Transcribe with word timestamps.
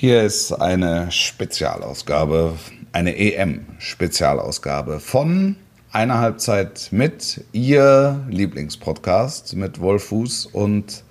Hier 0.00 0.22
ist 0.22 0.50
eine 0.50 1.12
Spezialausgabe, 1.12 2.54
eine 2.90 3.18
EM-Spezialausgabe 3.18 4.98
von 4.98 5.56
einer 5.92 6.20
Halbzeit 6.20 6.88
mit 6.90 7.44
Ihr 7.52 8.24
Lieblingspodcast 8.30 9.56
mit 9.56 9.78
Wolf 9.78 10.04
Fuß 10.04 10.46
und 10.46 11.04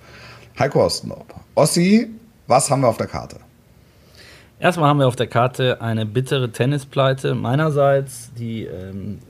Heiko 0.58 0.84
Ostendorp. 0.84 1.32
Ossi, 1.54 2.10
was 2.48 2.68
haben 2.68 2.80
wir 2.80 2.88
auf 2.88 2.96
der 2.96 3.06
Karte? 3.06 3.36
Erstmal 4.58 4.88
haben 4.88 4.98
wir 4.98 5.06
auf 5.06 5.14
der 5.14 5.28
Karte 5.28 5.80
eine 5.80 6.04
bittere 6.04 6.50
Tennispleite 6.50 7.36
meinerseits, 7.36 8.32
die 8.36 8.64
ähm, 8.64 9.20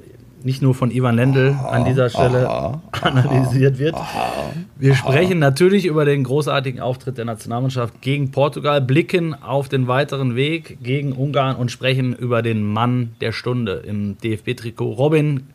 nicht 0.44 0.62
nur 0.62 0.74
von 0.74 0.90
Ivan 0.90 1.16
Lendl 1.16 1.56
aha, 1.58 1.68
an 1.68 1.84
dieser 1.84 2.08
Stelle 2.08 2.48
aha, 2.48 2.82
analysiert 3.02 3.78
wird. 3.78 3.94
Aha, 3.94 4.52
Wir 4.78 4.94
sprechen 4.94 5.38
natürlich 5.38 5.86
über 5.86 6.04
den 6.04 6.24
großartigen 6.24 6.80
Auftritt 6.80 7.18
der 7.18 7.24
Nationalmannschaft 7.24 8.00
gegen 8.00 8.30
Portugal, 8.30 8.80
blicken 8.80 9.34
auf 9.34 9.68
den 9.68 9.88
weiteren 9.88 10.36
Weg 10.36 10.78
gegen 10.82 11.12
Ungarn 11.12 11.56
und 11.56 11.70
sprechen 11.70 12.14
über 12.14 12.42
den 12.42 12.62
Mann 12.62 13.12
der 13.20 13.32
Stunde 13.32 13.82
im 13.86 14.16
DFB-Trikot. 14.18 14.92
Robin, 14.92 15.48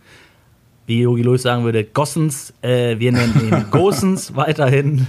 wie 0.85 1.01
Jogi 1.01 1.23
Löw 1.23 1.39
sagen 1.39 1.63
würde, 1.63 1.83
Gossens. 1.83 2.53
Äh, 2.61 2.99
wir 2.99 3.11
nennen 3.11 3.33
ihn 3.41 3.65
Gossens 3.71 4.35
weiterhin. 4.35 5.07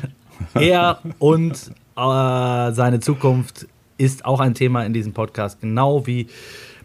Er 0.55 0.99
und 1.19 1.53
äh, 1.97 2.73
seine 2.73 3.01
Zukunft 3.01 3.67
ist 3.99 4.25
auch 4.25 4.41
ein 4.41 4.55
Thema 4.55 4.85
in 4.85 4.93
diesem 4.93 5.13
Podcast, 5.13 5.61
genau 5.61 6.07
wie 6.07 6.27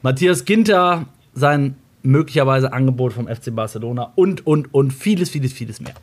Matthias 0.02 0.46
Ginter 0.46 1.06
sein 1.34 1.76
möglicherweise 2.04 2.74
Angebot 2.74 3.14
vom 3.14 3.28
FC 3.28 3.54
Barcelona 3.56 4.12
und, 4.16 4.46
und, 4.46 4.74
und 4.74 4.92
vieles, 4.92 5.30
vieles, 5.30 5.54
vieles 5.54 5.80
mehr. 5.82 5.94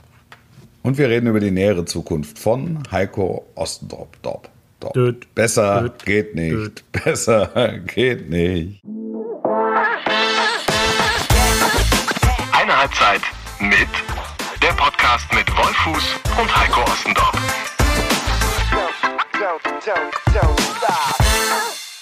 Und 0.83 0.97
wir 0.97 1.09
reden 1.09 1.27
über 1.27 1.41
die 1.41 1.51
nähere 1.51 1.85
Zukunft 1.85 2.39
von 2.39 2.83
Heiko 2.91 3.47
Ostendorp. 3.55 4.21
Dorp, 4.23 4.49
Dorp. 4.81 4.95
Död, 4.95 5.35
Besser 5.35 5.83
död, 5.83 6.05
geht 6.05 6.35
nicht. 6.35 6.53
Död. 6.53 6.85
Besser 6.93 7.79
geht 7.87 8.31
nicht. 8.31 8.81
Eine 12.53 12.79
Halbzeit 12.81 13.23
mit 13.61 13.89
der 14.63 14.73
Podcast 14.77 15.27
mit 15.35 15.49
Wolfuß 15.51 16.15
und 16.41 16.57
Heiko 16.57 16.81
Ostendorp. 16.83 17.37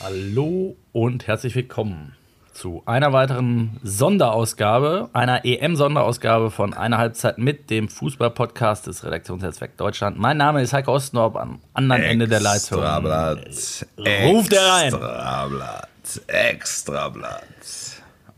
Hallo 0.00 0.76
und 0.92 1.26
herzlich 1.26 1.54
willkommen 1.54 2.14
zu 2.56 2.82
einer 2.86 3.12
weiteren 3.12 3.78
Sonderausgabe, 3.82 5.10
einer 5.12 5.44
EM-Sonderausgabe 5.44 6.50
von 6.50 6.72
einer 6.72 6.96
Halbzeit 6.96 7.36
mit 7.36 7.68
dem 7.68 7.88
Fußball-Podcast 7.88 8.86
des 8.86 9.04
Redaktionsnetzwerk 9.04 9.76
Deutschland. 9.76 10.18
Mein 10.18 10.38
Name 10.38 10.62
ist 10.62 10.72
Heiko 10.72 10.94
Ostendorp 10.94 11.36
am 11.36 11.60
anderen 11.74 12.02
Extra 12.02 12.12
Ende 12.12 12.28
der 12.28 12.40
Leitung. 12.40 12.80
Blatt. 12.80 13.86
Ruft 14.24 14.52
er 14.54 14.66
rein. 14.66 14.86
Extrablatt. 14.86 15.88
Extrablatt. 16.26 17.42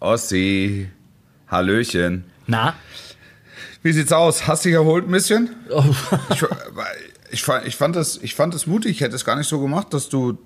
Ossi. 0.01 0.91
Hallöchen. 1.49 2.25
Na? 2.47 2.75
Wie 3.83 3.93
sieht's 3.93 4.13
aus? 4.13 4.49
Hast 4.49 4.65
du 4.65 4.71
dich 4.71 4.77
erholt 4.77 5.07
ein 5.07 5.13
bisschen? 5.13 5.55
Oh. 5.71 5.85
ich, 6.31 6.43
ich, 7.31 7.49
ich, 7.67 7.77
fand 7.77 7.95
es, 7.95 8.21
ich 8.21 8.35
fand 8.35 8.53
es 8.55 8.67
mutig. 8.67 8.91
Ich 8.97 9.01
hätte 9.01 9.15
es 9.15 9.25
gar 9.25 9.37
nicht 9.37 9.49
so 9.49 9.61
gemacht, 9.61 9.95
dass 9.95 10.09
du 10.09 10.39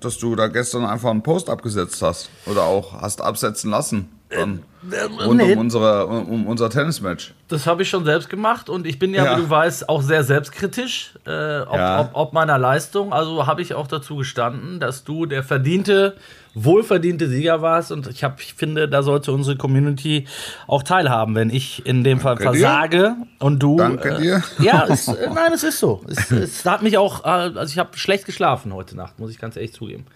dass 0.00 0.18
du 0.18 0.34
da 0.34 0.48
gestern 0.48 0.84
einfach 0.84 1.10
einen 1.10 1.22
Post 1.22 1.50
abgesetzt 1.50 2.02
hast 2.02 2.30
oder 2.46 2.64
auch 2.64 3.00
hast 3.00 3.20
absetzen 3.20 3.70
lassen. 3.70 4.08
Dann 4.36 4.62
äh, 4.90 5.24
rund 5.24 5.38
nee. 5.38 5.52
um, 5.54 5.60
unsere, 5.60 6.06
um 6.06 6.46
unser 6.46 6.70
Tennismatch. 6.70 7.34
Das 7.48 7.66
habe 7.66 7.82
ich 7.82 7.88
schon 7.88 8.04
selbst 8.04 8.28
gemacht 8.28 8.68
und 8.68 8.86
ich 8.86 8.98
bin 8.98 9.14
ja, 9.14 9.24
ja. 9.24 9.36
wie 9.36 9.42
du 9.42 9.50
weißt, 9.50 9.88
auch 9.88 10.02
sehr 10.02 10.22
selbstkritisch, 10.24 11.14
äh, 11.26 11.60
ob, 11.60 11.76
ja. 11.76 12.00
ob, 12.00 12.10
ob, 12.12 12.32
meiner 12.32 12.58
Leistung. 12.58 13.12
Also 13.12 13.46
habe 13.46 13.62
ich 13.62 13.74
auch 13.74 13.86
dazu 13.86 14.16
gestanden, 14.16 14.80
dass 14.80 15.04
du 15.04 15.26
der 15.26 15.42
verdiente 15.42 16.16
wohlverdiente 16.56 17.28
Sieger 17.28 17.60
warst 17.60 17.92
und 17.92 18.06
ich, 18.06 18.24
hab, 18.24 18.40
ich 18.40 18.54
finde, 18.54 18.88
da 18.88 19.02
sollte 19.02 19.30
unsere 19.30 19.56
Community 19.56 20.26
auch 20.66 20.82
teilhaben, 20.82 21.34
wenn 21.34 21.50
ich 21.50 21.84
in 21.84 22.02
dem 22.02 22.18
Fall 22.18 22.36
Danke 22.36 22.58
versage 22.58 22.96
dir. 22.96 23.16
und 23.40 23.62
du. 23.62 23.76
Danke 23.76 24.08
äh, 24.08 24.20
dir. 24.20 24.42
Ja, 24.58 24.86
es, 24.88 25.06
äh, 25.08 25.28
nein, 25.34 25.52
es 25.52 25.64
ist 25.64 25.78
so. 25.78 26.02
Es, 26.08 26.30
es 26.30 26.64
hat 26.64 26.82
mich 26.82 26.96
auch, 26.96 27.24
äh, 27.24 27.28
also 27.28 27.66
ich 27.66 27.78
habe 27.78 27.96
schlecht 27.98 28.24
geschlafen 28.24 28.72
heute 28.72 28.96
Nacht, 28.96 29.18
muss 29.18 29.30
ich 29.30 29.38
ganz 29.38 29.56
ehrlich 29.56 29.74
zugeben. 29.74 30.06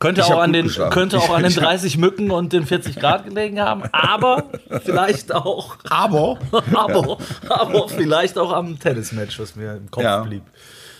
Könnte 0.00 0.24
auch, 0.24 0.40
an 0.40 0.54
den, 0.54 0.66
könnte 0.68 1.18
auch 1.18 1.28
an 1.28 1.42
den 1.42 1.52
30 1.52 1.98
Mücken 1.98 2.30
und 2.30 2.54
den 2.54 2.64
40 2.64 2.96
Grad 2.96 3.26
gelegen 3.26 3.60
haben, 3.60 3.82
aber 3.92 4.44
vielleicht 4.82 5.34
auch. 5.34 5.76
Aber? 5.90 6.38
aber, 6.74 7.18
aber 7.50 7.88
vielleicht 7.90 8.38
auch 8.38 8.50
am 8.50 8.78
Tennismatch, 8.78 9.38
was 9.38 9.56
mir 9.56 9.76
im 9.76 9.90
Kopf 9.90 10.02
ja. 10.02 10.22
blieb. 10.22 10.42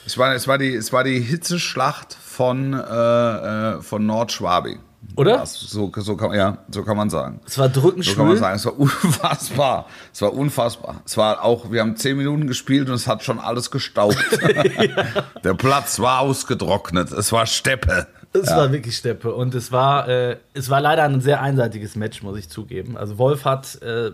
Es 0.05 0.19
war, 0.19 0.35
es, 0.35 0.47
war 0.47 0.59
die, 0.59 0.75
es 0.75 0.93
war 0.93 1.03
die 1.03 1.19
Hitzeschlacht 1.19 2.13
von, 2.13 2.75
äh, 2.75 3.79
äh, 3.79 3.81
von 3.81 4.05
Nordschwabing. 4.05 4.81
Oder? 5.17 5.47
So, 5.47 5.91
so, 5.97 6.17
kann, 6.17 6.35
ja, 6.35 6.59
so 6.71 6.83
kann 6.83 6.97
man 6.97 7.09
sagen. 7.09 7.41
Es 7.47 7.57
war 7.57 7.69
drückend 7.71 8.05
So 8.05 8.15
kann 8.15 8.29
man 8.29 8.37
sagen. 8.37 8.57
Es 8.57 8.67
war 8.67 8.79
unfassbar. 8.79 9.87
Es 10.13 10.21
war 10.21 10.35
unfassbar. 10.35 11.03
Es 11.07 11.17
war 11.17 11.43
auch, 11.43 11.73
wir 11.73 11.81
haben 11.81 11.97
zehn 11.97 12.19
Minuten 12.19 12.47
gespielt 12.47 12.89
und 12.89 12.95
es 12.95 13.07
hat 13.07 13.25
schon 13.25 13.39
alles 13.39 13.71
gestaubt. 13.71 14.19
ja. 14.43 15.05
Der 15.45 15.55
Platz 15.55 16.01
war 16.01 16.21
ausgetrocknet. 16.21 17.13
Es 17.13 17.33
war 17.33 17.47
Steppe. 17.47 18.07
Es 18.33 18.49
ja. 18.49 18.57
war 18.57 18.73
wirklich 18.73 18.97
Steppe. 18.97 19.35
Und 19.35 19.55
es 19.55 19.73
war, 19.73 20.09
äh, 20.09 20.37
es 20.55 20.71
war 20.71 20.81
leider 20.81 21.03
ein 21.05 21.21
sehr 21.21 21.41
einseitiges 21.41 21.97
Match, 21.97 22.23
muss 22.23 22.39
ich 22.39 22.49
zugeben. 22.49 22.97
Also 22.97 23.19
Wolf 23.19 23.45
hat. 23.45 23.81
Äh, 23.83 24.13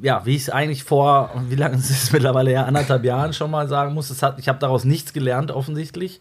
ja, 0.00 0.24
wie 0.24 0.36
ich 0.36 0.42
es 0.42 0.50
eigentlich 0.50 0.84
vor, 0.84 1.30
wie 1.48 1.54
lange 1.54 1.76
ist 1.76 1.90
es 1.90 2.12
mittlerweile 2.12 2.50
ja, 2.50 2.64
anderthalb 2.64 3.04
Jahren 3.04 3.34
schon 3.34 3.50
mal 3.50 3.68
sagen 3.68 3.92
muss, 3.92 4.08
es 4.08 4.22
hat, 4.22 4.38
ich 4.38 4.48
habe 4.48 4.58
daraus 4.58 4.84
nichts 4.84 5.12
gelernt, 5.12 5.50
offensichtlich. 5.50 6.20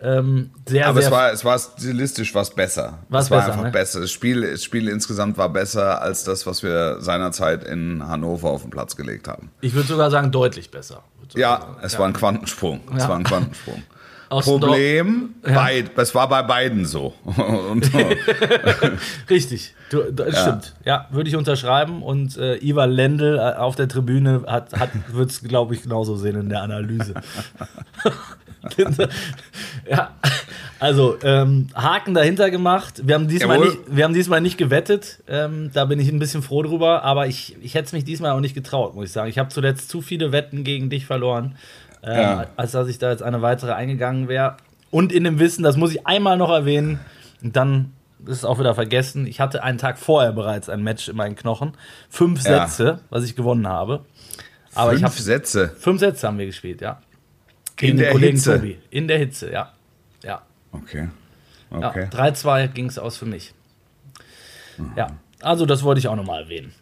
Ähm, 0.00 0.50
sehr, 0.68 0.88
Aber 0.88 1.00
sehr 1.00 1.08
es 1.08 1.12
war, 1.12 1.32
es 1.32 1.44
war 1.44 1.58
stilistisch 1.58 2.34
was 2.34 2.50
besser. 2.50 2.98
Was 3.08 3.26
es 3.26 3.30
war 3.30 3.38
besser, 3.38 3.52
einfach 3.52 3.64
ne? 3.64 3.70
besser. 3.70 4.00
Das 4.00 4.10
Spiel, 4.10 4.50
das 4.50 4.64
Spiel 4.64 4.88
insgesamt 4.88 5.38
war 5.38 5.48
besser 5.48 6.02
als 6.02 6.24
das, 6.24 6.46
was 6.46 6.62
wir 6.62 7.00
seinerzeit 7.00 7.64
in 7.64 8.06
Hannover 8.06 8.50
auf 8.50 8.62
den 8.62 8.70
Platz 8.70 8.96
gelegt 8.96 9.28
haben. 9.28 9.50
Ich 9.60 9.72
würde 9.74 9.88
sogar 9.88 10.10
sagen, 10.10 10.32
deutlich 10.32 10.70
besser. 10.70 11.04
Ja, 11.34 11.60
sagen. 11.60 11.76
es 11.82 11.92
ja. 11.92 11.98
war 12.00 12.06
ein 12.08 12.12
Quantensprung. 12.12 12.80
Ja. 12.90 12.96
Es 12.96 13.08
war 13.08 13.16
ein 13.16 13.24
Quantensprung. 13.24 13.82
Problem, 14.40 15.34
ja. 15.46 15.54
beid, 15.54 15.90
es 15.96 16.14
war 16.14 16.28
bei 16.28 16.42
beiden 16.42 16.86
so. 16.86 17.14
Richtig, 19.30 19.74
du, 19.90 20.12
das 20.12 20.34
ja. 20.34 20.40
stimmt. 20.40 20.74
Ja, 20.84 21.06
würde 21.10 21.28
ich 21.28 21.36
unterschreiben. 21.36 22.02
Und 22.02 22.36
äh, 22.36 22.56
Ivar 22.56 22.86
Lendl 22.86 23.38
äh, 23.38 23.58
auf 23.58 23.76
der 23.76 23.88
Tribüne 23.88 24.44
hat, 24.46 24.78
hat 24.78 24.90
wird 25.12 25.30
es, 25.30 25.42
glaube 25.42 25.74
ich, 25.74 25.82
genauso 25.82 26.16
sehen 26.16 26.40
in 26.40 26.48
der 26.48 26.62
Analyse. 26.62 27.14
ja, 29.88 30.10
also 30.80 31.16
ähm, 31.22 31.68
Haken 31.74 32.14
dahinter 32.14 32.50
gemacht. 32.50 33.02
Wir 33.04 33.14
haben 33.14 33.28
diesmal, 33.28 33.58
nicht, 33.58 33.78
wir 33.86 34.04
haben 34.04 34.14
diesmal 34.14 34.40
nicht 34.40 34.56
gewettet. 34.56 35.22
Ähm, 35.28 35.70
da 35.74 35.84
bin 35.84 36.00
ich 36.00 36.08
ein 36.08 36.18
bisschen 36.18 36.42
froh 36.42 36.62
drüber. 36.62 37.02
Aber 37.02 37.26
ich, 37.26 37.56
ich 37.62 37.74
hätte 37.74 37.86
es 37.86 37.92
mich 37.92 38.04
diesmal 38.04 38.32
auch 38.32 38.40
nicht 38.40 38.54
getraut, 38.54 38.94
muss 38.94 39.06
ich 39.06 39.12
sagen. 39.12 39.28
Ich 39.28 39.38
habe 39.38 39.50
zuletzt 39.50 39.90
zu 39.90 40.00
viele 40.00 40.32
Wetten 40.32 40.64
gegen 40.64 40.90
dich 40.90 41.06
verloren 41.06 41.56
äh, 42.04 42.22
ja. 42.22 42.46
als 42.56 42.72
dass 42.72 42.88
ich 42.88 42.98
da 42.98 43.10
jetzt 43.10 43.22
eine 43.22 43.42
weitere 43.42 43.72
eingegangen 43.72 44.28
wäre. 44.28 44.56
Und 44.90 45.12
in 45.12 45.24
dem 45.24 45.38
Wissen, 45.38 45.62
das 45.62 45.76
muss 45.76 45.92
ich 45.92 46.06
einmal 46.06 46.36
noch 46.36 46.50
erwähnen, 46.50 47.00
und 47.42 47.56
dann 47.56 47.92
ist 48.26 48.38
es 48.38 48.44
auch 48.44 48.58
wieder 48.58 48.74
vergessen. 48.74 49.26
Ich 49.26 49.40
hatte 49.40 49.62
einen 49.62 49.78
Tag 49.78 49.98
vorher 49.98 50.32
bereits 50.32 50.68
ein 50.68 50.82
Match 50.82 51.08
in 51.08 51.16
meinen 51.16 51.36
Knochen. 51.36 51.72
Fünf 52.08 52.42
ja. 52.44 52.66
Sätze, 52.66 53.00
was 53.10 53.24
ich 53.24 53.36
gewonnen 53.36 53.68
habe. 53.68 54.04
Aber 54.74 54.90
fünf 54.90 55.00
ich 55.00 55.04
hab, 55.04 55.12
Sätze? 55.12 55.68
Fünf 55.78 56.00
Sätze 56.00 56.26
haben 56.26 56.38
wir 56.38 56.46
gespielt, 56.46 56.80
ja. 56.80 57.00
Gegen 57.76 57.92
in 57.92 57.98
der 57.98 58.12
Kollegen 58.12 58.36
Hitze? 58.36 58.56
Tobi. 58.56 58.78
In 58.90 59.08
der 59.08 59.18
Hitze, 59.18 59.52
ja. 59.52 59.72
Ja. 60.22 60.42
Okay. 60.72 61.08
okay. 61.70 62.08
Ja, 62.12 62.24
3-2 62.24 62.68
ging 62.68 62.86
es 62.86 62.98
aus 62.98 63.18
für 63.18 63.26
mich. 63.26 63.52
Mhm. 64.78 64.92
Ja, 64.96 65.08
also 65.40 65.66
das 65.66 65.82
wollte 65.82 65.98
ich 65.98 66.08
auch 66.08 66.16
nochmal 66.16 66.44
erwähnen. 66.44 66.72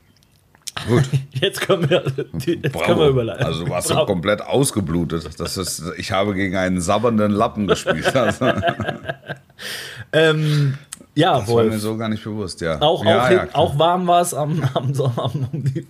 Gut. 0.88 1.05
Jetzt 1.33 1.60
können 1.60 1.88
wir, 1.91 2.03
jetzt 2.05 2.81
können 2.83 2.99
wir 2.99 3.09
überleiten. 3.09 3.44
Also 3.44 3.65
du 3.65 3.71
warst 3.71 3.88
Bravo. 3.88 4.06
komplett 4.06 4.41
ausgeblutet. 4.43 5.28
Das 5.38 5.56
ist, 5.56 5.83
ich 5.97 6.12
habe 6.12 6.34
gegen 6.34 6.56
einen 6.56 6.81
sabbernden 6.81 7.33
Lappen 7.33 7.66
gespielt. 7.66 8.12
ähm, 10.12 10.79
ja, 11.14 11.38
das 11.38 11.49
Wolf. 11.49 11.67
war 11.67 11.75
mir 11.75 11.81
so 11.81 11.96
gar 11.96 12.08
nicht 12.08 12.25
bewusst, 12.25 12.61
ja. 12.61 12.81
Auch, 12.81 13.05
ja, 13.05 13.25
auch, 13.25 13.31
ja, 13.31 13.46
auch 13.52 13.79
warm 13.79 14.06
war 14.06 14.23
es 14.23 14.32
am, 14.32 14.62
am, 14.75 14.93
am, 15.00 15.49
um 15.52 15.64
die 15.64 15.87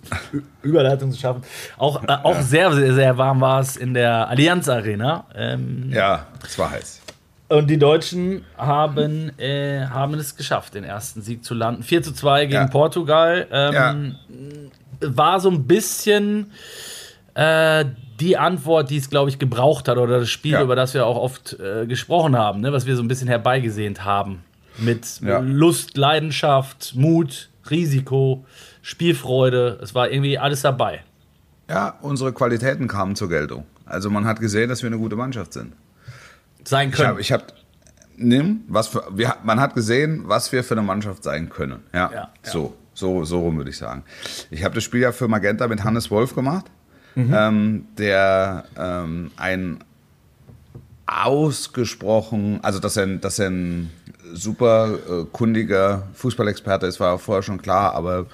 Überleitung 0.63 1.11
zu 1.11 1.19
schaffen. 1.19 1.43
Auch, 1.77 2.03
äh, 2.03 2.17
auch 2.23 2.35
ja. 2.35 2.41
sehr, 2.41 2.73
sehr, 2.73 2.93
sehr 2.93 3.17
warm 3.17 3.39
war 3.39 3.61
es 3.61 3.77
in 3.77 3.93
der 3.93 4.27
Allianz 4.27 4.67
Arena. 4.67 5.25
Ähm, 5.35 5.91
ja, 5.91 6.25
es 6.43 6.59
war 6.59 6.71
heiß. 6.71 7.01
Und 7.47 7.67
die 7.69 7.77
Deutschen 7.77 8.43
haben, 8.57 9.37
äh, 9.37 9.85
haben 9.85 10.15
es 10.15 10.35
geschafft, 10.35 10.73
den 10.73 10.83
ersten 10.83 11.21
Sieg 11.21 11.45
zu 11.45 11.53
landen. 11.53 11.83
4 11.83 12.01
zu 12.01 12.13
2 12.13 12.45
gegen 12.45 12.53
ja. 12.53 12.67
Portugal. 12.67 13.47
Ähm, 13.51 13.73
ja. 13.73 13.95
War 15.03 15.39
so 15.39 15.49
ein 15.49 15.65
bisschen 15.65 16.51
äh, 17.35 17.85
die 18.19 18.37
Antwort, 18.37 18.89
die 18.89 18.97
es, 18.97 19.09
glaube 19.09 19.29
ich, 19.29 19.39
gebraucht 19.39 19.87
hat, 19.87 19.97
oder 19.97 20.19
das 20.19 20.29
Spiel, 20.29 20.53
ja. 20.53 20.61
über 20.61 20.75
das 20.75 20.93
wir 20.93 21.05
auch 21.05 21.17
oft 21.17 21.59
äh, 21.59 21.85
gesprochen 21.85 22.37
haben, 22.37 22.61
ne? 22.61 22.71
was 22.71 22.85
wir 22.85 22.95
so 22.95 23.01
ein 23.01 23.07
bisschen 23.07 23.27
herbeigesehnt 23.27 24.05
haben. 24.05 24.43
Mit 24.77 25.21
Lust, 25.21 25.97
Leidenschaft, 25.97 26.93
Mut, 26.95 27.49
Risiko, 27.69 28.45
Spielfreude. 28.81 29.79
Es 29.83 29.93
war 29.93 30.09
irgendwie 30.09 30.39
alles 30.39 30.61
dabei. 30.61 31.03
Ja, 31.69 31.97
unsere 32.01 32.33
Qualitäten 32.33 32.87
kamen 32.87 33.15
zur 33.15 33.29
Geltung. 33.29 33.65
Also 33.85 34.09
man 34.09 34.25
hat 34.25 34.39
gesehen, 34.39 34.69
dass 34.69 34.81
wir 34.81 34.87
eine 34.87 34.97
gute 34.97 35.15
Mannschaft 35.15 35.53
sind 35.53 35.73
sein 36.67 36.91
können. 36.91 37.19
Ich 37.19 37.31
habe, 37.31 37.45
nimm, 38.15 38.63
was 38.67 38.87
für, 38.87 39.05
wir, 39.11 39.35
man 39.43 39.59
hat 39.59 39.75
gesehen, 39.75 40.23
was 40.25 40.51
wir 40.51 40.63
für 40.63 40.75
eine 40.75 40.81
Mannschaft 40.81 41.23
sein 41.23 41.49
können. 41.49 41.83
Ja, 41.93 42.11
Ja, 42.11 42.17
ja. 42.17 42.29
so, 42.43 42.75
so, 42.93 43.25
so 43.25 43.41
rum 43.41 43.57
würde 43.57 43.69
ich 43.69 43.77
sagen. 43.77 44.03
Ich 44.51 44.63
habe 44.63 44.75
das 44.75 44.83
Spiel 44.83 45.01
ja 45.01 45.11
für 45.11 45.27
Magenta 45.27 45.67
mit 45.67 45.83
Hannes 45.83 46.11
Wolf 46.11 46.35
gemacht, 46.35 46.65
ähm, 47.15 47.85
der 47.97 48.65
ähm, 48.77 49.31
ein 49.37 49.83
ausgesprochen, 51.05 52.59
also 52.63 52.79
dass 52.79 52.97
er, 52.97 53.07
dass 53.17 53.39
er 53.39 53.49
ein 53.49 53.91
super 54.33 54.93
äh, 54.93 55.25
kundiger 55.31 56.07
Fußballexperte 56.13 56.85
ist, 56.87 56.99
war 56.99 57.19
vorher 57.19 57.43
schon 57.43 57.61
klar, 57.61 57.93
aber 57.93 58.25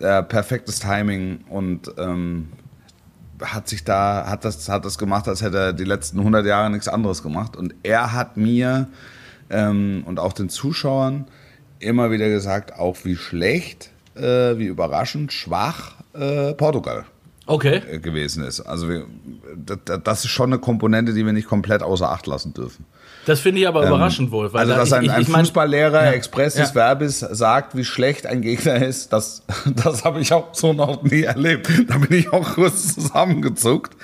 äh, 0.00 0.22
perfektes 0.22 0.80
Timing 0.80 1.44
und 1.48 1.92
ähm, 1.98 2.48
hat 3.42 3.68
sich 3.68 3.84
da, 3.84 4.26
hat 4.26 4.44
das, 4.44 4.68
hat 4.68 4.84
das 4.84 4.98
gemacht, 4.98 5.28
als 5.28 5.42
hätte 5.42 5.58
er 5.58 5.72
die 5.72 5.84
letzten 5.84 6.18
100 6.18 6.44
Jahre 6.46 6.70
nichts 6.70 6.88
anderes 6.88 7.22
gemacht. 7.22 7.56
Und 7.56 7.74
er 7.82 8.12
hat 8.12 8.36
mir 8.36 8.88
ähm, 9.48 10.02
und 10.06 10.18
auch 10.18 10.32
den 10.32 10.48
Zuschauern 10.48 11.26
immer 11.80 12.10
wieder 12.10 12.28
gesagt, 12.28 12.74
auch 12.78 12.96
wie 13.04 13.16
schlecht, 13.16 13.90
äh, 14.16 14.56
wie 14.58 14.66
überraschend 14.66 15.32
schwach 15.32 15.94
äh, 16.14 16.52
Portugal 16.54 17.04
Okay. 17.46 17.80
äh, 17.90 17.98
gewesen 17.98 18.44
ist. 18.44 18.60
Also 18.60 18.88
wir, 18.88 19.06
das, 20.04 20.24
ist 20.24 20.30
schon 20.30 20.50
eine 20.52 20.60
Komponente, 20.60 21.12
die 21.14 21.24
wir 21.26 21.32
nicht 21.32 21.48
komplett 21.48 21.82
außer 21.82 22.08
Acht 22.10 22.26
lassen 22.26 22.54
dürfen. 22.54 22.84
Das 23.26 23.40
finde 23.40 23.60
ich 23.60 23.68
aber 23.68 23.86
überraschend 23.86 24.30
wohl. 24.30 24.52
Weil 24.52 24.60
Also, 24.60 24.72
da- 24.72 24.78
dass 24.78 24.92
ein, 24.92 25.04
ich- 25.04 25.10
ein 25.12 25.22
ich 25.22 25.28
mein- 25.28 25.40
Fußballlehrer 25.44 26.04
Ja. 26.06 26.12
expressis 26.12 26.60
Ja. 26.60 26.66
verbis 26.72 27.18
sagt, 27.20 27.76
wie 27.76 27.84
schlecht 27.84 28.26
ein 28.26 28.40
Gegner 28.40 28.76
ist, 28.86 29.12
das, 29.12 29.42
das 29.76 30.04
habe 30.04 30.20
ich 30.20 30.32
auch 30.32 30.54
so 30.54 30.72
noch 30.72 31.02
nie 31.02 31.22
erlebt. 31.22 31.68
Da 31.88 31.98
bin 31.98 32.16
ich 32.18 32.32
auch 32.32 32.54
kurz 32.54 32.94
zusammengezuckt. 32.94 33.94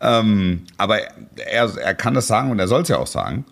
Ähm, 0.00 0.62
aber 0.78 0.98
er, 1.36 1.70
er 1.78 1.94
kann 1.94 2.14
das 2.14 2.26
sagen 2.26 2.50
und 2.50 2.58
er 2.60 2.68
soll 2.68 2.82
es 2.82 2.88
ja 2.88 2.98
auch 2.98 3.06
sagen. 3.06 3.44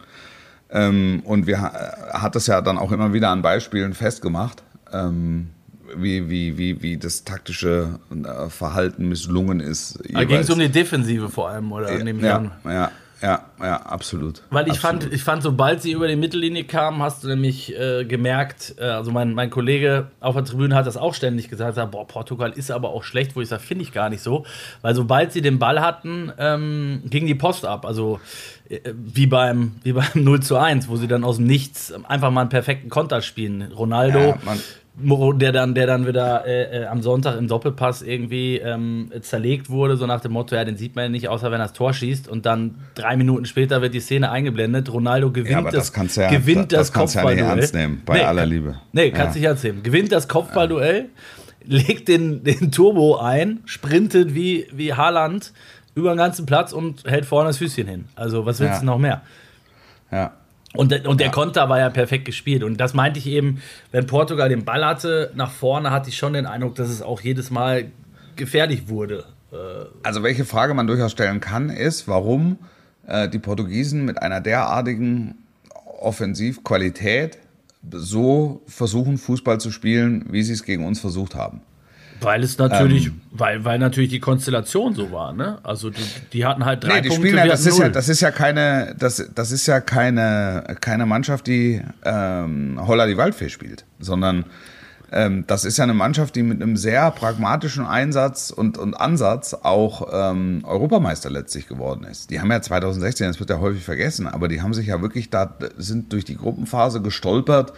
Ähm, 0.73 1.23
und 1.25 1.47
wir, 1.47 1.61
hat 1.61 2.37
das 2.37 2.47
ja 2.47 2.61
dann 2.61 2.79
auch 2.79 2.93
immer 2.93 3.13
wieder 3.13 3.31
an 3.31 3.43
Beispielen 3.43 3.95
festgemacht, 3.95 4.63
ähm, 4.93 5.49
wie, 5.97 6.31
wie, 6.31 6.57
wie, 6.59 6.83
wie 6.83 6.97
das 6.97 7.25
taktische 7.25 7.99
äh, 8.11 8.49
Verhalten 8.49 9.09
misslungen 9.09 9.61
ist. 9.61 9.99
Da 10.13 10.25
ging 10.25 10.39
es 10.39 10.51
um 10.51 10.59
die 10.59 10.69
Defensive 10.69 11.29
vor 11.29 11.51
allem, 11.51 11.73
oder? 11.73 11.93
ja, 12.05 12.37
an. 12.37 12.53
ja, 12.65 12.91
ja, 13.23 13.45
ja, 13.61 13.77
absolut. 13.83 14.43
Weil 14.51 14.67
ich 14.67 14.75
absolut. 14.75 15.03
fand, 15.03 15.15
ich 15.15 15.23
fand, 15.23 15.43
sobald 15.43 15.83
sie 15.83 15.93
über 15.93 16.09
die 16.09 16.17
Mittellinie 16.17 16.65
kamen, 16.65 17.03
hast 17.03 17.23
du 17.23 17.29
nämlich 17.29 17.79
äh, 17.79 18.05
gemerkt, 18.05 18.77
äh, 18.79 18.85
also 18.85 19.11
mein, 19.11 19.35
mein 19.35 19.51
Kollege 19.51 20.11
auf 20.21 20.35
der 20.35 20.45
Tribüne 20.45 20.75
hat 20.75 20.87
das 20.87 20.97
auch 20.97 21.13
ständig 21.13 21.49
gesagt, 21.51 21.75
sagt, 21.75 21.91
boah, 21.91 22.07
Portugal 22.07 22.51
ist 22.53 22.71
aber 22.71 22.91
auch 22.91 23.05
schlecht, 23.05 23.37
wo 23.37 23.43
ich 23.43 23.49
sage, 23.49 23.63
finde 23.63 23.85
ich 23.85 23.93
gar 23.93 24.09
nicht 24.09 24.23
so. 24.23 24.47
Weil 24.81 24.95
sobald 24.95 25.33
sie 25.33 25.43
den 25.43 25.59
Ball 25.59 25.81
hatten, 25.81 26.33
ähm, 26.39 27.03
ging 27.05 27.27
die 27.27 27.35
Post 27.35 27.67
ab. 27.67 27.85
Also 27.85 28.21
äh, 28.71 28.81
wie 28.95 29.27
beim, 29.27 29.73
wie 29.83 29.93
beim 29.93 30.07
0 30.15 30.41
zu 30.41 30.57
1, 30.57 30.89
wo 30.89 30.97
sie 30.97 31.09
dann 31.09 31.25
aus 31.25 31.37
dem 31.37 31.47
Nichts 31.47 31.93
einfach 32.05 32.31
mal 32.31 32.43
einen 32.43 32.51
perfekten 32.51 32.89
Konter 32.89 33.21
spielen. 33.21 33.71
Ronaldo. 33.73 34.19
Ja, 34.19 34.39
der 35.03 35.53
dann, 35.53 35.75
der 35.75 35.87
dann 35.87 36.07
wieder 36.07 36.47
äh, 36.47 36.83
äh, 36.83 36.87
am 36.87 37.03
Sonntag 37.03 37.37
im 37.39 37.49
Doppelpass 37.49 38.03
irgendwie 38.03 38.59
ähm, 38.59 39.11
zerlegt 39.23 39.71
wurde, 39.71 39.97
so 39.97 40.07
nach 40.07 40.21
dem 40.21 40.33
Motto, 40.33 40.55
ja, 40.55 40.65
den 40.65 40.77
sieht 40.77 40.95
man 40.97 41.05
ja 41.05 41.09
nicht, 41.09 41.29
außer 41.29 41.51
wenn 41.51 41.61
er 41.61 41.65
das 41.65 41.73
Tor 41.73 41.93
schießt 41.93 42.29
und 42.29 42.47
dann 42.47 42.77
drei 42.95 43.17
Minuten 43.17 43.45
später 43.47 43.83
wird 43.83 43.95
die 43.95 44.01
Szene 44.01 44.31
eingeblendet, 44.31 44.93
Ronaldo 44.93 45.31
gewinnt 45.31 45.51
Ja, 45.51 45.59
aber 45.59 45.71
das 45.71 45.93
das, 45.93 46.17
ja- 46.17 46.29
gewinnt 46.31 46.73
das 46.73 46.89
das, 46.89 46.93
kannst 46.93 47.15
du 47.15 47.19
ja 47.19 47.25
nicht 47.25 47.33
Kopfballduell. 47.39 47.59
ernst 47.61 47.75
nehmen, 47.75 48.03
bei 48.05 48.27
aller 48.27 48.43
kann- 48.43 48.51
Liebe. 48.51 48.75
Nee, 48.93 49.11
kannst 49.11 49.37
du 49.37 49.39
Ja. 49.39 49.41
nicht 49.41 49.49
ernst 49.49 49.65
nehmen. 49.65 49.83
Gewinnt 49.83 50.13
das 50.13 50.29
Kopfballduell, 50.29 51.07
legt 51.65 52.09
den, 52.09 52.45
den 52.45 52.71
Turbo 52.73 53.17
ein, 53.19 53.61
sprintet 53.65 54.35
wie, 54.35 54.67
wie 54.73 54.95
Haaland 54.95 55.53
über 55.95 56.11
den 56.15 56.19
ganzen 56.19 56.47
Platz 56.47 56.73
und 56.73 57.05
hält 57.05 57.25
vorne 57.27 57.49
das 57.51 57.59
Füßchen 57.59 57.87
hin. 57.87 58.05
Also 58.15 58.47
was 58.47 58.61
willst 58.61 58.83
du 58.83 58.87
noch 58.87 58.99
mehr? 58.99 59.23
Ja. 60.13 60.33
Und, 60.75 60.93
der- 60.93 61.09
und 61.09 61.21
der 61.21 61.31
Konter 61.31 61.69
war 61.69 61.79
ja 61.79 61.91
perfekt 61.91 62.25
gespielt. 62.25 62.63
Und 62.63 62.77
das 62.79 62.95
meinte 62.95 63.19
ich 63.19 63.27
eben, 63.27 63.61
wenn 63.91 64.07
Portugal 64.07 64.49
den 64.49 64.65
Ball 64.65 64.85
hatte, 64.85 65.33
nach 65.35 65.51
vorne 65.51 65.91
hatte 65.91 66.09
ich 66.11 66.17
schon 66.17 66.33
den 66.33 66.47
Eindruck, 66.47 66.77
dass 66.77 66.89
es 66.89 67.03
auch 67.03 67.21
jedes 67.21 67.51
Mal 67.51 67.87
gefährlich 68.37 68.89
wurde. 68.89 69.25
Also 70.05 70.23
welche 70.23 70.45
Frage 70.45 70.75
man 70.75 70.87
durchaus 70.87 71.11
stellen 71.11 71.41
kann, 71.41 71.71
ist, 71.71 72.07
warum 72.07 72.59
äh, 73.09 73.29
die 73.29 73.41
Portugiesen 73.41 74.05
mit 74.05 74.23
einer 74.23 74.41
derartigen 74.41 75.35
Offensivqualität 76.01 77.39
so 77.93 78.63
versuchen, 78.67 79.19
Fußball 79.19 79.59
zu 79.59 79.71
spielen, 79.73 80.27
wie 80.31 80.43
sie 80.43 80.53
es 80.53 80.63
gegen 80.65 80.87
uns 80.87 81.01
versucht 81.01 81.35
haben. 81.35 81.63
Weil 82.21 82.43
es 82.43 82.59
natürlich, 82.59 83.07
Ähm. 83.07 83.21
weil, 83.31 83.65
weil 83.65 83.79
natürlich 83.79 84.11
die 84.11 84.21
Konstellation 84.21 84.95
so 84.95 85.11
war, 85.13 85.33
ne? 85.33 85.59
Also 85.63 85.91
die, 85.91 86.03
die 86.33 86.45
hatten 86.45 86.65
halt 86.65 86.85
drei 86.85 86.97
Nee, 86.97 87.01
die 87.03 87.09
Punkte, 87.09 87.29
spielen 87.29 87.39
ja, 87.39 87.47
das 87.47 87.67
ist 87.67 87.79
ja, 87.79 87.89
das 87.89 88.09
ist 88.09 88.21
ja 88.21 88.31
keine, 88.31 88.95
das, 88.99 89.31
das 89.35 89.53
ist 89.53 89.67
ja 89.67 89.81
keine, 89.81 90.77
keine 90.81 91.07
Mannschaft, 91.07 91.47
die 91.47 91.83
ähm, 92.05 92.81
Holla 92.87 93.07
die 93.07 93.17
Waldfee 93.17 93.49
spielt, 93.49 93.85
sondern 93.99 94.45
ähm, 95.13 95.45
das 95.47 95.65
ist 95.65 95.77
ja 95.79 95.85
eine 95.85 95.95
Mannschaft, 95.95 96.37
die 96.37 96.43
mit 96.43 96.63
einem 96.63 96.77
sehr 96.77 97.11
pragmatischen 97.11 97.85
Einsatz 97.85 98.51
und, 98.51 98.79
und 98.79 98.95
Ansatz 98.95 99.55
auch 99.55 100.09
ähm, 100.13 100.63
Europameister 100.65 101.31
letztlich 101.31 101.67
geworden 101.67 102.05
ist. 102.05 102.31
Die 102.31 102.41
haben 102.41 102.51
ja 102.51 102.63
2016, 102.63 103.27
das 103.27 103.41
wird 103.41 103.51
ja 103.51 103.59
häufig 103.59 103.83
vergessen, 103.83 104.29
aber 104.29 104.49
die 104.49 104.63
haben 104.63 104.73
sich 104.73 104.87
ja 104.87 105.03
wirklich 105.03 105.31
da, 105.31 105.57
sind 105.77 106.13
durch 106.13 106.25
die 106.25 106.37
Gruppenphase 106.37 107.03
gestolpert, 107.03 107.73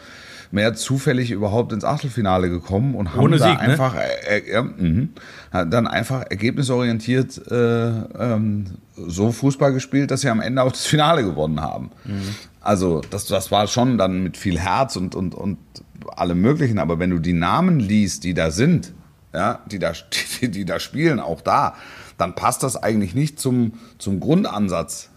mehr 0.52 0.74
zufällig 0.74 1.30
überhaupt 1.30 1.72
ins 1.72 1.84
Achtelfinale 1.84 2.50
gekommen 2.50 2.94
und 2.94 3.12
haben 3.12 3.20
Ohne 3.20 3.38
da 3.38 3.50
Sieg, 3.50 3.54
ne? 3.54 3.68
einfach 3.68 3.94
äh, 3.96 4.52
ja, 4.52 4.62
mhm. 4.62 5.10
Hat 5.50 5.72
dann 5.72 5.86
einfach 5.86 6.22
ergebnisorientiert 6.28 7.50
äh, 7.50 7.88
ähm, 7.88 8.66
so 8.94 9.32
Fußball 9.32 9.72
gespielt, 9.72 10.10
dass 10.10 10.20
sie 10.20 10.28
am 10.28 10.40
Ende 10.40 10.62
auch 10.62 10.72
das 10.72 10.86
Finale 10.86 11.24
gewonnen 11.24 11.60
haben. 11.60 11.90
Also 12.60 13.00
das, 13.00 13.26
das 13.26 13.50
war 13.50 13.66
schon 13.66 13.98
dann 13.98 14.22
mit 14.22 14.36
viel 14.36 14.58
Herz 14.58 14.96
und, 14.96 15.14
und, 15.14 15.34
und 15.34 15.58
allem 16.16 16.40
Möglichen. 16.40 16.78
Aber 16.78 16.98
wenn 16.98 17.10
du 17.10 17.18
die 17.18 17.32
Namen 17.32 17.80
liest, 17.80 18.24
die 18.24 18.34
da 18.34 18.50
sind, 18.50 18.92
ja, 19.32 19.60
die, 19.66 19.78
da, 19.78 19.92
die, 20.40 20.50
die 20.50 20.64
da 20.64 20.78
spielen, 20.78 21.18
auch 21.18 21.40
da, 21.40 21.74
dann 22.18 22.34
passt 22.34 22.62
das 22.62 22.76
eigentlich 22.76 23.14
nicht 23.14 23.40
zum, 23.40 23.72
zum 23.98 24.20
Grundansatz 24.20 25.10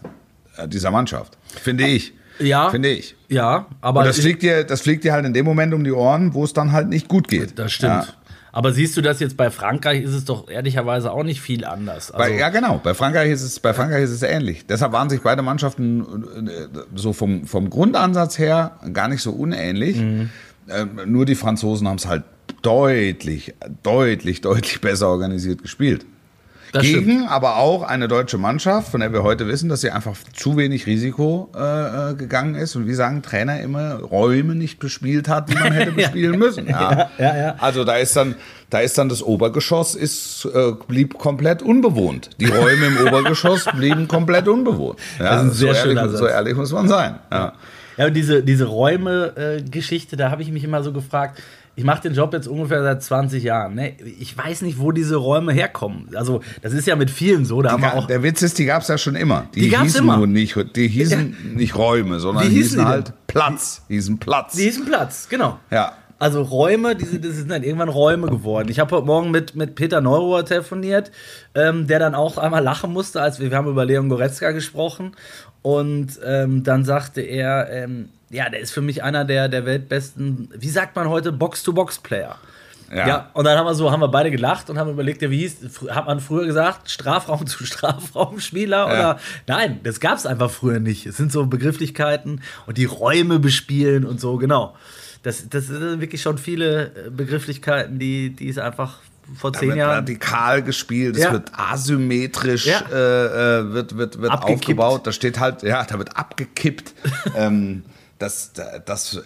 äh, 0.56 0.66
dieser 0.66 0.90
Mannschaft. 0.90 1.36
Finde 1.62 1.86
ich. 1.86 2.14
Ja. 2.38 2.70
Finde 2.70 2.88
ich. 2.90 3.14
Ja, 3.28 3.66
aber 3.80 4.00
Und 4.00 4.06
das 4.06 4.18
ich- 4.18 4.24
fliegt, 4.24 4.42
dir, 4.42 4.64
das 4.64 4.80
fliegt 4.82 5.04
dir 5.04 5.12
halt 5.12 5.24
in 5.26 5.34
dem 5.34 5.44
Moment 5.44 5.72
um 5.74 5.82
die 5.84 5.92
Ohren, 5.92 6.34
wo 6.34 6.44
es 6.44 6.52
dann 6.52 6.72
halt 6.72 6.88
nicht 6.88 7.08
gut 7.08 7.28
geht. 7.28 7.58
das 7.58 7.72
stimmt. 7.72 7.92
Ja. 7.92 8.06
Aber 8.52 8.72
siehst 8.72 8.96
du 8.96 9.02
das 9.02 9.20
jetzt 9.20 9.36
bei 9.36 9.50
Frankreich, 9.50 10.02
ist 10.02 10.14
es 10.14 10.24
doch 10.24 10.48
ehrlicherweise 10.48 11.12
auch 11.12 11.24
nicht 11.24 11.42
viel 11.42 11.66
anders. 11.66 12.10
Also, 12.10 12.16
Bei, 12.32 12.38
ja, 12.38 12.48
genau. 12.48 12.80
Bei 12.82 12.94
Frankreich 12.94 13.30
ist 13.30 13.42
es, 13.42 13.60
bei 13.60 13.74
Frankreich 13.74 14.04
ist 14.04 14.12
es 14.12 14.22
ähnlich. 14.22 14.64
Deshalb 14.66 14.92
waren 14.92 15.10
sich 15.10 15.20
beide 15.20 15.42
Mannschaften 15.42 16.48
äh, 16.48 16.68
so 16.94 17.12
vom, 17.12 17.46
vom 17.46 17.68
Grundansatz 17.68 18.38
her 18.38 18.78
gar 18.94 19.08
nicht 19.08 19.20
so 19.20 19.32
unähnlich. 19.32 19.98
Mhm. 19.98 20.30
Ähm, 20.70 21.00
nur 21.04 21.26
die 21.26 21.34
Franzosen 21.34 21.86
haben 21.86 21.96
es 21.98 22.06
halt 22.06 22.22
deutlich, 22.62 23.54
deutlich, 23.82 24.40
deutlich 24.40 24.80
besser 24.80 25.08
organisiert 25.08 25.60
gespielt. 25.62 26.06
Das 26.76 26.86
stimmt. 26.86 27.06
Gegen 27.06 27.26
aber 27.26 27.56
auch 27.56 27.82
eine 27.82 28.08
deutsche 28.08 28.38
Mannschaft, 28.38 28.88
von 28.88 29.00
der 29.00 29.12
wir 29.12 29.22
heute 29.22 29.48
wissen, 29.48 29.68
dass 29.68 29.80
sie 29.80 29.90
einfach 29.90 30.16
zu 30.32 30.56
wenig 30.56 30.86
Risiko 30.86 31.50
äh, 31.54 32.10
äh, 32.10 32.14
gegangen 32.14 32.54
ist 32.54 32.76
und 32.76 32.86
wie 32.86 32.94
sagen 32.94 33.22
Trainer 33.22 33.60
immer, 33.60 33.94
Räume 33.94 34.54
nicht 34.54 34.78
bespielt 34.78 35.28
hat, 35.28 35.50
die 35.50 35.54
man 35.54 35.72
hätte 35.72 35.92
bespielen 35.92 36.38
müssen. 36.38 36.66
Ja. 36.68 37.10
ja, 37.18 37.36
ja. 37.36 37.54
Also 37.58 37.84
da 37.84 37.96
ist 37.96 38.14
dann, 38.16 38.36
da 38.70 38.80
ist 38.80 38.98
dann 38.98 39.08
das 39.08 39.22
Obergeschoss 39.22 39.94
ist, 39.94 40.44
äh, 40.52 40.72
blieb 40.86 41.18
komplett 41.18 41.62
unbewohnt. 41.62 42.30
Die 42.40 42.46
Räume 42.46 42.86
im 42.86 43.06
Obergeschoss 43.06 43.66
blieben 43.76 44.08
komplett 44.08 44.48
unbewohnt. 44.48 44.98
Ja, 45.18 45.24
Das 45.24 45.36
ist 45.36 45.42
ein 45.42 45.50
sehr 45.52 45.74
so, 45.74 45.88
ehrlich, 45.88 46.16
so 46.16 46.26
ehrlich 46.26 46.54
muss 46.56 46.72
man 46.72 46.88
sein. 46.88 47.18
Ja. 47.32 47.52
Ja, 47.96 48.06
und 48.06 48.14
diese, 48.14 48.42
diese 48.42 48.66
Räume-Geschichte, 48.66 50.16
da 50.16 50.30
habe 50.30 50.42
ich 50.42 50.50
mich 50.50 50.64
immer 50.64 50.82
so 50.82 50.92
gefragt, 50.92 51.40
ich 51.76 51.84
mache 51.84 52.02
den 52.02 52.14
Job 52.14 52.32
jetzt 52.32 52.48
ungefähr 52.48 52.82
seit 52.82 53.02
20 53.02 53.44
Jahren. 53.44 53.74
Ne? 53.74 53.92
Ich 54.18 54.36
weiß 54.36 54.62
nicht, 54.62 54.78
wo 54.78 54.92
diese 54.92 55.16
Räume 55.16 55.52
herkommen. 55.52 56.08
Also, 56.16 56.40
das 56.62 56.72
ist 56.72 56.86
ja 56.86 56.96
mit 56.96 57.10
vielen 57.10 57.44
so. 57.44 57.60
Da 57.60 57.72
haben 57.72 57.82
wir 57.82 57.94
auch. 57.94 58.06
Der 58.06 58.22
Witz 58.22 58.40
ist, 58.40 58.58
die 58.58 58.64
gab 58.64 58.80
es 58.82 58.88
ja 58.88 58.96
schon 58.96 59.14
immer. 59.14 59.48
Die, 59.54 59.60
Die 59.60 59.68
gab's 59.68 59.84
hießen 59.84 60.00
immer. 60.00 60.16
nur 60.16 60.26
nicht, 60.26 60.56
die 60.74 60.88
hießen 60.88 61.54
nicht 61.54 61.76
Räume, 61.76 62.18
sondern 62.18 62.44
die 62.44 62.50
hießen 62.50 62.62
hießen 62.70 62.78
die 62.78 62.84
halt 62.86 63.12
Platz. 63.26 63.82
Hießen 63.88 64.18
Platz. 64.18 64.54
Diesen 64.54 64.86
Platz, 64.86 65.28
genau. 65.28 65.58
Ja. 65.70 65.92
Also 66.18 66.40
Räume, 66.40 66.96
diese, 66.96 67.20
das 67.20 67.36
sind 67.36 67.50
dann 67.50 67.62
irgendwann 67.62 67.90
Räume 67.90 68.28
geworden. 68.28 68.70
Ich 68.70 68.78
habe 68.78 68.96
heute 68.96 69.06
Morgen 69.06 69.30
mit, 69.30 69.54
mit 69.54 69.74
Peter 69.74 70.00
Neurohr 70.00 70.46
telefoniert, 70.46 71.10
ähm, 71.54 71.86
der 71.86 71.98
dann 71.98 72.14
auch 72.14 72.38
einmal 72.38 72.64
lachen 72.64 72.90
musste, 72.90 73.20
als 73.20 73.38
wir, 73.38 73.50
wir 73.50 73.58
haben 73.58 73.68
über 73.68 73.84
Leon 73.84 74.08
Goretzka 74.08 74.52
gesprochen. 74.52 75.12
Und 75.60 76.18
ähm, 76.24 76.62
dann 76.62 76.84
sagte 76.86 77.20
er, 77.20 77.68
ähm, 77.70 78.08
ja, 78.30 78.48
der 78.50 78.60
ist 78.60 78.72
für 78.72 78.80
mich 78.82 79.02
einer 79.02 79.24
der, 79.24 79.48
der 79.48 79.64
weltbesten, 79.66 80.48
wie 80.56 80.68
sagt 80.68 80.96
man 80.96 81.08
heute, 81.08 81.32
Box-to-Box-Player. 81.32 82.36
Ja. 82.88 83.08
Ja. 83.08 83.30
und 83.34 83.44
dann 83.44 83.58
haben 83.58 83.66
wir 83.66 83.74
so, 83.74 83.90
haben 83.90 83.98
wir 83.98 84.06
beide 84.08 84.30
gelacht 84.30 84.70
und 84.70 84.78
haben 84.78 84.90
überlegt, 84.90 85.20
ja, 85.20 85.28
wie 85.28 85.38
hieß, 85.40 85.56
hat 85.90 86.06
man 86.06 86.20
früher 86.20 86.46
gesagt, 86.46 86.88
Strafraum 86.88 87.44
zu 87.46 87.66
Strafraumspieler 87.66 88.76
Ja. 88.76 88.86
oder 88.86 89.20
nein, 89.48 89.80
das 89.82 89.98
gab 89.98 90.18
es 90.18 90.24
einfach 90.26 90.50
früher 90.52 90.78
nicht. 90.78 91.04
Es 91.04 91.16
sind 91.16 91.32
so 91.32 91.46
Begrifflichkeiten 91.46 92.42
und 92.66 92.78
die 92.78 92.84
Räume 92.84 93.40
bespielen 93.40 94.04
und 94.04 94.20
so, 94.20 94.36
genau. 94.36 94.76
Das, 95.24 95.48
das 95.48 95.66
sind 95.66 96.00
wirklich 96.00 96.22
schon 96.22 96.38
viele 96.38 96.92
äh, 97.06 97.10
Begrifflichkeiten, 97.10 97.98
die, 97.98 98.30
die 98.30 98.48
es 98.48 98.58
einfach 98.58 98.98
vor 99.36 99.52
zehn 99.52 99.70
wird 99.70 99.78
Jahren. 99.78 99.94
radikal 99.96 100.62
gespielt, 100.62 101.16
es 101.16 101.24
Ja. 101.24 101.32
wird 101.32 101.50
asymmetrisch, 101.56 102.68
äh, 102.68 102.70
äh, 102.92 103.72
wird, 103.72 103.96
wird, 103.98 104.20
wird 104.20 104.30
Abgekippt. 104.30 104.60
aufgebaut. 104.60 105.06
Da 105.08 105.10
steht 105.10 105.40
halt, 105.40 105.64
ja, 105.64 105.82
da 105.84 105.98
wird 105.98 106.16
abgekippt. 106.16 106.92
ähm, 107.36 107.82
das, 108.18 108.52
das, 108.84 109.20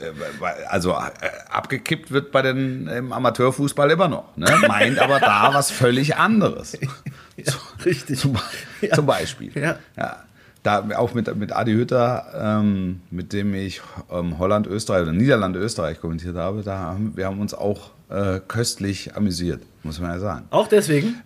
also 0.69 0.95
abgekippt 0.95 2.11
wird 2.11 2.33
bei 2.33 2.43
den 2.43 2.87
im 2.89 3.13
Amateurfußball 3.13 3.91
immer 3.91 4.09
noch. 4.09 4.37
Ne? 4.37 4.47
Meint 4.69 4.99
aber 4.99 5.21
da 5.21 5.53
was 5.55 5.71
völlig 5.71 6.17
anderes. 6.17 6.77
Ja, 7.37 7.55
richtig. 7.87 8.19
Zum, 8.19 8.37
Ja. 8.83 8.95
zum 8.95 9.07
Beispiel. 9.07 9.51
Ja. 9.59 9.79
Ja. 9.97 10.25
Da 10.63 10.87
auch 10.99 11.15
mit, 11.15 11.35
mit 11.37 11.53
Adi 11.53 11.73
Hütter, 11.73 12.27
ähm, 12.61 13.01
mit 13.11 13.33
dem 13.33 13.55
ich 13.55 13.81
ähm, 14.13 14.39
Holland, 14.39 14.67
Österreich 14.67 15.05
oder 15.05 15.13
Niederland, 15.13 15.57
Österreich 15.57 16.03
kommentiert 16.03 16.37
habe, 16.37 16.61
da 16.63 16.77
haben 16.77 17.17
wir 17.17 17.25
haben 17.25 17.41
uns 17.41 17.55
auch 17.55 17.93
äh, 18.11 18.41
köstlich 18.47 19.17
amüsiert, 19.17 19.63
muss 19.85 20.01
man 20.01 20.11
ja 20.11 20.19
sagen. 20.19 20.49
Auch 20.51 20.69
deswegen? 20.69 21.23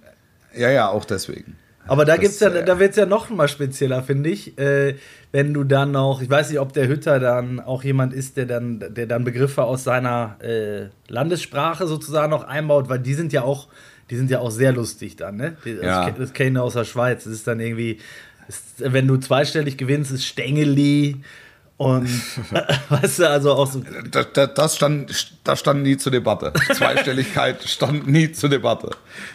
Ja, 0.57 0.71
ja, 0.71 0.87
auch 0.89 1.05
deswegen. 1.05 1.57
Aber 1.87 2.05
da 2.05 2.13
Das, 2.13 2.21
gibt's 2.21 2.41
ja, 2.41 2.49
äh, 2.49 2.65
da 2.65 2.79
wird's 2.79 2.97
ja 2.97 3.07
noch 3.07 3.31
mal 3.31 3.49
spezieller, 3.49 4.03
finde 4.03 4.31
ich. 4.31 4.59
Äh, 4.59 4.97
wenn 5.33 5.53
du 5.53 5.65
dann 5.65 5.93
noch, 5.93 6.23
ich 6.23 6.31
weiß 6.31 6.51
nicht, 6.51 6.61
ob 6.61 6.73
der 6.73 6.89
Hütter 6.89 7.21
dann 7.21 7.61
auch 7.61 7.85
jemand 7.85 8.13
ist, 8.15 8.37
der 8.37 8.47
dann, 8.47 8.79
der 8.95 9.07
dann 9.07 9.25
Begriffe 9.25 9.65
aus 9.65 9.85
seiner 9.85 10.37
äh, 10.41 10.89
Landessprache 11.09 11.87
sozusagen 11.87 12.31
noch 12.31 12.45
einbaut, 12.45 12.89
weil 12.89 13.01
die 13.01 13.15
sind 13.15 13.33
ja 13.33 13.43
auch, 13.43 13.69
die 14.11 14.17
sind 14.17 14.31
ja 14.31 14.39
auch 14.41 14.51
sehr 14.51 14.73
lustig 14.73 15.17
dann, 15.17 15.37
ne? 15.37 15.57
Die, 15.65 15.73
Ja. 15.73 16.11
Das, 16.11 16.33
kenne 16.33 16.59
ich 16.59 16.63
aus 16.63 16.75
der 16.75 16.85
Schweiz. 16.85 17.25
Das 17.25 17.33
ist 17.33 17.47
dann 17.47 17.61
irgendwie, 17.61 17.99
ist, 18.49 18.75
wenn 18.79 19.07
du 19.07 19.17
zweistellig 19.17 19.77
gewinnst, 19.77 20.13
ist 20.13 20.25
Stengeli 20.25 21.17
und 21.77 22.09
weißt 22.89 23.19
du, 23.19 23.29
also 23.29 23.53
auch 23.53 23.67
so. 23.67 23.83
Das, 24.11 24.29
das, 24.33 24.55
das, 24.55 24.77
stand, 24.77 25.39
das 25.43 25.59
stand 25.59 25.83
nie 25.83 25.97
zur 25.97 26.13
Debatte. 26.13 26.53
Zweistelligkeit 26.73 27.63
stand 27.69 28.07
nie 28.07 28.31
zur 28.31 28.49
Debatte. 28.49 28.91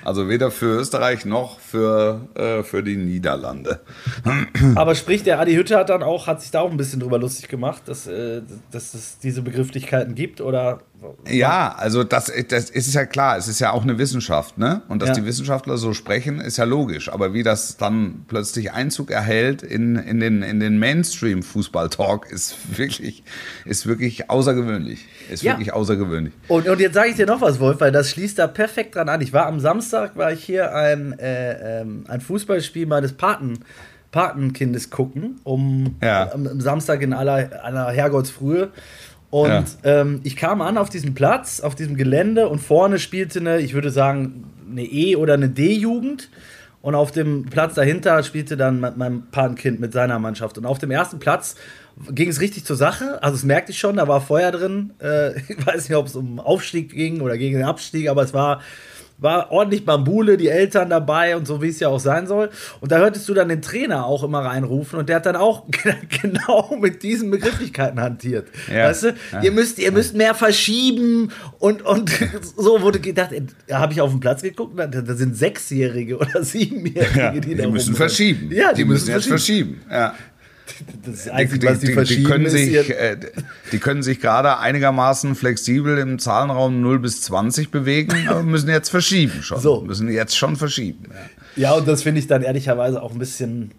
Also 0.05 0.29
weder 0.29 0.50
für 0.50 0.79
Österreich 0.79 1.25
noch 1.25 1.60
für, 1.60 2.22
äh, 2.36 2.63
für 2.63 2.81
die 2.81 2.96
Niederlande. 2.96 3.81
Aber 4.75 4.96
sprich, 4.96 5.24
der 5.24 5.39
Adi 5.39 5.55
Hütte 5.55 5.77
hat 5.77 5.89
dann 5.89 6.03
auch, 6.03 6.27
hat 6.27 6.41
sich 6.41 6.51
da 6.51 6.62
auch 6.62 6.72
ein 6.72 6.77
bisschen 6.77 7.01
drüber 7.01 7.19
lustig 7.19 7.50
gemacht, 7.50 7.84
dass, 7.88 8.08
äh, 8.08 8.41
dass 8.72 8.93
es 8.93 9.19
diese 9.19 9.41
Begrifflichkeiten 9.41 10.15
gibt 10.15 10.39
oder 10.39 10.81
Ja, 11.27 11.75
also 11.77 12.03
das, 12.03 12.32
das 12.50 12.70
ist 12.70 12.94
ja 12.94 13.06
klar, 13.06 13.38
es 13.38 13.48
ist 13.48 13.60
ja 13.60 13.72
auch 13.72 13.84
eine 13.84 13.98
Wissenschaft, 13.98 14.58
ne? 14.58 14.82
Und 14.89 15.01
dass 15.01 15.10
Ja. 15.10 15.15
die 15.15 15.25
Wissenschaftler 15.25 15.77
so 15.77 15.94
sprechen, 15.94 16.39
ist 16.41 16.58
ja 16.58 16.65
logisch. 16.65 17.10
Aber 17.12 17.34
wie 17.34 17.44
das 17.44 17.77
dann 17.77 18.25
plötzlich 18.27 18.72
Einzug 18.74 19.10
erhält 19.12 19.62
in, 19.63 19.96
in 19.96 20.20
den, 20.20 20.41
in 20.44 20.60
den 20.60 20.77
Mainstream-Fußball-Talk, 20.79 22.32
ist 22.32 22.56
wirklich, 22.77 23.24
ist 23.65 23.86
wirklich 23.86 24.29
außergewöhnlich. 24.29 25.06
Ist 25.29 25.44
Ja. 25.44 25.53
wirklich 25.53 25.74
außergewöhnlich. 25.74 26.34
Und, 26.48 26.68
und 26.68 26.79
jetzt 26.79 26.96
sage 26.96 27.10
ich 27.10 27.15
dir 27.15 27.25
noch 27.25 27.41
was, 27.41 27.60
Wolf, 27.60 27.79
weil 27.79 27.91
das 27.91 28.10
schließt 28.10 28.38
da 28.39 28.48
perfekt 28.48 28.96
dran 28.96 29.10
an. 29.10 29.22
Ich 29.22 29.32
war 29.34 29.46
am 29.46 29.60
Samstag, 29.60 30.15
war 30.18 30.32
ich 30.34 30.44
hier 30.44 30.74
ein, 30.75 31.18
äh, 31.20 31.82
ähm, 31.82 32.03
ein 32.08 32.22
Fußballspiel 32.22 32.86
meines 32.88 33.13
Paten, 33.13 33.60
Patenkindes 34.12 34.89
gucken, 34.89 35.39
um 35.44 35.96
Ja. 36.01 36.32
am, 36.34 36.48
am 36.48 36.62
Samstag 36.62 37.01
in 37.03 37.13
aller, 37.13 37.63
aller 37.63 37.91
Herrgottsfrühe. 37.91 38.70
Und 39.30 39.50
Ja. 39.50 39.66
ähm, 39.84 40.22
ich 40.24 40.36
kam 40.36 40.62
an 40.62 40.78
auf 40.78 40.90
diesem 40.90 41.14
Platz, 41.14 41.60
auf 41.62 41.76
diesem 41.76 41.96
Gelände 41.96 42.50
und 42.50 42.60
vorne 42.60 42.98
spielte 43.00 43.40
eine, 43.40 43.60
ich 43.60 43.74
würde 43.74 43.92
sagen, 43.92 44.46
eine 44.72 44.84
E- 44.84 45.16
oder 45.16 45.36
eine 45.36 45.50
D-Jugend. 45.50 46.30
Und 46.82 46.96
auf 46.96 47.12
dem 47.12 47.46
Platz 47.48 47.76
dahinter 47.76 48.24
spielte 48.24 48.56
dann 48.56 48.80
mein- 48.80 49.24
Patenkind 49.32 49.82
mit 49.82 49.92
seiner 49.92 50.18
Mannschaft. 50.18 50.58
Und 50.58 50.66
auf 50.66 50.80
dem 50.80 50.92
ersten 50.92 51.20
Platz 51.20 51.56
ging 52.10 52.30
es 52.30 52.40
richtig 52.40 52.64
zur 52.64 52.78
Sache. 52.78 53.22
Also 53.22 53.36
das 53.36 53.44
merkte 53.44 53.74
ich 53.74 53.80
schon, 53.80 53.98
da 53.98 54.08
war 54.08 54.22
Feuer 54.22 54.52
drin. 54.52 54.92
Äh, 55.02 55.32
ich 55.50 55.66
weiß 55.68 55.90
nicht, 55.90 55.98
ob 55.98 56.08
es 56.08 56.16
um 56.16 56.40
Aufstieg 56.40 56.90
ging 56.94 57.20
oder 57.20 57.38
gegen 57.38 57.58
den 57.58 57.66
Abstieg, 57.66 58.08
aber 58.10 58.24
es 58.24 58.34
war, 58.34 58.62
war 59.22 59.52
ordentlich 59.52 59.86
Bambule, 59.86 60.38
die 60.38 60.48
Eltern 60.48 60.90
dabei 60.90 61.36
und 61.36 61.46
so, 61.46 61.62
wie 61.62 61.68
es 61.70 61.80
ja 61.80 61.90
auch 61.90 62.00
sein 62.00 62.26
soll. 62.28 62.50
Und 62.80 62.92
da 62.92 63.00
hörtest 63.00 63.28
du 63.28 63.34
dann 63.34 63.50
den 63.50 63.62
Trainer 63.62 64.06
auch 64.06 64.24
immer 64.24 64.40
reinrufen 64.40 64.98
und 64.98 65.10
der 65.10 65.18
hat 65.18 65.26
dann 65.26 65.36
auch 65.36 65.64
genau 66.22 66.76
mit 66.80 67.04
diesen 67.04 67.30
Begrifflichkeiten 67.32 68.00
hantiert. 68.00 68.48
Ja. 68.74 68.86
Weißt 68.90 69.04
du, 69.04 69.08
Ja. 69.34 69.42
ihr 69.42 69.52
müsst, 69.52 69.78
ihr 69.80 69.92
müsst 69.92 70.16
mehr 70.16 70.34
verschieben 70.36 71.32
und, 71.60 71.82
und 71.82 72.10
so 72.58 72.82
wurde 72.82 73.00
gedacht, 73.00 73.32
da 73.68 73.80
habe 73.80 73.94
ich 73.94 74.02
auf 74.02 74.12
den 74.12 74.20
Platz 74.20 74.42
geguckt, 74.42 74.78
da, 74.78 74.88
da 74.88 75.14
sind 75.14 75.36
Sechsjährige 75.36 76.18
oder 76.18 76.44
Siebenjährige, 76.44 77.20
Ja, 77.20 77.32
die, 77.32 77.42
die 77.42 77.56
da 77.56 77.68
müssen 77.68 77.90
rumrennen. 77.90 77.96
verschieben. 77.96 78.50
Ja, 78.52 78.74
die, 78.74 78.86
müssen 78.86 79.10
jetzt 79.12 79.28
verschieben. 79.28 79.82
Ja. 79.92 80.14
Das 81.06 81.16
ist 81.16 81.26
Die, 81.26 81.68
was 81.68 81.80
die, 81.80 81.88
die, 81.88 82.16
die, 82.16 82.24
können 82.24 82.46
ist 82.46 82.52
sich, 82.52 82.90
äh, 82.90 83.18
die 83.72 83.80
können 83.80 84.04
sich 84.04 84.20
gerade 84.20 84.60
einigermaßen 84.60 85.36
flexibel 85.36 85.98
im 85.98 86.20
Zahlenraum 86.20 86.82
0 86.82 87.00
bis 87.00 87.22
20 87.22 87.72
bewegen, 87.72 88.16
aber 88.28 88.44
müssen 88.44 88.70
jetzt 88.70 88.90
verschieben 88.90 89.44
schon. 89.44 89.60
So. 89.60 89.82
Müssen 89.82 90.10
jetzt 90.10 90.38
schon 90.38 90.56
verschieben. 90.56 91.06
Ja, 91.56 91.74
und 91.74 91.88
das 91.88 92.04
finde 92.04 92.20
ich 92.20 92.28
dann 92.28 92.42
ehrlicherweise 92.42 93.02
auch 93.02 93.12
ein 93.12 93.20
bisschen, 93.20 93.72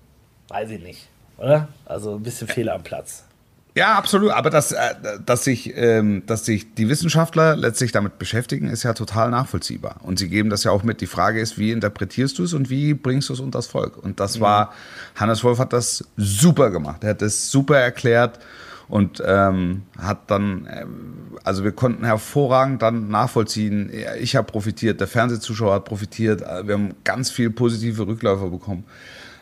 weiß 0.48 0.70
ich 0.70 0.82
nicht, 0.82 1.08
oder? 1.38 1.68
Also 1.86 2.16
ein 2.16 2.22
bisschen 2.22 2.48
Fehler 2.48 2.74
am 2.74 2.82
Platz. 2.82 3.24
Ja, 3.74 3.94
absolut. 3.94 4.32
Aber 4.32 4.50
dass, 4.50 4.72
äh, 4.72 4.78
dass, 5.24 5.44
sich, 5.44 5.72
ähm, 5.76 6.24
dass 6.26 6.44
sich 6.44 6.74
die 6.74 6.88
Wissenschaftler 6.88 7.56
letztlich 7.56 7.92
damit 7.92 8.18
beschäftigen, 8.18 8.68
ist 8.68 8.82
ja 8.82 8.94
total 8.94 9.30
nachvollziehbar. 9.30 9.96
Und 10.02 10.18
sie 10.18 10.28
geben 10.28 10.50
das 10.50 10.64
ja 10.64 10.72
auch 10.72 10.82
mit. 10.82 11.00
Die 11.00 11.06
Frage 11.06 11.40
ist, 11.40 11.56
wie 11.58 11.70
interpretierst 11.70 12.38
du 12.38 12.44
es 12.44 12.52
und 12.52 12.68
wie 12.68 12.94
bringst 12.94 13.28
du 13.28 13.32
es 13.32 13.40
unter 13.40 13.58
das 13.58 13.68
Volk? 13.68 13.96
Und 13.96 14.18
das 14.18 14.40
war, 14.40 14.72
Hannes 15.14 15.44
Wolf 15.44 15.58
hat 15.58 15.72
das 15.72 16.04
super 16.16 16.70
gemacht. 16.70 17.04
Er 17.04 17.10
hat 17.10 17.22
das 17.22 17.50
super 17.50 17.78
erklärt 17.78 18.40
und 18.88 19.22
ähm, 19.24 19.82
hat 19.96 20.30
dann, 20.32 20.68
ähm, 20.68 21.38
also 21.44 21.62
wir 21.62 21.72
konnten 21.72 22.04
hervorragend 22.04 22.82
dann 22.82 23.08
nachvollziehen. 23.08 23.92
Ich 24.20 24.34
habe 24.34 24.50
profitiert, 24.50 25.00
der 25.00 25.06
Fernsehzuschauer 25.06 25.74
hat 25.74 25.84
profitiert. 25.84 26.42
Äh, 26.42 26.66
Wir 26.66 26.74
haben 26.74 26.94
ganz 27.04 27.30
viel 27.30 27.50
positive 27.50 28.04
Rückläufer 28.04 28.50
bekommen 28.50 28.84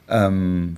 ähm, 0.09 0.77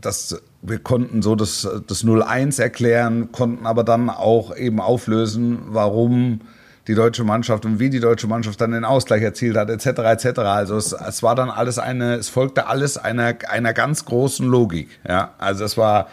das, 0.00 0.40
wir 0.62 0.78
konnten 0.78 1.22
so 1.22 1.34
das, 1.34 1.68
das 1.86 2.04
0-1 2.04 2.60
erklären, 2.60 3.32
konnten 3.32 3.66
aber 3.66 3.84
dann 3.84 4.10
auch 4.10 4.56
eben 4.56 4.80
auflösen, 4.80 5.58
warum 5.68 6.40
die 6.86 6.94
deutsche 6.94 7.24
Mannschaft 7.24 7.64
und 7.66 7.78
wie 7.78 7.90
die 7.90 8.00
deutsche 8.00 8.26
Mannschaft 8.26 8.60
dann 8.60 8.72
den 8.72 8.84
Ausgleich 8.84 9.22
erzielt 9.22 9.56
hat, 9.56 9.70
etc. 9.70 9.86
etc. 10.00 10.38
Also 10.40 10.76
es, 10.76 10.92
es 10.92 11.22
war 11.22 11.34
dann 11.34 11.50
alles 11.50 11.78
eine, 11.78 12.14
es 12.14 12.28
folgte 12.28 12.66
alles 12.66 12.98
einer, 12.98 13.34
einer 13.48 13.72
ganz 13.72 14.04
großen 14.04 14.46
Logik. 14.46 14.88
Ja, 15.06 15.34
also 15.38 15.62
das 15.62 15.76
war, 15.76 16.08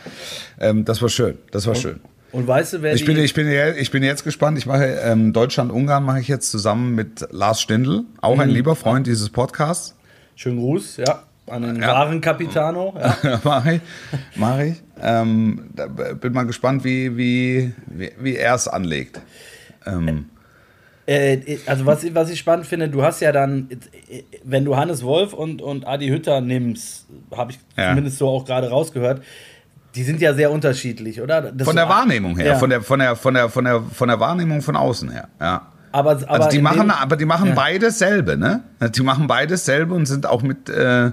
ähm, 0.60 0.86
das 0.86 1.02
war 1.02 1.10
schön, 1.10 1.38
das 1.52 1.66
war 1.68 1.76
schön. 1.76 2.00
Und 2.32 2.46
weißt 2.46 2.74
du, 2.74 2.82
wer 2.82 2.94
Ich 2.94 3.06
bin, 3.06 3.18
ich, 3.18 3.34
bin, 3.34 3.48
ich 3.78 3.90
bin 3.90 4.04
jetzt 4.04 4.24
gespannt. 4.24 4.58
Ich 4.58 4.66
mache 4.66 4.86
ähm, 4.86 5.32
Deutschland-Ungarn 5.34 6.04
mache 6.04 6.20
ich 6.20 6.28
jetzt 6.28 6.52
zusammen 6.52 6.94
mit 6.94 7.26
Lars 7.32 7.62
Stindl, 7.62 8.04
auch 8.22 8.38
ein 8.38 8.50
lieber 8.50 8.76
Freund 8.76 9.08
dieses 9.08 9.30
Podcasts. 9.30 9.96
Schönen 10.36 10.60
Gruß, 10.60 10.98
ja, 10.98 11.24
an 11.50 11.62
den 11.64 11.82
Ja. 11.82 11.88
wahren 11.90 12.22
Capitano. 12.22 12.94
Ja. 13.24 13.40
mache 13.44 13.76
ich. 13.76 13.82
Mach 14.36 14.60
ich. 14.60 14.76
Ähm, 15.02 15.70
da 15.76 15.88
bin 15.88 16.34
mal 16.34 16.44
gespannt, 16.46 16.84
wie, 16.84 17.16
wie, 17.18 17.74
wie, 17.88 18.12
wie 18.20 18.36
er 18.36 18.56
es 18.56 18.68
anlegt. 18.68 19.20
Ähm, 19.86 20.26
Äh, 21.06 21.58
also 21.68 21.86
was, 21.86 22.04
ich- 22.04 22.14
was 22.14 22.30
ich 22.30 22.38
spannend 22.38 22.66
finde, 22.68 22.90
du 22.90 23.02
hast 23.02 23.22
ja 23.22 23.32
dann, 23.32 23.70
äh, 24.10 24.24
wenn 24.44 24.66
du 24.66 24.76
Hannes 24.76 25.04
Wolf 25.04 25.32
und, 25.34 25.62
und 25.62 25.88
Adi 25.88 26.10
Hütter 26.10 26.42
nimmst, 26.42 27.06
habe 27.34 27.52
ich 27.52 27.60
Ja. 27.78 27.90
zumindest 27.92 28.18
so 28.18 28.28
auch 28.28 28.44
gerade 28.44 28.70
rausgehört, 28.70 29.22
die 29.96 30.04
sind 30.04 30.20
ja 30.20 30.34
sehr 30.34 30.52
unterschiedlich, 30.52 31.22
oder? 31.22 31.42
Das 31.54 31.66
von 31.66 31.76
so- 31.76 31.80
der 31.80 31.88
Wahrnehmung 31.88 32.38
her, 32.38 32.48
Ja. 32.48 32.56
von, 32.56 32.70
der, 32.70 32.82
von, 32.82 33.00
der, 33.00 33.16
von, 33.16 33.34
der, 33.34 33.50
von, 33.50 33.64
der, 33.64 33.82
von 33.84 34.08
der 34.10 34.20
Wahrnehmung 34.20 34.62
von 34.62 34.76
außen 34.76 35.10
her. 35.10 35.30
Ja. 35.40 35.68
Aber, 35.98 36.12
aber 36.12 36.30
Also 36.32 36.50
die 36.50 36.62
machen, 36.62 36.90
aber 36.92 37.16
die 37.18 37.26
machen 37.26 37.50
Ja. 37.50 37.56
beides 37.56 38.00
selbe, 38.00 38.38
ne? 38.38 38.62
Die 38.96 39.02
machen 39.02 39.28
beides 39.28 39.66
selbe 39.66 39.94
und 39.94 40.06
sind 40.06 40.26
auch 40.26 40.42
mit, 40.44 40.70
äh, 40.70 41.12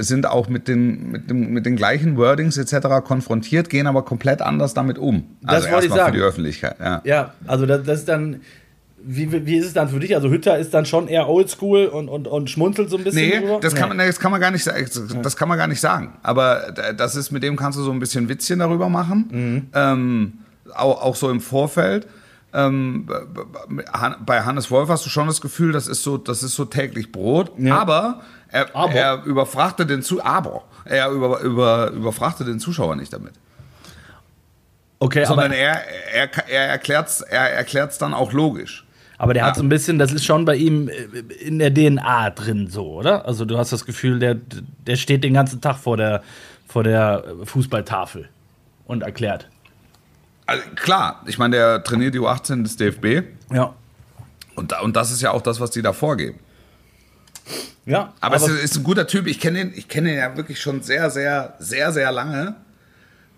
sind 0.00 0.26
auch 0.26 0.48
mit 0.48 0.68
den, 0.68 1.10
mit, 1.10 1.30
dem, 1.30 1.50
mit 1.52 1.64
den 1.66 1.76
gleichen 1.76 2.16
Wordings 2.16 2.58
etc. 2.58 3.02
konfrontiert, 3.04 3.70
gehen 3.70 3.86
aber 3.86 4.04
komplett 4.04 4.42
anders 4.42 4.74
damit 4.74 4.98
um. 4.98 5.24
Das 5.42 5.70
wollte 5.70 5.86
ich 5.86 5.92
sagen. 5.92 6.12
für 6.12 6.18
die 6.18 6.22
Öffentlichkeit. 6.24 6.76
Ja. 6.80 7.00
Ja, 7.04 7.34
also 7.46 7.66
das, 7.66 7.82
das 7.84 8.00
ist 8.00 8.08
dann, 8.08 8.40
wie, 9.02 9.46
wie 9.46 9.56
ist 9.56 9.64
es 9.66 9.72
dann 9.72 9.88
für 9.88 9.98
dich? 9.98 10.14
Also 10.14 10.28
Hütter 10.28 10.58
ist 10.58 10.74
dann 10.74 10.84
schon 10.84 11.08
eher 11.08 11.26
oldschool 11.28 11.86
und, 11.86 12.08
und, 12.10 12.28
und 12.28 12.50
schmunzelt 12.50 12.90
so 12.90 12.98
ein 12.98 13.04
bisschen 13.04 13.28
Nee, 13.30 13.38
drüber? 13.40 13.58
das 13.62 13.74
kann, 13.74 13.88
man, 13.88 13.96
das 13.98 14.18
kann 14.20 14.30
man 14.30 14.40
gar 14.42 14.50
nicht 14.50 14.62
sagen. 14.64 14.86
Das 15.22 15.36
kann 15.38 15.48
man 15.48 15.56
gar 15.56 15.68
nicht 15.68 15.80
sagen. 15.80 16.12
Aber 16.22 16.74
das 16.96 17.16
ist, 17.16 17.30
mit 17.30 17.42
dem 17.42 17.56
kannst 17.56 17.78
du 17.78 17.82
so 17.82 17.90
ein 17.92 17.98
bisschen 17.98 18.28
Witzchen 18.28 18.58
darüber 18.58 18.90
machen. 18.90 19.70
Ähm, 19.74 20.32
auch, 20.74 21.00
auch 21.02 21.16
so 21.16 21.30
im 21.30 21.40
Vorfeld. 21.40 22.06
Ähm, 22.52 23.06
bei 24.26 24.42
Hannes 24.42 24.70
Wolf 24.70 24.88
hast 24.88 25.06
du 25.06 25.10
schon 25.10 25.26
das 25.28 25.40
Gefühl, 25.40 25.72
das 25.72 25.86
ist 25.86 26.02
so, 26.02 26.16
das 26.18 26.42
ist 26.42 26.54
so 26.56 26.64
täglich 26.64 27.12
Brot. 27.12 27.52
Ja. 27.58 27.78
Aber, 27.78 28.22
er, 28.48 28.74
Aber. 28.74 28.92
er 28.92 29.22
überfrachtet 29.24 29.88
den 29.90 30.02
zu, 30.02 30.24
aber 30.24 30.62
er 30.84 31.10
über, 31.10 31.40
über, 31.40 31.90
überfrachtet 31.90 32.48
den 32.48 32.58
Zuschauer 32.58 32.96
nicht 32.96 33.12
damit. 33.12 33.34
Okay, 34.98 35.24
Sondern 35.24 35.46
aber, 35.52 35.56
er, 35.56 35.82
er, 36.12 36.28
er 36.48 36.68
erklärt 36.68 37.08
es 37.08 37.20
er 37.22 37.52
erklärt's 37.52 37.96
dann 37.98 38.12
auch 38.12 38.32
logisch. 38.32 38.84
aber 39.16 39.32
der 39.32 39.44
hat 39.44 39.54
Ja. 39.56 39.60
so 39.60 39.62
ein 39.62 39.68
bisschen, 39.70 39.98
das 39.98 40.12
ist 40.12 40.24
schon 40.26 40.44
bei 40.44 40.56
ihm 40.56 40.88
äh, 40.88 40.92
in 41.42 41.58
der 41.58 41.72
DNA 41.72 42.30
drin 42.30 42.66
so, 42.68 42.86
oder? 42.94 43.24
Also 43.26 43.44
du 43.44 43.56
hast 43.56 43.72
das 43.72 43.86
Gefühl, 43.86 44.18
der, 44.18 44.34
der 44.86 44.96
steht 44.96 45.24
den 45.24 45.32
ganzen 45.34 45.60
Tag 45.60 45.76
vor 45.78 45.96
der, 45.96 46.22
vor 46.68 46.84
der 46.84 47.24
Fußballtafel 47.44 48.28
und 48.86 49.02
erklärt. 49.02 49.48
Also, 50.50 50.64
klar, 50.74 51.22
ich 51.26 51.38
meine, 51.38 51.54
der 51.54 51.84
trainiert 51.84 52.12
die 52.12 52.18
U18 52.18 52.64
des 52.64 52.76
DFB. 52.76 53.22
Ja. 53.52 53.72
Und, 54.56 54.72
und 54.82 54.96
das 54.96 55.12
ist 55.12 55.22
ja 55.22 55.30
auch 55.30 55.42
das, 55.42 55.60
was 55.60 55.70
die 55.70 55.80
da 55.80 55.92
vorgeben. 55.92 56.40
Ja, 57.86 58.14
Aber, 58.20 58.34
es 58.34 58.48
ist, 58.48 58.60
ist 58.60 58.76
ein 58.76 58.82
guter 58.82 59.06
Typ. 59.06 59.28
Ich 59.28 59.38
kenne 59.38 59.60
ihn, 59.60 59.72
ich 59.76 59.86
kenne 59.86 60.10
ihn 60.10 60.18
ja 60.18 60.36
wirklich 60.36 60.60
schon 60.60 60.82
sehr, 60.82 61.08
sehr, 61.08 61.54
sehr, 61.60 61.92
sehr 61.92 62.10
lange. 62.10 62.56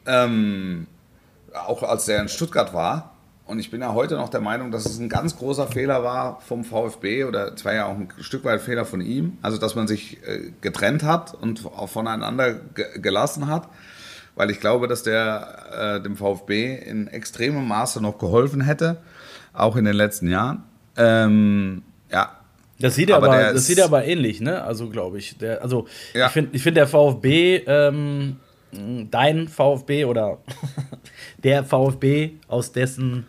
Ähm, 0.06 0.86
auch 1.52 1.82
als 1.82 2.06
der 2.06 2.22
in 2.22 2.30
Stuttgart 2.30 2.72
war, 2.72 3.12
und 3.44 3.58
ich 3.58 3.70
bin 3.70 3.82
ja 3.82 3.92
heute 3.92 4.14
noch 4.14 4.30
der 4.30 4.40
Meinung, 4.40 4.70
dass 4.70 4.86
es 4.86 4.98
ein 4.98 5.10
ganz 5.10 5.36
großer 5.36 5.66
Fehler 5.66 6.02
war 6.02 6.40
vom 6.40 6.64
VfB 6.64 7.24
oder 7.24 7.52
es 7.52 7.62
war 7.66 7.74
ja 7.74 7.84
auch 7.84 7.96
ein 7.96 8.08
Stück 8.20 8.44
weit 8.44 8.62
Fehler 8.62 8.86
von 8.86 9.02
ihm, 9.02 9.36
also 9.42 9.58
dass 9.58 9.74
man 9.74 9.86
sich 9.86 10.26
äh, 10.26 10.52
getrennt 10.62 11.02
hat 11.02 11.34
und 11.34 11.66
auch 11.66 11.90
voneinander 11.90 12.54
gelassen 12.54 13.48
hat, 13.48 13.68
weil 14.34 14.50
ich 14.50 14.60
glaube, 14.60 14.88
dass 14.88 15.02
der 15.02 15.98
äh, 15.98 16.02
dem 16.02 16.16
VfB 16.16 16.76
in 16.76 17.08
extremem 17.08 17.66
Maße 17.66 18.00
noch 18.00 18.18
geholfen 18.18 18.60
hätte, 18.62 18.98
auch 19.52 19.76
in 19.76 19.84
den 19.84 19.94
letzten 19.94 20.28
Jahren. 20.28 20.64
Ähm, 20.96 21.82
ja. 22.10 22.36
Das 22.78 22.96
sieht 22.96 23.12
aber, 23.12 23.28
aber 23.28 23.52
das 23.52 23.66
sieht 23.66 23.80
aber 23.80 24.04
ähnlich, 24.04 24.40
ne? 24.40 24.62
Also 24.62 24.88
glaube 24.88 25.18
ich. 25.18 25.38
Der, 25.38 25.62
also 25.62 25.86
ja. 26.14 26.26
ich 26.26 26.32
finde, 26.32 26.56
ich 26.56 26.62
find 26.62 26.76
der 26.76 26.88
VfB, 26.88 27.62
ähm, 27.66 28.36
dein 29.10 29.48
VfB 29.48 30.04
oder 30.06 30.38
der 31.44 31.64
VfB 31.64 32.32
aus 32.48 32.72
dessen 32.72 33.26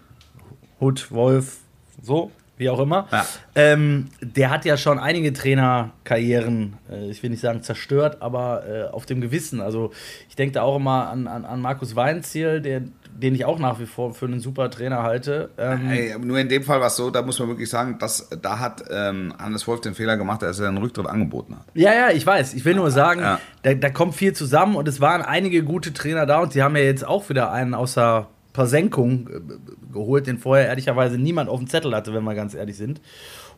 Hut, 0.79 1.12
Wolf, 1.12 1.57
so, 2.01 2.31
wie 2.57 2.69
auch 2.69 2.79
immer. 2.79 3.07
Ja. 3.12 3.25
Ähm, 3.55 4.10
der 4.22 4.50
hat 4.50 4.65
ja 4.65 4.77
schon 4.77 5.00
einige 5.00 5.33
Trainerkarrieren, 5.33 6.77
äh, 6.91 7.10
ich 7.10 7.24
will 7.24 7.31
nicht 7.31 7.41
sagen 7.41 7.63
zerstört, 7.63 8.17
aber 8.22 8.63
äh, 8.67 8.83
auf 8.91 9.05
dem 9.05 9.22
Gewissen. 9.22 9.60
Also 9.60 9.91
ich 10.29 10.36
denke 10.36 10.53
da 10.53 10.62
auch 10.62 10.75
immer 10.77 11.10
an, 11.10 11.27
an, 11.27 11.45
an 11.45 11.62
Markus 11.62 11.95
Weinziel, 11.95 12.62
der, 12.62 12.83
den 13.15 13.36
ich 13.36 13.45
auch 13.45 13.60
nach 13.60 13.79
wie 13.79 13.86
vor 13.86 14.13
für 14.13 14.25
einen 14.25 14.39
super 14.39 14.69
Trainer 14.69 15.03
halte. 15.03 15.50
Ähm, 15.57 15.88
hey, 15.88 16.15
nur 16.19 16.38
in 16.38 16.50
dem 16.50 16.63
Fall 16.63 16.79
war 16.79 16.88
es 16.88 16.95
so, 16.95 17.10
da 17.10 17.22
muss 17.22 17.39
man 17.39 17.48
wirklich 17.48 17.69
sagen, 17.69 17.98
dass, 18.00 18.29
da 18.41 18.60
hat 18.60 18.83
ähm, 18.91 19.33
Hannes 19.39 19.67
Wolf 19.67 19.81
den 19.81 19.95
Fehler 19.95 20.17
gemacht, 20.17 20.43
dass 20.43 20.60
er 20.60 20.67
einen 20.67 20.77
Rücktritt 20.77 21.07
angeboten 21.07 21.55
hat. 21.55 21.65
Ja, 21.74 21.93
ja, 21.93 22.12
ich 22.12 22.25
weiß. 22.25 22.53
Ich 22.53 22.65
will 22.65 22.75
nur 22.75 22.91
sagen, 22.91 23.22
ja. 23.22 23.39
da, 23.63 23.74
da 23.74 23.89
kommt 23.89 24.15
viel 24.15 24.33
zusammen 24.33 24.75
und 24.75 24.88
es 24.88 25.01
waren 25.01 25.22
einige 25.22 25.63
gute 25.63 25.93
Trainer 25.93 26.25
da 26.25 26.39
und 26.39 26.53
sie 26.53 26.62
haben 26.62 26.75
ja 26.75 26.83
jetzt 26.83 27.05
auch 27.05 27.29
wieder 27.29 27.51
einen 27.51 27.74
außer 27.74 28.27
Versenkung 28.53 29.29
äh, 29.29 29.93
geholt, 29.93 30.27
den 30.27 30.38
vorher 30.38 30.67
ehrlicherweise 30.67 31.17
niemand 31.17 31.50
auf 31.50 31.60
dem 31.60 31.67
Zettel 31.67 31.95
hatte, 31.95 32.13
wenn 32.13 32.24
wir 32.24 32.36
ganz 32.36 32.53
ehrlich 32.53 32.77
sind. 32.77 33.01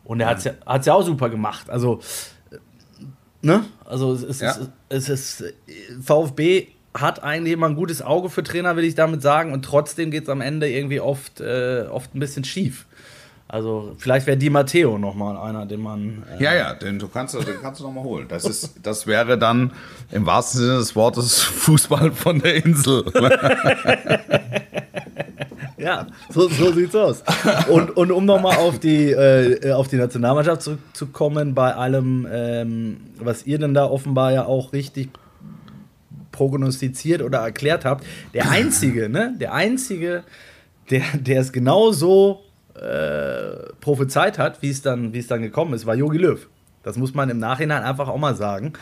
Und 0.04 0.20
er 0.20 0.28
hat 0.28 0.38
es 0.38 0.44
ja, 0.44 0.52
ja 0.64 0.94
auch 0.94 1.02
super 1.02 1.28
gemacht. 1.30 1.68
Also, 1.68 2.00
äh, 2.50 2.56
ne? 3.42 3.64
Also, 3.84 4.12
es 4.12 4.22
ist, 4.22 4.40
ja. 4.40 4.56
es 4.88 5.08
ist, 5.08 5.44
VfB 6.00 6.68
hat 6.94 7.22
eigentlich 7.22 7.52
immer 7.52 7.68
ein 7.68 7.76
gutes 7.76 8.00
Auge 8.00 8.30
für 8.30 8.42
Trainer, 8.42 8.76
will 8.76 8.84
ich 8.84 8.94
damit 8.94 9.22
sagen. 9.22 9.52
Und 9.52 9.64
trotzdem 9.64 10.10
geht 10.10 10.24
es 10.24 10.28
am 10.28 10.40
Ende 10.40 10.68
irgendwie 10.68 11.00
oft, 11.00 11.40
äh, 11.40 11.84
oft 11.90 12.14
ein 12.14 12.20
bisschen 12.20 12.44
schief. 12.44 12.86
Also 13.56 13.94
vielleicht 13.96 14.26
wäre 14.26 14.36
Di 14.36 14.50
Matteo 14.50 14.98
nochmal 14.98 15.34
einer, 15.38 15.64
den 15.64 15.80
man. 15.80 16.24
Äh 16.38 16.44
ja, 16.44 16.54
ja, 16.54 16.74
den 16.74 16.98
du 16.98 17.08
kannst, 17.08 17.34
den 17.34 17.58
kannst 17.62 17.80
du 17.80 17.84
nochmal 17.84 18.04
holen. 18.04 18.26
Das, 18.28 18.44
ist, 18.44 18.74
das 18.82 19.06
wäre 19.06 19.38
dann 19.38 19.72
im 20.12 20.26
wahrsten 20.26 20.60
Sinne 20.60 20.76
des 20.76 20.94
Wortes 20.94 21.42
Fußball 21.42 22.12
von 22.12 22.38
der 22.38 22.62
Insel. 22.66 23.02
ja, 25.78 26.06
so, 26.28 26.50
so 26.50 26.70
sieht's 26.70 26.94
aus. 26.94 27.22
Und, 27.70 27.96
und 27.96 28.10
um 28.10 28.26
nochmal 28.26 28.58
auf 28.58 28.78
die, 28.78 29.12
äh, 29.12 29.72
auf 29.72 29.88
die 29.88 29.96
Nationalmannschaft 29.96 30.60
zurückzukommen, 30.60 31.54
bei 31.54 31.74
allem, 31.74 32.28
ähm, 32.30 32.98
was 33.18 33.46
ihr 33.46 33.58
denn 33.58 33.72
da 33.72 33.86
offenbar 33.86 34.32
ja 34.34 34.44
auch 34.44 34.74
richtig 34.74 35.08
prognostiziert 36.30 37.22
oder 37.22 37.38
erklärt 37.38 37.86
habt, 37.86 38.04
der 38.34 38.50
einzige, 38.50 39.08
ne, 39.08 39.34
der 39.40 39.54
einzige, 39.54 40.24
der, 40.90 41.04
der 41.14 41.40
es 41.40 41.54
genauso 41.54 42.42
äh, 42.80 43.72
prophezeit 43.80 44.38
hat, 44.38 44.62
wie 44.62 44.70
es 44.70 44.82
dann, 44.82 45.12
wie 45.12 45.18
es 45.18 45.26
dann 45.26 45.42
gekommen 45.42 45.74
ist, 45.74 45.86
war 45.86 45.94
Jogi 45.94 46.18
Löw. 46.18 46.46
Das 46.82 46.96
muss 46.96 47.14
man 47.14 47.28
im 47.30 47.38
Nachhinein 47.38 47.82
einfach 47.82 48.08
auch 48.08 48.18
mal 48.18 48.36
sagen. 48.36 48.74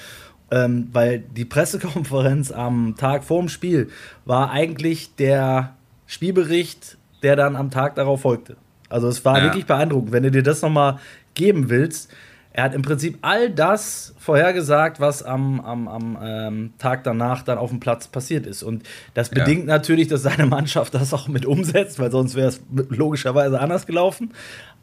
Ähm, 0.51 0.89
weil 0.93 1.21
die 1.21 1.47
Pressekonferenz 1.47 2.53
am 2.53 2.97
Tag 2.99 3.25
vor 3.25 3.41
dem 3.41 3.49
Spiel 3.49 3.89
war 4.27 4.51
eigentlich 4.51 5.15
der 5.17 5.75
Spielbericht, 6.07 6.99
der 7.23 7.35
dann 7.35 7.57
am 7.57 7.71
Tag 7.71 7.95
darauf 7.95 8.21
folgte. 8.21 8.57
Also 8.91 9.09
es 9.09 9.25
war 9.25 9.39
ja. 9.39 9.45
wirklich 9.45 9.67
beeindruckend. 9.67 10.12
Wenn 10.12 10.23
du 10.23 10.31
dir 10.31 10.42
das 10.42 10.61
nochmal 10.61 10.99
geben 11.35 11.71
willst, 11.71 12.11
er 12.57 12.62
hat 12.62 12.75
im 12.75 12.83
Prinzip 12.83 13.19
all 13.21 13.51
das 13.51 14.14
vorhergesagt, 14.17 15.01
was 15.01 15.25
am, 15.25 15.61
am, 15.61 15.88
am 15.88 16.19
ähm, 16.23 16.73
Tag 16.79 17.03
danach 17.03 17.43
dann 17.43 17.59
auf 17.59 17.71
dem 17.71 17.81
Platz 17.81 18.07
passiert 18.07 18.47
ist. 18.47 18.62
Und 18.62 18.85
das 19.12 19.29
bedingt 19.29 19.67
ja. 19.67 19.75
natürlich, 19.75 20.07
dass 20.07 20.23
seine 20.23 20.47
Mannschaft 20.47 20.95
das 20.95 21.12
auch 21.12 21.27
mit 21.27 21.47
umsetzt, 21.47 21.99
weil 21.99 22.12
sonst 22.12 22.37
wäre 22.37 22.47
es 22.47 22.61
logischerweise 22.71 23.59
anders 23.59 23.87
gelaufen. 23.87 24.31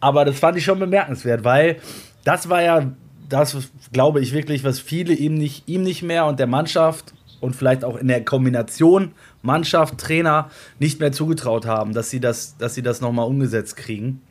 Aber 0.01 0.25
das 0.25 0.37
fand 0.37 0.57
ich 0.57 0.65
schon 0.65 0.79
bemerkenswert, 0.79 1.45
weil 1.45 1.77
das 2.25 2.49
war 2.49 2.61
ja 2.61 2.91
das, 3.29 3.55
glaube 3.93 4.19
ich 4.19 4.33
wirklich, 4.33 4.65
was 4.65 4.81
viele 4.81 5.13
ihm 5.13 5.35
nicht, 5.35 5.69
ihm 5.69 5.83
nicht 5.83 6.03
mehr 6.03 6.25
und 6.25 6.41
der 6.41 6.47
Mannschaft 6.47 7.13
und 7.39 7.55
vielleicht 7.55 7.85
auch 7.85 7.95
in 7.95 8.09
der 8.09 8.25
Kombination 8.25 9.13
Mannschaft, 9.43 9.97
Trainer 9.97 10.49
nicht 10.77 10.99
mehr 10.99 11.13
zugetraut 11.13 11.65
haben, 11.65 11.93
dass 11.93 12.09
sie 12.09 12.19
das, 12.19 12.57
dass 12.57 12.75
sie 12.75 12.81
das 12.81 12.99
nochmal 12.99 13.27
umgesetzt 13.27 13.77
kriegen, 13.77 14.21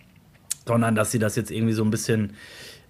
sondern 0.66 0.94
dass 0.94 1.10
sie 1.10 1.18
das 1.18 1.36
jetzt 1.36 1.50
irgendwie 1.50 1.72
so 1.72 1.82
ein 1.82 1.90
bisschen 1.90 2.34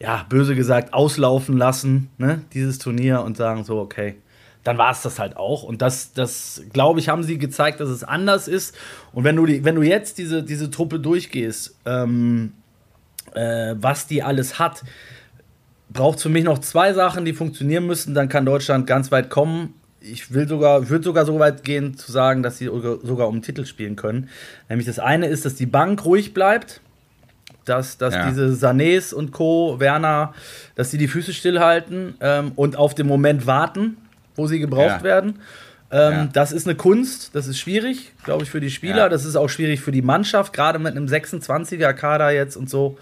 ja, 0.01 0.25
böse 0.29 0.55
gesagt, 0.57 0.95
auslaufen 0.95 1.57
lassen, 1.57 2.09
ne, 2.17 2.41
dieses 2.55 2.79
Turnier 2.79 3.23
und 3.23 3.37
sagen 3.37 3.65
so, 3.65 3.79
okay, 3.79 4.17
dann 4.65 4.79
war 4.79 4.93
es 4.93 5.03
das 5.03 5.19
halt 5.19 5.37
auch. 5.37 5.63
Und 5.63 5.83
das, 5.83 6.13
das 6.13 6.63
glaube 6.73 7.01
ich, 7.01 7.09
haben 7.09 7.23
sie 7.23 7.39
gezeigt, 7.39 7.81
dass 7.81 7.89
es 7.89 8.03
anders 8.03 8.49
ist. 8.49 8.77
Und 9.13 9.25
wenn 9.25 9.37
du, 9.37 9.47
die, 9.47 9.65
wenn 9.65 9.75
du 9.75 9.83
jetzt 9.83 10.19
diese, 10.19 10.43
diese 10.43 10.71
Truppe 10.71 11.01
durchgehst, 11.01 11.77
ähm, 11.87 12.53
äh, 13.35 13.75
was 13.77 14.07
die 14.07 14.23
alles 14.23 14.59
hat, 14.59 14.83
braucht 15.91 16.17
es 16.17 16.23
für 16.23 16.29
mich 16.29 16.45
noch 16.45 16.59
zwei 16.59 16.93
Sachen, 16.93 17.25
die 17.25 17.33
funktionieren 17.33 17.87
müssen. 17.87 18.15
Dann 18.15 18.29
kann 18.29 18.45
Deutschland 18.45 18.87
ganz 18.87 19.11
weit 19.13 19.31
kommen. 19.31 19.75
Ich 20.01 20.33
will 20.33 20.49
sogar, 20.49 20.89
würde 20.89 21.05
sogar 21.05 21.27
so 21.27 21.39
weit 21.39 21.65
gehen 21.65 21.97
zu 21.97 22.11
sagen, 22.11 22.43
dass 22.43 22.59
sie 22.59 22.67
sogar 22.67 23.29
um 23.29 23.43
Titel 23.43 23.67
spielen 23.67 23.97
können. 23.97 24.29
Nämlich 24.69 24.87
das 24.87 24.99
eine 24.99 25.27
ist, 25.27 25.45
dass 25.45 25.57
die 25.57 25.67
Bank 25.67 26.05
ruhig 26.05 26.33
bleibt 26.33 26.81
dass, 27.65 27.99
dass 27.99 28.15
ja. 28.15 28.29
diese 28.29 28.49
Sanés 28.49 29.13
und 29.13 29.33
Co., 29.33 29.79
Werner, 29.79 30.35
dass 30.75 30.91
sie 30.91 30.99
die 30.99 31.09
Füße 31.09 31.33
stillhalten 31.33 32.15
ähm, 32.21 32.53
und 32.57 32.77
auf 32.77 32.95
den 32.95 33.07
Moment 33.07 33.47
warten, 33.47 33.97
wo 34.37 34.47
sie 34.47 34.59
gebraucht 34.59 34.99
ja. 34.99 35.03
werden. 35.03 35.41
Ähm, 35.93 36.13
ja. 36.13 36.29
Das 36.33 36.53
ist 36.53 36.67
eine 36.69 36.77
Kunst, 36.77 37.35
das 37.35 37.49
ist 37.49 37.59
schwierig, 37.59 38.13
glaube 38.25 38.45
ich, 38.45 38.51
für 38.51 38.61
die 38.61 38.71
Spieler. 38.71 39.09
Das 39.09 39.25
ist 39.25 39.35
auch 39.35 39.49
schwierig 39.49 39.81
für 39.81 39.91
die 39.91 40.03
Mannschaft, 40.03 40.53
gerade 40.53 40.79
mit 40.79 40.97
einem 40.97 41.07
26er-Kader 41.07 42.31
jetzt 42.31 42.57
und 42.57 42.71
so 42.71 42.97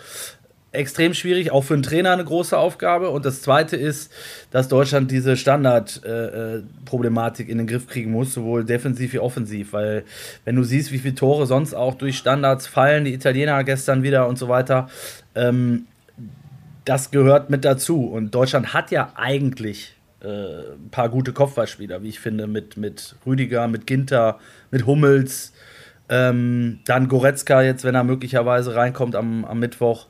extrem 0.73 1.15
schwierig, 1.15 1.51
auch 1.51 1.65
für 1.65 1.75
einen 1.75 1.83
Trainer 1.83 2.13
eine 2.13 2.25
große 2.25 2.57
Aufgabe. 2.57 3.11
Und 3.11 3.25
das 3.25 3.43
Zweite 3.43 3.77
ist, 3.77 4.13
dass 4.51 4.69
Deutschland 4.69 5.11
diese 5.11 5.37
Standardproblematik 5.37 7.49
äh, 7.49 7.53
in 7.53 7.59
den 7.59 7.67
Griff 7.67 7.87
kriegen 7.87 8.13
muss, 8.13 8.35
sowohl 8.35 8.65
defensiv 8.65 9.13
wie 9.13 9.19
offensiv. 9.19 9.73
Weil 9.73 10.05
wenn 10.45 10.57
du 10.57 10.63
siehst, 10.63 10.93
wie 10.93 10.99
viele 10.99 11.15
Tore 11.15 11.47
sonst 11.47 11.75
auch 11.75 11.95
durch 11.95 12.19
Standards 12.19 12.67
fallen, 12.67 13.05
die 13.05 13.15
Italiener 13.15 13.63
gestern 13.65 14.03
wieder 14.03 14.29
und 14.29 14.39
so 14.39 14.49
weiter, 14.49 14.89
ähm, 15.35 15.87
das 16.85 17.11
gehört 17.11 17.51
mit 17.51 17.65
dazu. 17.65 18.07
Und 18.07 18.35
Deutschland 18.35 18.75
hat 18.75 18.91
ja 18.91 19.13
eigentlich 19.15 19.95
äh, 20.21 20.27
ein 20.27 20.91
paar 20.91 21.09
gute 21.09 21.33
Kopfballspieler, 21.33 22.03
wie 22.03 22.09
ich 22.09 22.21
finde, 22.21 22.47
mit, 22.47 22.77
mit 22.77 23.17
Rüdiger, 23.25 23.69
mit 23.69 23.87
Ginter, 23.87 24.39
mit 24.71 24.87
Hummels. 24.87 25.53
Ähm, 26.09 26.81
dann 26.85 27.09
Goretzka 27.09 27.62
jetzt, 27.62 27.85
wenn 27.85 27.94
er 27.94 28.05
möglicherweise 28.05 28.75
reinkommt 28.75 29.14
am, 29.14 29.44
am 29.44 29.59
Mittwoch. 29.59 30.07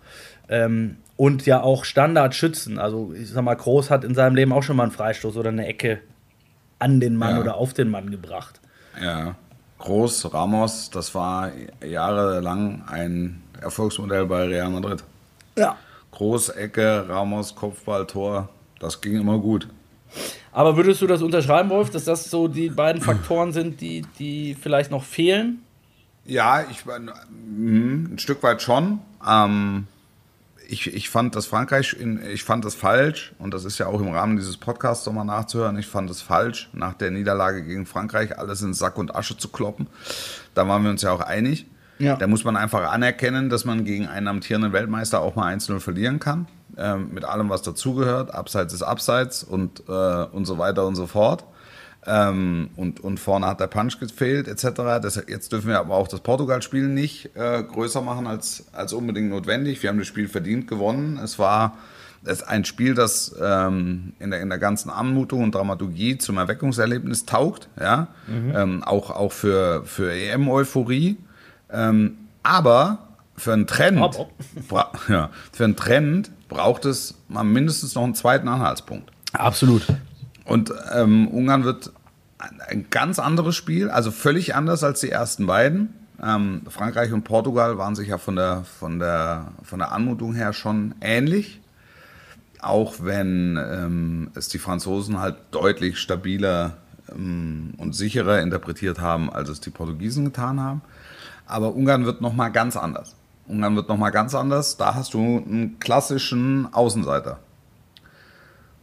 Ähm, 0.48 0.96
und 1.16 1.46
ja 1.46 1.61
auch 1.61 1.84
Standardschützen. 1.84 2.78
Also, 2.78 3.12
ich 3.12 3.30
sag 3.30 3.42
mal, 3.42 3.54
Groß 3.54 3.90
hat 3.90 4.04
in 4.04 4.14
seinem 4.14 4.37
Leben 4.37 4.52
auch 4.52 4.62
schon 4.62 4.76
mal 4.76 4.84
einen 4.84 4.92
Freistoß 4.92 5.37
oder 5.37 5.48
eine 5.48 5.66
Ecke 5.66 6.00
an 6.78 7.00
den 7.00 7.16
Mann 7.16 7.34
ja. 7.34 7.40
oder 7.40 7.56
auf 7.56 7.74
den 7.74 7.90
Mann 7.90 8.11
gebracht. 8.11 8.61
Ja, 9.02 9.34
Groß, 9.78 10.32
Ramos, 10.32 10.90
das 10.90 11.14
war 11.14 11.52
jahrelang 11.84 12.84
ein 12.88 13.42
Erfolgsmodell 13.61 14.26
bei 14.26 14.44
Real 14.44 14.70
Madrid. 14.70 15.04
Ja. 15.56 15.76
Groß, 16.12 16.50
Ecke, 16.50 17.08
Ramos, 17.08 17.54
Kopfball, 17.54 18.06
Tor, 18.06 18.48
das 18.80 19.00
ging 19.00 19.20
immer 19.20 19.38
gut. 19.38 19.68
Aber 20.52 20.76
würdest 20.76 21.00
du 21.02 21.06
das 21.06 21.22
unterschreiben, 21.22 21.70
Wolf, 21.70 21.90
dass 21.90 22.04
das 22.04 22.30
so 22.30 22.48
die 22.48 22.70
beiden 22.70 23.02
Faktoren 23.02 23.52
sind, 23.52 23.80
die, 23.80 24.02
die 24.18 24.56
vielleicht 24.61 24.90
noch 24.90 25.04
fehlen? 25.04 25.62
Ja, 26.28 26.62
ich 26.70 26.84
hm, 26.84 28.12
ein 28.12 28.18
Stück 28.18 28.42
weit 28.42 28.60
schon. 28.62 29.00
Ähm, 29.26 29.86
ich, 30.68 30.94
ich 30.94 31.08
fand 31.08 31.34
das 31.34 31.46
Frankreich, 31.46 31.96
in, 31.98 32.22
ich 32.22 32.44
fand 32.44 32.66
das 32.66 32.74
falsch 32.74 33.32
und 33.38 33.54
das 33.54 33.64
ist 33.64 33.78
ja 33.78 33.86
auch 33.86 34.00
im 34.00 34.10
Rahmen 34.12 34.36
dieses 34.36 34.58
Podcasts 34.58 35.06
nochmal 35.06 35.24
nachzuhören. 35.24 35.78
Ich 35.78 35.86
fand 35.86 36.10
es 36.10 36.20
falsch, 36.20 36.68
nach 36.74 36.92
der 36.92 37.10
Niederlage 37.10 37.64
gegen 37.64 37.86
Frankreich 37.86 38.38
alles 38.38 38.60
in 38.60 38.74
Sack 38.74 38.98
und 38.98 39.16
Asche 39.16 39.38
zu 39.38 39.48
kloppen. 39.48 39.86
Da 40.54 40.68
waren 40.68 40.82
wir 40.84 40.90
uns 40.90 41.00
ja 41.00 41.12
auch 41.12 41.22
einig. 41.22 41.66
Ja. 41.98 42.16
Da 42.16 42.26
muss 42.26 42.44
man 42.44 42.56
einfach 42.56 42.92
anerkennen, 42.92 43.48
dass 43.48 43.64
man 43.64 43.86
gegen 43.86 44.06
einen 44.06 44.28
amtierenden 44.28 44.74
Weltmeister 44.74 45.20
auch 45.20 45.34
mal 45.34 45.52
1-0 45.52 45.80
verlieren 45.80 46.20
kann. 46.20 46.46
Ähm, 46.76 47.08
mit 47.12 47.24
allem, 47.24 47.48
was 47.48 47.62
dazugehört. 47.62 48.34
Abseits 48.34 48.74
ist 48.74 48.82
Abseits 48.82 49.42
und, 49.42 49.82
äh, 49.88 49.92
und 49.92 50.44
so 50.44 50.58
weiter 50.58 50.86
und 50.86 50.94
so 50.94 51.06
fort. 51.06 51.44
Ähm, 52.06 52.70
und, 52.76 53.00
und 53.00 53.18
vorne 53.18 53.46
hat 53.46 53.61
der 53.61 53.66
Punch 53.66 53.98
gefehlt, 53.98 54.48
etc. 54.48 55.00
Das, 55.02 55.22
jetzt 55.28 55.52
dürfen 55.52 55.68
wir 55.68 55.78
aber 55.78 55.94
auch 55.94 56.08
das 56.08 56.20
Portugal-Spiel 56.20 56.88
nicht 56.88 57.37
äh, 57.37 57.62
größer 57.62 58.00
machen 58.00 58.26
als, 58.26 58.66
als 58.72 58.92
unbedingt 58.92 59.30
notwendig. 59.30 59.82
Wir 59.82 59.90
haben 59.90 59.98
das 59.98 60.06
Spiel 60.06 60.28
verdient 60.28 60.68
gewonnen. 60.68 61.18
Es 61.22 61.38
war 61.38 61.76
es 62.24 62.42
ein 62.42 62.64
Spiel, 62.64 62.94
das 62.94 63.34
ähm, 63.40 64.12
in, 64.18 64.30
der, 64.30 64.40
in 64.40 64.48
der 64.48 64.58
ganzen 64.58 64.90
Anmutung 64.90 65.42
und 65.42 65.54
Dramaturgie 65.54 66.18
zum 66.18 66.38
Erweckungserlebnis 66.38 67.26
taugt, 67.26 67.68
ja, 67.80 68.08
mhm. 68.26 68.52
ähm, 68.56 68.82
auch, 68.84 69.11
auch 69.11 69.32
für, 69.32 69.84
für 69.84 70.12
EM-Euphorie. 70.12 71.16
Ähm, 71.70 72.16
aber 72.42 72.98
für 73.37 73.52
einen 73.52 73.66
Trend, 73.66 74.00
hopp. 74.00 74.30
ja, 75.08 75.30
für 75.52 75.64
einen 75.64 75.76
Trend 75.76 76.30
braucht 76.48 76.84
es 76.87 77.14
mal 77.28 77.44
mindestens 77.44 77.94
noch 77.94 78.04
einen 78.04 78.14
zweiten 78.14 78.48
Anhaltspunkt. 78.48 79.11
Absolut. 79.32 79.87
Und 80.48 80.72
ähm, 80.94 81.28
Ungarn 81.28 81.64
wird 81.64 81.92
ein, 82.38 82.87
ganz 82.90 83.18
anderes 83.18 83.54
Spiel, 83.54 83.90
also 83.90 84.11
völlig 84.11 84.54
anders 84.54 84.82
als 84.82 85.00
die 85.00 85.11
ersten 85.11 85.46
beiden. 85.46 85.92
Ähm, 86.22 86.62
Frankreich 86.68 87.12
und 87.12 87.24
Portugal 87.24 87.76
waren 87.76 87.94
sich 87.94 88.08
ja 88.08 88.16
von 88.16 88.34
der, 88.34 88.64
von, 88.64 88.98
der, 88.98 89.52
von 89.62 89.78
der 89.78 89.92
Anmutung 89.92 90.34
her 90.34 90.54
schon 90.54 90.94
ähnlich. 91.02 91.61
Auch 92.61 92.94
wenn 93.02 93.58
ähm, 93.62 94.30
es 94.34 94.48
die 94.48 94.58
Franzosen 94.58 95.20
halt 95.20 95.37
deutlich 95.50 95.98
stabiler 95.98 96.78
ähm, 97.14 97.74
und 97.76 97.94
sicherer 97.94 98.40
interpretiert 98.40 99.00
haben, 99.00 99.30
als 99.30 99.50
es 99.50 99.61
die 99.61 99.70
Portugiesen 99.70 100.24
getan 100.24 100.61
haben. 100.61 100.80
Aber 101.46 101.74
Ungarn 101.74 102.06
wird 102.06 102.22
nochmal 102.22 102.50
ganz 102.50 102.76
anders. 102.76 103.14
Ungarn 103.46 103.76
wird 103.76 103.88
nochmal 103.90 104.12
ganz 104.12 104.34
anders. 104.34 104.78
Da 104.78 104.94
hast 104.94 105.12
du 105.12 105.18
einen 105.18 105.78
klassischen 105.78 106.72
Außenseiter. 106.72 107.38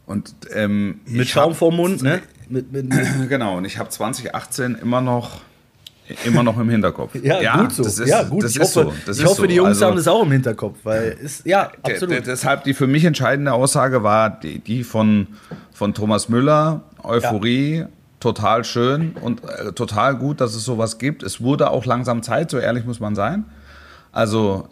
Und 0.06 0.34
ähm, 0.54 1.00
mit 1.06 1.28
Schaum 1.28 1.54
vorm 1.54 1.76
Mund, 1.76 2.02
ne? 2.02 2.22
Mit, 2.48 2.72
mit, 2.72 2.88
mit. 2.88 3.06
Genau, 3.28 3.56
und 3.56 3.64
ich 3.64 3.78
habe 3.78 3.90
2018 3.90 4.76
immer 4.76 5.00
noch 5.00 5.40
immer 6.24 6.42
noch 6.42 6.58
im 6.58 6.68
Hinterkopf. 6.68 7.14
ja, 7.22 7.40
ja, 7.40 7.56
gut 7.56 7.72
so. 7.72 7.82
Das 7.82 7.98
ist, 7.98 8.08
ja, 8.08 8.22
gut. 8.22 8.44
Das 8.44 8.52
ich 8.52 8.60
ist 8.60 8.76
hoffe, 8.76 8.92
so. 9.04 9.12
ich 9.12 9.24
hoffe 9.24 9.42
so. 9.42 9.46
die 9.46 9.54
Jungs 9.56 9.68
also, 9.68 9.86
haben 9.86 9.96
das 9.96 10.08
auch 10.08 10.22
im 10.22 10.30
Hinterkopf, 10.30 10.78
weil 10.84 11.16
ist, 11.20 11.44
ja, 11.46 11.72
absolut. 11.82 12.26
Deshalb 12.26 12.64
die 12.64 12.74
für 12.74 12.86
mich 12.86 13.04
entscheidende 13.04 13.52
Aussage 13.52 14.02
war 14.02 14.30
die, 14.30 14.58
die 14.60 14.84
von, 14.84 15.26
von 15.72 15.94
Thomas 15.94 16.28
Müller, 16.28 16.82
Euphorie, 17.02 17.78
ja. 17.78 17.88
total 18.20 18.64
schön 18.64 19.16
und 19.20 19.42
äh, 19.44 19.72
total 19.72 20.16
gut, 20.16 20.40
dass 20.40 20.54
es 20.54 20.64
sowas 20.64 20.98
gibt. 20.98 21.22
Es 21.22 21.40
wurde 21.40 21.70
auch 21.70 21.84
langsam 21.84 22.22
Zeit, 22.22 22.50
so 22.50 22.58
ehrlich 22.58 22.84
muss 22.84 23.00
man 23.00 23.14
sein. 23.14 23.44
Also 24.16 24.66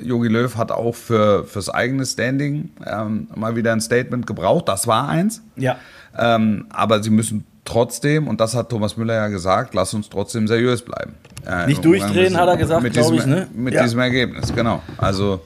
Jogi 0.00 0.28
Löw 0.28 0.54
hat 0.56 0.70
auch 0.70 0.94
für, 0.94 1.42
fürs 1.46 1.68
eigene 1.68 2.06
Standing 2.06 2.70
ähm, 2.86 3.26
mal 3.34 3.56
wieder 3.56 3.72
ein 3.72 3.80
Statement 3.80 4.24
gebraucht. 4.24 4.68
Das 4.68 4.86
war 4.86 5.08
eins. 5.08 5.42
Ja. 5.56 5.78
Ähm, 6.16 6.66
aber 6.70 7.02
sie 7.02 7.10
müssen 7.10 7.44
trotzdem, 7.64 8.28
und 8.28 8.40
das 8.40 8.54
hat 8.54 8.68
Thomas 8.68 8.96
Müller 8.96 9.14
ja 9.14 9.26
gesagt, 9.26 9.74
lass 9.74 9.92
uns 9.94 10.08
trotzdem 10.08 10.46
seriös 10.46 10.82
bleiben. 10.82 11.14
Äh, 11.44 11.66
Nicht 11.66 11.84
durchdrehen, 11.84 12.36
hat 12.36 12.48
er 12.48 12.56
gesagt, 12.56 12.88
glaube 12.92 13.16
ich. 13.16 13.26
Ne? 13.26 13.48
Mit 13.52 13.74
ja. 13.74 13.82
diesem 13.82 13.98
Ergebnis, 13.98 14.54
genau. 14.54 14.80
Also 14.96 15.40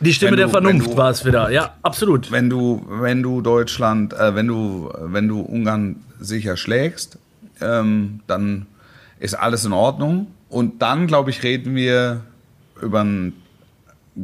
die 0.00 0.12
Stimme 0.12 0.36
der 0.36 0.50
Vernunft 0.50 0.94
war 0.94 1.08
es 1.08 1.24
wieder, 1.24 1.50
ja, 1.50 1.76
absolut. 1.82 2.30
Wenn 2.30 2.50
du, 2.50 2.84
wenn 2.86 3.22
du 3.22 3.40
Deutschland, 3.40 4.12
äh, 4.12 4.34
wenn 4.34 4.46
du, 4.46 4.92
wenn 4.98 5.26
du 5.26 5.40
Ungarn 5.40 5.96
sicher 6.20 6.58
schlägst, 6.58 7.16
ähm, 7.62 8.20
dann 8.26 8.66
ist 9.20 9.38
alles 9.38 9.64
in 9.64 9.72
Ordnung. 9.72 10.26
Und 10.50 10.82
dann, 10.82 11.06
glaube 11.06 11.30
ich, 11.30 11.42
reden 11.42 11.74
wir 11.74 12.24
über 12.82 13.00
einen 13.00 13.32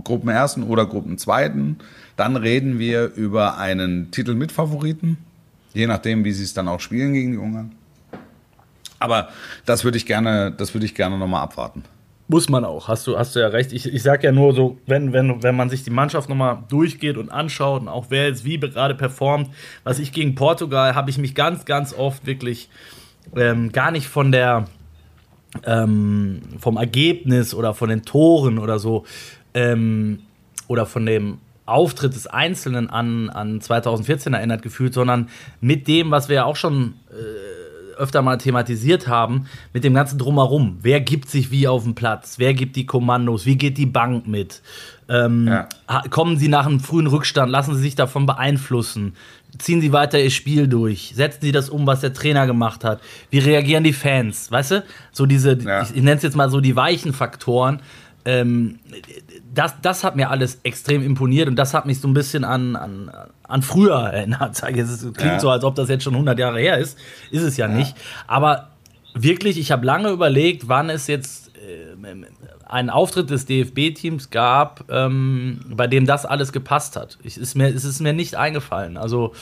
Gruppenersten 0.03 0.63
oder 0.65 0.87
Gruppenzweiten. 0.87 1.79
Dann 2.17 2.37
reden 2.37 2.79
wir 2.79 3.13
über 3.15 3.59
einen 3.59 4.11
Titel 4.11 4.35
mit 4.35 4.53
Favoriten, 4.53 5.19
je 5.75 5.87
nachdem, 5.87 6.25
wie 6.25 6.33
sie 6.33 6.45
es 6.45 6.55
dann 6.55 6.69
auch 6.69 6.81
spielen 6.81 7.13
gegen 7.13 7.33
die 7.33 7.39
Ungarn. 7.39 7.73
Aber 8.99 9.29
das 9.65 9.85
würde 9.85 9.99
ich 9.99 10.07
gerne, 10.07 10.53
das 10.57 10.75
würde 10.75 10.87
ich 10.87 10.95
gerne 10.95 11.19
nochmal 11.19 11.43
abwarten. 11.43 11.85
Muss 12.29 12.49
man 12.49 12.65
auch, 12.65 12.89
hast 12.89 13.07
du, 13.07 13.17
hast 13.17 13.37
du 13.37 13.41
ja 13.41 13.49
recht. 13.49 13.73
Ich, 13.73 13.87
ich 13.87 14.03
sage 14.03 14.27
ja 14.27 14.33
nur 14.33 14.53
so, 14.53 14.79
wenn, 14.87 15.13
wenn, 15.13 15.45
wenn 15.45 15.55
man 15.55 15.71
sich 15.71 15.85
die 15.85 15.91
Mannschaft 15.91 16.29
nochmal 16.29 16.59
durchgeht 16.69 17.19
und 17.19 17.31
anschaut 17.31 17.83
und 17.83 17.89
auch 17.89 18.07
wer 18.09 18.27
jetzt 18.27 18.45
wie 18.45 18.59
gerade 18.59 18.97
performt, 18.97 19.51
was 19.85 20.01
ich 20.01 20.11
gegen 20.11 20.35
Portugal, 20.35 20.97
habe 20.97 21.09
ich 21.11 21.19
mich 21.19 21.37
ganz, 21.37 21.67
ganz 21.67 21.93
oft 21.93 22.27
wirklich 22.27 22.69
ähm, 23.37 23.71
gar 23.71 23.93
nicht 23.93 24.09
von 24.09 24.33
der, 24.33 24.65
ähm, 25.65 26.41
vom 26.59 26.77
Ergebnis 26.77 27.55
oder 27.55 27.75
von 27.75 27.89
den 27.89 28.05
Toren 28.05 28.59
oder 28.59 28.79
so 28.79 29.05
ähm, 29.55 30.21
oder 30.69 30.87
von 30.87 31.07
dem 31.07 31.39
Auftritt 31.67 32.15
des 32.15 32.27
Einzelnen 32.27 32.89
an, 32.89 33.29
an 33.29 33.61
2014 33.61 34.35
erinnert 34.35 34.63
gefühlt, 34.63 34.95
sondern 34.95 35.29
mit 35.61 35.89
dem, 35.89 36.11
was 36.11 36.29
wir 36.29 36.37
ja 36.37 36.45
auch 36.45 36.57
schon 36.57 36.95
äh, 37.11 37.56
öfter 37.97 38.23
mal 38.23 38.39
thematisiert 38.39 39.09
haben, 39.09 39.47
mit 39.73 39.85
dem 39.85 39.95
ganzen 39.95 40.19
Drumherum. 40.19 40.79
Wer 40.83 41.01
gibt 41.01 41.29
sich 41.29 41.51
wie 41.51 41.69
auf 41.69 41.85
dem 41.85 41.95
Platz? 41.95 42.35
Wer 42.39 42.55
gibt 42.55 42.77
die 42.77 42.87
Kommandos? 42.87 43.47
Wie 43.47 43.57
geht 43.57 43.79
die 43.79 43.87
Bank 43.87 44.27
mit? 44.27 44.63
Ähm, 45.09 45.47
ja. 45.47 45.69
Kommen 46.11 46.37
sie 46.37 46.49
nach 46.49 46.67
einem 46.67 46.81
frühen 46.81 47.07
Rückstand? 47.07 47.51
Lassen 47.51 47.75
sie 47.75 47.83
sich 47.83 47.95
davon 47.95 48.27
beeinflussen? 48.27 49.15
ziehen 49.59 49.81
sie 49.81 49.93
weiter 49.93 50.21
ihr 50.21 50.31
Spiel 50.31 50.69
durch? 50.69 51.13
Setzen 51.15 51.41
sie 51.43 51.53
das 51.53 51.69
um, 51.69 51.87
was 51.87 52.01
der 52.01 52.13
Trainer 52.13 52.47
gemacht 52.47 52.85
hat? 52.85 53.01
Wie 53.31 53.39
reagieren 53.39 53.85
die 53.85 53.93
Fans? 53.93 54.51
Weißt 54.51 54.71
du? 54.73 54.85
So 55.13 55.27
diese, 55.27 55.55
ja. 55.55 55.83
ich, 55.83 55.91
ich 55.91 56.03
nenne 56.03 56.17
es 56.17 56.23
jetzt 56.23 56.37
mal 56.37 56.51
so 56.51 56.61
die 56.61 56.77
weichen 56.77 57.13
Faktoren. 57.13 57.81
Ähm, 58.27 58.81
das, 59.55 59.77
das 59.83 60.03
hat 60.03 60.17
mir 60.17 60.31
alles 60.31 60.59
extrem 60.65 61.03
imponiert 61.03 61.49
und 61.49 61.57
das 61.57 61.73
hat 61.75 61.87
mich 61.87 62.01
so 62.01 62.09
ein 62.09 62.15
bisschen 62.15 62.45
an, 62.45 62.75
an, 62.75 63.11
an 63.45 63.63
früher 63.63 63.95
erinnert. 64.13 64.61
Es 64.61 64.61
klingt 64.61 65.19
ja. 65.19 65.41
so, 65.41 65.49
als 65.49 65.63
ob 65.63 65.77
das 65.77 65.89
jetzt 65.89 66.03
schon 66.03 66.15
100 66.15 66.37
Jahre 66.39 66.59
her 66.59 66.77
ist. 66.77 66.99
Ist 67.31 67.43
es 67.43 67.57
ja, 67.57 67.69
ja. 67.69 67.75
nicht. 67.75 67.97
Aber 68.27 68.71
wirklich, 69.15 69.59
ich 69.59 69.71
habe 69.71 69.87
lange 69.87 70.11
überlegt, 70.11 70.69
wann 70.69 70.91
es 70.91 71.07
jetzt 71.07 71.53
äh, 71.57 71.95
einen 72.67 72.91
Auftritt 72.91 73.31
des 73.31 73.47
DFB-Teams 73.47 74.31
gab, 74.31 74.85
ähm, 74.91 75.61
bei 75.69 75.87
dem 75.87 76.05
das 76.05 76.27
alles 76.27 76.53
gepasst 76.53 76.97
hat. 76.97 77.19
Ich, 77.23 77.39
ist 77.39 77.55
mir, 77.55 77.69
es 77.69 77.85
ist 77.85 78.01
mir 78.01 78.13
nicht 78.13 78.35
eingefallen. 78.35 78.97
Also 78.97 79.35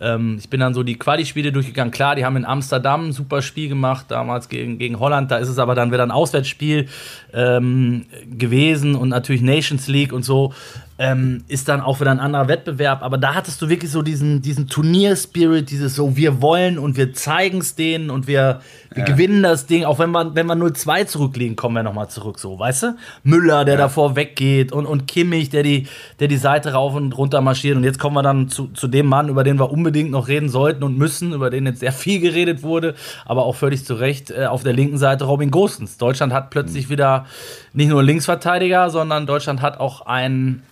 ähm, 0.00 0.36
ich 0.38 0.48
bin 0.48 0.60
dann 0.60 0.74
so 0.74 0.82
die 0.82 0.96
Quali-Spiele 0.96 1.52
durchgegangen. 1.52 1.90
Klar, 1.92 2.16
die 2.16 2.24
haben 2.24 2.36
in 2.36 2.44
Amsterdam 2.44 3.08
ein 3.08 3.12
super 3.12 3.42
Spiel 3.42 3.68
gemacht, 3.68 4.06
damals 4.08 4.48
gegen, 4.48 4.78
gegen 4.78 4.98
Holland. 4.98 5.30
Da 5.30 5.36
ist 5.38 5.48
es 5.48 5.58
aber 5.58 5.74
dann 5.74 5.92
wieder 5.92 6.02
ein 6.02 6.10
Auswärtsspiel 6.10 6.88
ähm, 7.34 8.06
gewesen 8.26 8.94
und 8.94 9.10
natürlich 9.10 9.42
Nations 9.42 9.88
League 9.88 10.12
und 10.12 10.24
so 10.24 10.54
ähm, 11.00 11.44
ist 11.48 11.70
dann 11.70 11.80
auch 11.80 11.98
wieder 11.98 12.10
ein 12.10 12.20
anderer 12.20 12.46
Wettbewerb. 12.46 13.02
Aber 13.02 13.16
da 13.16 13.34
hattest 13.34 13.62
du 13.62 13.70
wirklich 13.70 13.90
so 13.90 14.02
diesen, 14.02 14.42
diesen 14.42 14.66
Turnier-Spirit, 14.68 15.70
dieses 15.70 15.94
so, 15.94 16.14
wir 16.14 16.42
wollen 16.42 16.78
und 16.78 16.98
wir 16.98 17.14
zeigen 17.14 17.58
es 17.58 17.74
denen 17.74 18.10
und 18.10 18.26
wir, 18.26 18.60
wir 18.90 18.98
ja. 18.98 19.04
gewinnen 19.06 19.42
das 19.42 19.64
Ding. 19.64 19.86
Auch 19.86 19.98
wenn 19.98 20.10
wir, 20.10 20.34
wenn 20.34 20.46
wir 20.46 20.56
0-2 20.56 21.06
zurücklegen, 21.06 21.56
kommen 21.56 21.74
wir 21.74 21.82
nochmal 21.82 22.10
zurück, 22.10 22.38
so, 22.38 22.58
weißt 22.58 22.82
du? 22.82 22.96
Müller, 23.22 23.64
der 23.64 23.76
ja. 23.76 23.80
davor 23.80 24.14
weggeht 24.14 24.72
und, 24.72 24.84
und 24.84 25.06
Kimmich, 25.06 25.48
der 25.48 25.62
die, 25.62 25.86
der 26.18 26.28
die 26.28 26.36
Seite 26.36 26.74
rauf 26.74 26.94
und 26.94 27.16
runter 27.16 27.40
marschiert. 27.40 27.78
Und 27.78 27.84
jetzt 27.84 27.98
kommen 27.98 28.14
wir 28.14 28.22
dann 28.22 28.50
zu, 28.50 28.66
zu 28.66 28.86
dem 28.86 29.06
Mann, 29.06 29.30
über 29.30 29.42
den 29.42 29.58
wir 29.58 29.72
unbedingt 29.72 30.10
noch 30.10 30.28
reden 30.28 30.50
sollten 30.50 30.84
und 30.84 30.98
müssen, 30.98 31.32
über 31.32 31.48
den 31.48 31.64
jetzt 31.64 31.80
sehr 31.80 31.92
viel 31.92 32.20
geredet 32.20 32.62
wurde, 32.62 32.94
aber 33.24 33.46
auch 33.46 33.56
völlig 33.56 33.86
zu 33.86 33.94
Recht 33.94 34.32
äh, 34.32 34.44
auf 34.44 34.64
der 34.64 34.74
linken 34.74 34.98
Seite 34.98 35.24
Robin 35.24 35.50
Gosens. 35.50 35.96
Deutschland 35.96 36.34
hat 36.34 36.50
plötzlich 36.50 36.88
mhm. 36.88 36.90
wieder 36.90 37.26
nicht 37.72 37.88
nur 37.88 38.02
Linksverteidiger, 38.02 38.90
sondern 38.90 39.26
Deutschland 39.26 39.62
hat 39.62 39.80
auch 39.80 40.02
einen 40.02 40.62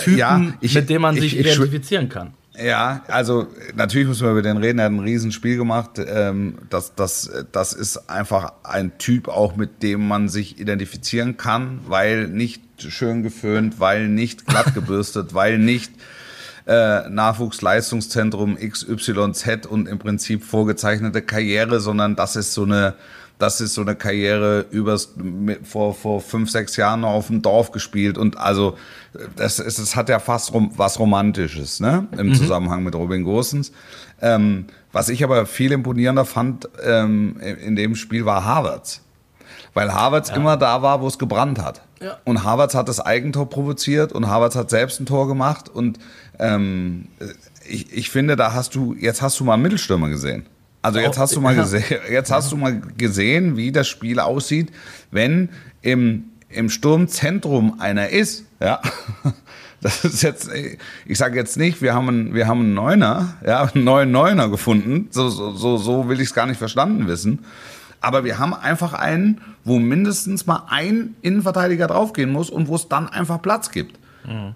Typen, 0.00 0.18
ja, 0.18 0.54
ich, 0.60 0.74
mit 0.74 0.88
dem 0.88 1.02
man 1.02 1.14
ich, 1.16 1.22
sich 1.22 1.38
ich, 1.38 1.46
identifizieren 1.46 2.08
kann. 2.08 2.32
Ja, 2.62 3.02
also 3.08 3.48
natürlich 3.74 4.08
müssen 4.08 4.24
wir 4.24 4.30
über 4.32 4.42
den 4.42 4.56
reden. 4.56 4.78
Er 4.78 4.86
hat 4.86 4.92
ein 4.92 5.00
Riesenspiel 5.00 5.56
gemacht. 5.56 5.98
Ähm, 5.98 6.58
das, 6.70 6.94
das, 6.94 7.30
das 7.52 7.72
ist 7.72 8.08
einfach 8.08 8.52
ein 8.62 8.96
Typ 8.98 9.28
auch, 9.28 9.56
mit 9.56 9.82
dem 9.82 10.06
man 10.08 10.28
sich 10.28 10.58
identifizieren 10.58 11.36
kann, 11.36 11.80
weil 11.86 12.28
nicht 12.28 12.62
schön 12.78 13.22
geföhnt, 13.22 13.78
weil 13.78 14.08
nicht 14.08 14.46
glatt 14.46 14.74
gebürstet, 14.74 15.34
weil 15.34 15.58
nicht 15.58 15.92
äh, 16.66 17.08
Nachwuchsleistungszentrum 17.08 18.56
XYZ 18.56 19.66
und 19.68 19.86
im 19.86 19.98
Prinzip 19.98 20.42
vorgezeichnete 20.42 21.22
Karriere, 21.22 21.80
sondern 21.80 22.16
das 22.16 22.36
ist 22.36 22.54
so 22.54 22.64
eine 22.64 22.94
das 23.38 23.60
ist 23.60 23.74
so 23.74 23.82
eine 23.82 23.94
Karriere 23.94 24.66
übers, 24.70 25.14
vor, 25.62 25.94
vor 25.94 26.20
fünf, 26.20 26.50
sechs 26.50 26.76
Jahren 26.76 27.00
noch 27.00 27.10
auf 27.10 27.26
dem 27.26 27.42
Dorf 27.42 27.70
gespielt 27.70 28.16
und 28.16 28.38
also 28.38 28.76
das, 29.36 29.58
ist, 29.58 29.78
das 29.78 29.96
hat 29.96 30.08
ja 30.08 30.18
fast 30.18 30.52
rom, 30.52 30.72
was 30.76 30.98
Romantisches 30.98 31.80
ne? 31.80 32.06
im 32.16 32.28
mhm. 32.28 32.34
Zusammenhang 32.34 32.82
mit 32.82 32.94
Robin 32.94 33.24
Gosens. 33.24 33.72
Ähm, 34.20 34.66
was 34.92 35.10
ich 35.10 35.22
aber 35.22 35.44
viel 35.44 35.72
imponierender 35.72 36.24
fand 36.24 36.68
ähm, 36.82 37.38
in 37.40 37.76
dem 37.76 37.96
Spiel 37.96 38.24
war 38.24 38.44
Harvards. 38.44 39.02
Weil 39.74 39.92
Harvards 39.92 40.30
ja. 40.30 40.36
immer 40.36 40.56
da 40.56 40.80
war, 40.80 41.02
wo 41.02 41.06
es 41.06 41.18
gebrannt 41.18 41.62
hat. 41.62 41.82
Ja. 42.00 42.16
Und 42.24 42.44
Harvards 42.44 42.74
hat 42.74 42.88
das 42.88 43.00
Eigentor 43.00 43.50
provoziert 43.50 44.12
und 44.12 44.26
Harvards 44.26 44.56
hat 44.56 44.70
selbst 44.70 45.00
ein 45.00 45.06
Tor 45.06 45.28
gemacht. 45.28 45.68
Und 45.68 45.98
ähm, 46.38 47.08
ich, 47.68 47.92
ich 47.92 48.10
finde, 48.10 48.36
da 48.36 48.54
hast 48.54 48.74
du, 48.74 48.94
jetzt 48.98 49.20
hast 49.20 49.38
du 49.38 49.44
mal 49.44 49.54
einen 49.54 49.62
Mittelstürmer 49.62 50.08
gesehen. 50.08 50.46
Also 50.86 51.00
jetzt 51.00 51.18
hast 51.18 51.34
du 51.34 51.40
mal 51.40 51.56
gesehen, 51.56 51.84
jetzt 52.08 52.30
hast 52.30 52.52
du 52.52 52.56
mal 52.56 52.80
gesehen, 52.96 53.56
wie 53.56 53.72
das 53.72 53.88
Spiel 53.88 54.20
aussieht, 54.20 54.70
wenn 55.10 55.48
im, 55.82 56.26
im 56.48 56.70
Sturmzentrum 56.70 57.80
einer 57.80 58.10
ist. 58.10 58.44
Ja, 58.60 58.80
das 59.80 60.04
ist 60.04 60.22
jetzt, 60.22 60.48
ich 61.04 61.18
sage 61.18 61.36
jetzt 61.40 61.56
nicht, 61.56 61.82
wir 61.82 61.92
haben 61.92 62.08
einen, 62.08 62.34
wir 62.34 62.46
haben 62.46 62.60
einen 62.60 62.74
Neuner, 62.74 63.34
ja, 63.44 63.64
einen 63.64 63.82
neuen 63.82 64.12
Neuner 64.12 64.48
gefunden. 64.48 65.08
So, 65.10 65.28
so, 65.28 65.76
so, 65.76 66.08
will 66.08 66.20
ich 66.20 66.28
es 66.28 66.34
gar 66.34 66.46
nicht 66.46 66.58
verstanden 66.58 67.08
wissen. 67.08 67.44
Aber 68.00 68.22
wir 68.22 68.38
haben 68.38 68.54
einfach 68.54 68.92
einen, 68.92 69.40
wo 69.64 69.80
mindestens 69.80 70.46
mal 70.46 70.68
ein 70.68 71.16
Innenverteidiger 71.20 71.88
draufgehen 71.88 72.30
muss 72.30 72.48
und 72.48 72.68
wo 72.68 72.76
es 72.76 72.86
dann 72.86 73.08
einfach 73.08 73.42
Platz 73.42 73.72
gibt. 73.72 73.98
Mhm. 74.24 74.54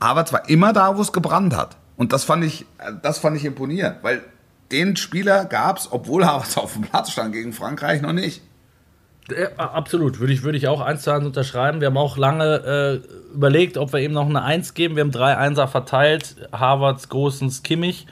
Havertz 0.00 0.32
war 0.32 0.48
immer 0.48 0.72
da, 0.72 0.96
wo 0.96 1.02
es 1.02 1.12
gebrannt 1.12 1.54
hat. 1.54 1.76
Und 1.98 2.14
das 2.14 2.24
fand 2.24 2.42
ich, 2.42 2.64
das 3.02 3.18
fand 3.18 3.36
ich 3.36 3.44
imponierend, 3.44 3.98
weil 4.00 4.22
den 4.70 4.96
Spieler 4.96 5.44
gab 5.44 5.78
es, 5.78 5.90
obwohl 5.90 6.26
Havertz 6.26 6.56
auf 6.56 6.74
dem 6.74 6.82
Platz 6.82 7.12
stand 7.12 7.32
gegen 7.32 7.52
Frankreich, 7.52 8.02
noch 8.02 8.12
nicht. 8.12 8.42
Ja, 9.30 9.48
absolut, 9.56 10.20
würde 10.20 10.32
ich, 10.32 10.42
würde 10.42 10.56
ich 10.56 10.68
auch 10.68 10.80
eins 10.80 11.02
zu 11.02 11.10
eins 11.10 11.26
unterschreiben. 11.26 11.80
Wir 11.80 11.88
haben 11.88 11.98
auch 11.98 12.16
lange 12.16 13.02
äh, 13.04 13.34
überlegt, 13.34 13.76
ob 13.76 13.92
wir 13.92 14.00
ihm 14.00 14.12
noch 14.12 14.26
eine 14.26 14.42
Eins 14.42 14.72
geben. 14.72 14.96
Wir 14.96 15.02
haben 15.02 15.10
drei 15.10 15.36
Einser 15.36 15.68
verteilt: 15.68 16.36
Havertz, 16.50 17.10
Großens, 17.10 17.62
Kimmich. 17.62 18.06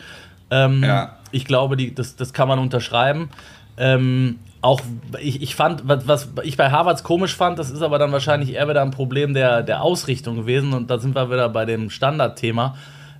Ähm, 0.51 0.85
ja. 0.85 1.17
Ich 1.31 1.47
glaube, 1.47 1.77
die, 1.77 1.95
das, 1.95 2.17
das 2.17 2.35
kann 2.35 2.49
man 2.49 2.59
unterschreiben. 2.59 3.31
Ähm, 3.79 4.39
auch 4.61 4.81
ich, 5.21 5.43
ich 5.43 5.55
fand, 5.55 5.89
was, 5.89 6.07
was 6.07 6.29
ich 6.43 6.57
bei 6.57 6.71
Harvards 6.71 7.03
komisch 7.03 7.35
fand, 7.35 7.59
das 7.59 7.71
ist 7.71 7.83
aber 7.83 7.99
dann 7.99 8.13
wahrscheinlich 8.13 8.55
eher 8.55 8.69
wieder 8.69 8.83
ein 8.83 8.91
Problem 8.91 9.33
der, 9.33 9.63
der 9.63 9.83
Ausrichtung 9.83 10.37
gewesen. 10.37 10.75
Und 10.75 10.91
da 10.91 10.99
sind 10.99 11.15
wir 11.15 11.31
wieder 11.31 11.49
bei 11.49 11.65
dem 11.65 11.89
Standardthema, 11.89 12.77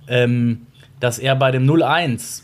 ähm, 0.07 0.67
dass 0.99 1.19
er 1.19 1.35
bei 1.35 1.51
dem 1.51 1.65
0-1 1.65 2.43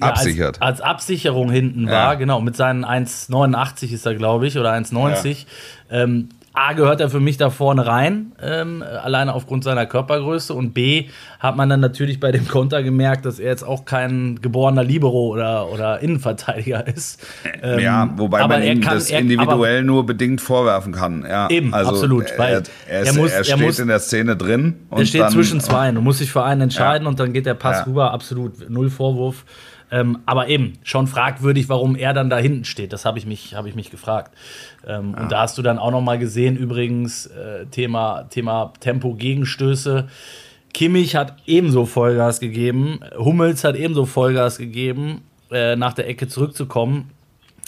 ja, 0.00 0.06
absichert. 0.08 0.60
Als, 0.60 0.80
als, 0.80 0.90
Absicherung 0.92 1.50
hinten 1.50 1.86
ja. 1.86 1.92
war, 1.92 2.16
genau, 2.16 2.40
mit 2.40 2.56
seinen 2.56 2.84
1,89 2.84 3.92
ist 3.92 4.06
er, 4.06 4.14
glaube 4.14 4.46
ich, 4.46 4.58
oder 4.58 4.72
1,90. 4.72 5.46
Ja. 5.90 6.02
Ähm, 6.02 6.28
A 6.54 6.74
gehört 6.74 7.00
er 7.00 7.08
für 7.08 7.20
mich 7.20 7.38
da 7.38 7.48
vorne 7.48 7.86
rein, 7.86 8.32
ähm, 8.42 8.82
alleine 8.82 9.32
aufgrund 9.34 9.64
seiner 9.64 9.86
Körpergröße. 9.86 10.52
Und 10.52 10.74
B 10.74 11.06
hat 11.40 11.56
man 11.56 11.70
dann 11.70 11.80
natürlich 11.80 12.20
bei 12.20 12.30
dem 12.30 12.46
Konter 12.46 12.82
gemerkt, 12.82 13.24
dass 13.24 13.38
er 13.38 13.50
jetzt 13.50 13.62
auch 13.62 13.86
kein 13.86 14.38
geborener 14.42 14.84
Libero 14.84 15.28
oder, 15.28 15.70
oder 15.72 16.00
Innenverteidiger 16.00 16.86
ist. 16.86 17.24
Ähm, 17.62 17.78
ja, 17.80 18.12
wobei 18.16 18.46
man 18.46 18.62
ihm 18.62 18.82
kann, 18.82 18.94
das 18.94 19.10
er, 19.10 19.20
individuell 19.20 19.78
aber, 19.78 19.86
nur 19.86 20.04
bedingt 20.04 20.42
vorwerfen 20.42 20.92
kann. 20.92 21.24
Ja, 21.26 21.48
eben, 21.48 21.72
also 21.72 21.90
absolut. 21.90 22.30
Er, 22.32 22.62
er, 22.86 23.06
er, 23.06 23.14
muss, 23.14 23.32
er 23.32 23.44
steht 23.44 23.60
muss, 23.60 23.78
in 23.78 23.88
der 23.88 24.00
Szene 24.00 24.36
drin. 24.36 24.74
er 24.90 25.06
steht 25.06 25.22
dann, 25.22 25.32
zwischen 25.32 25.60
zwei 25.60 25.88
und 25.88 26.04
muss 26.04 26.18
sich 26.18 26.30
für 26.30 26.42
einen 26.42 26.62
entscheiden 26.62 27.04
ja. 27.04 27.08
und 27.08 27.18
dann 27.18 27.32
geht 27.32 27.46
der 27.46 27.54
Pass 27.54 27.78
ja. 27.78 27.84
rüber. 27.84 28.12
Absolut, 28.12 28.68
null 28.68 28.90
Vorwurf. 28.90 29.44
Ähm, 29.92 30.20
aber 30.24 30.48
eben, 30.48 30.78
schon 30.82 31.06
fragwürdig, 31.06 31.68
warum 31.68 31.96
er 31.96 32.14
dann 32.14 32.30
da 32.30 32.38
hinten 32.38 32.64
steht. 32.64 32.94
Das 32.94 33.04
habe 33.04 33.18
ich, 33.18 33.26
mich, 33.26 33.54
hab 33.54 33.66
ich 33.66 33.74
mich 33.74 33.90
gefragt. 33.90 34.32
Ähm, 34.86 35.12
ja. 35.14 35.22
Und 35.22 35.30
da 35.30 35.42
hast 35.42 35.58
du 35.58 35.62
dann 35.62 35.78
auch 35.78 35.90
noch 35.90 36.00
mal 36.00 36.18
gesehen, 36.18 36.56
übrigens, 36.56 37.26
äh, 37.26 37.66
Thema, 37.66 38.24
Thema 38.30 38.72
Tempo-Gegenstöße. 38.80 40.08
Kimmich 40.72 41.14
hat 41.14 41.36
ebenso 41.44 41.84
Vollgas 41.84 42.40
gegeben. 42.40 43.00
Hummels 43.18 43.64
hat 43.64 43.76
ebenso 43.76 44.06
Vollgas 44.06 44.56
gegeben, 44.56 45.20
äh, 45.50 45.76
nach 45.76 45.92
der 45.92 46.08
Ecke 46.08 46.26
zurückzukommen. 46.26 47.10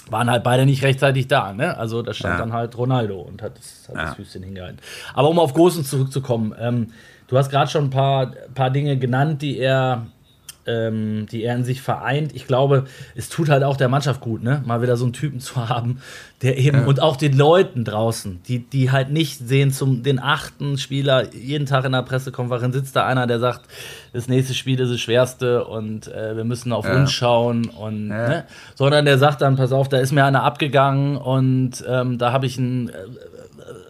Waren 0.09 0.31
halt 0.31 0.45
beide 0.45 0.65
nicht 0.65 0.83
rechtzeitig 0.83 1.29
da. 1.29 1.53
Ne? 1.53 1.77
Also 1.77 2.01
da 2.01 2.15
stand 2.15 2.35
ja. 2.35 2.39
dann 2.39 2.55
halt 2.55 2.79
Ronaldo 2.79 3.21
und 3.21 3.43
hat 3.43 3.59
das, 3.59 3.87
hat 3.89 3.97
ja. 3.97 4.05
das 4.07 4.15
Füßchen 4.15 4.43
hingehalten. 4.43 4.79
Aber 5.13 5.29
um 5.29 5.39
auf 5.39 5.53
Großen 5.53 5.85
zurückzukommen, 5.85 6.55
ähm, 6.59 6.89
du 7.27 7.37
hast 7.37 7.51
gerade 7.51 7.71
schon 7.71 7.85
ein 7.85 7.91
paar, 7.91 8.33
paar 8.55 8.71
Dinge 8.71 8.99
genannt, 8.99 9.43
die 9.43 9.59
er 9.59 10.07
ähm, 10.67 11.27
die 11.31 11.45
er 11.45 11.57
in 11.57 11.65
sich 11.65 11.83
vereint. 11.83 12.35
Ich 12.35 12.47
glaube, 12.47 12.85
es 13.15 13.29
tut 13.29 13.49
halt 13.49 13.65
auch 13.65 13.77
der 13.77 13.89
Mannschaft 13.89 14.21
gut, 14.21 14.43
ne? 14.43 14.63
Mal 14.65 14.83
wieder 14.83 14.97
so 14.97 15.05
einen 15.05 15.13
Typen 15.13 15.41
zu 15.41 15.57
haben, 15.69 16.01
der 16.43 16.59
eben 16.59 16.79
ja. 16.79 16.85
und 16.87 17.01
auch 17.01 17.17
den 17.17 17.37
Leuten 17.37 17.85
draußen, 17.85 18.41
die, 18.49 18.61
die 18.61 18.91
halt 18.91 19.11
nicht 19.11 19.39
sehen, 19.47 19.71
zum 19.71 20.03
den 20.03 20.19
achten 20.19 20.79
Spieler, 20.79 21.35
jeden 21.35 21.67
Tag 21.67 21.85
in 21.85 21.93
der 21.93 22.03
Pressekonferenz 22.03 22.75
sitzt 22.75 22.97
da 22.97 23.07
einer, 23.07 23.27
der 23.27 23.41
sagt, 23.41 23.63
das 24.13 24.29
nächste 24.29 24.55
Spiel 24.55 24.79
ist 24.81 24.91
das 24.91 25.01
schwerste 25.01 25.65
und 25.65 26.09
äh, 26.09 26.37
wir 26.37 26.45
müssen 26.45 26.73
auf 26.73 26.85
ja. 26.85 26.97
uns 26.97 27.13
schauen 27.13 27.67
und 27.67 28.09
ja. 28.09 28.29
ne? 28.29 28.45
sondern 28.75 29.05
der 29.05 29.19
sagt 29.19 29.43
dann, 29.43 29.57
pass 29.57 29.73
auf, 29.73 29.89
da 29.89 29.99
ist 29.99 30.13
mir 30.13 30.25
einer 30.25 30.43
abgegangen 30.43 31.17
und 31.17 31.85
ähm, 31.89 32.19
da 32.19 32.33
habe 32.33 32.47
ich 32.47 32.59
ein 32.59 32.89
äh, 32.89 32.93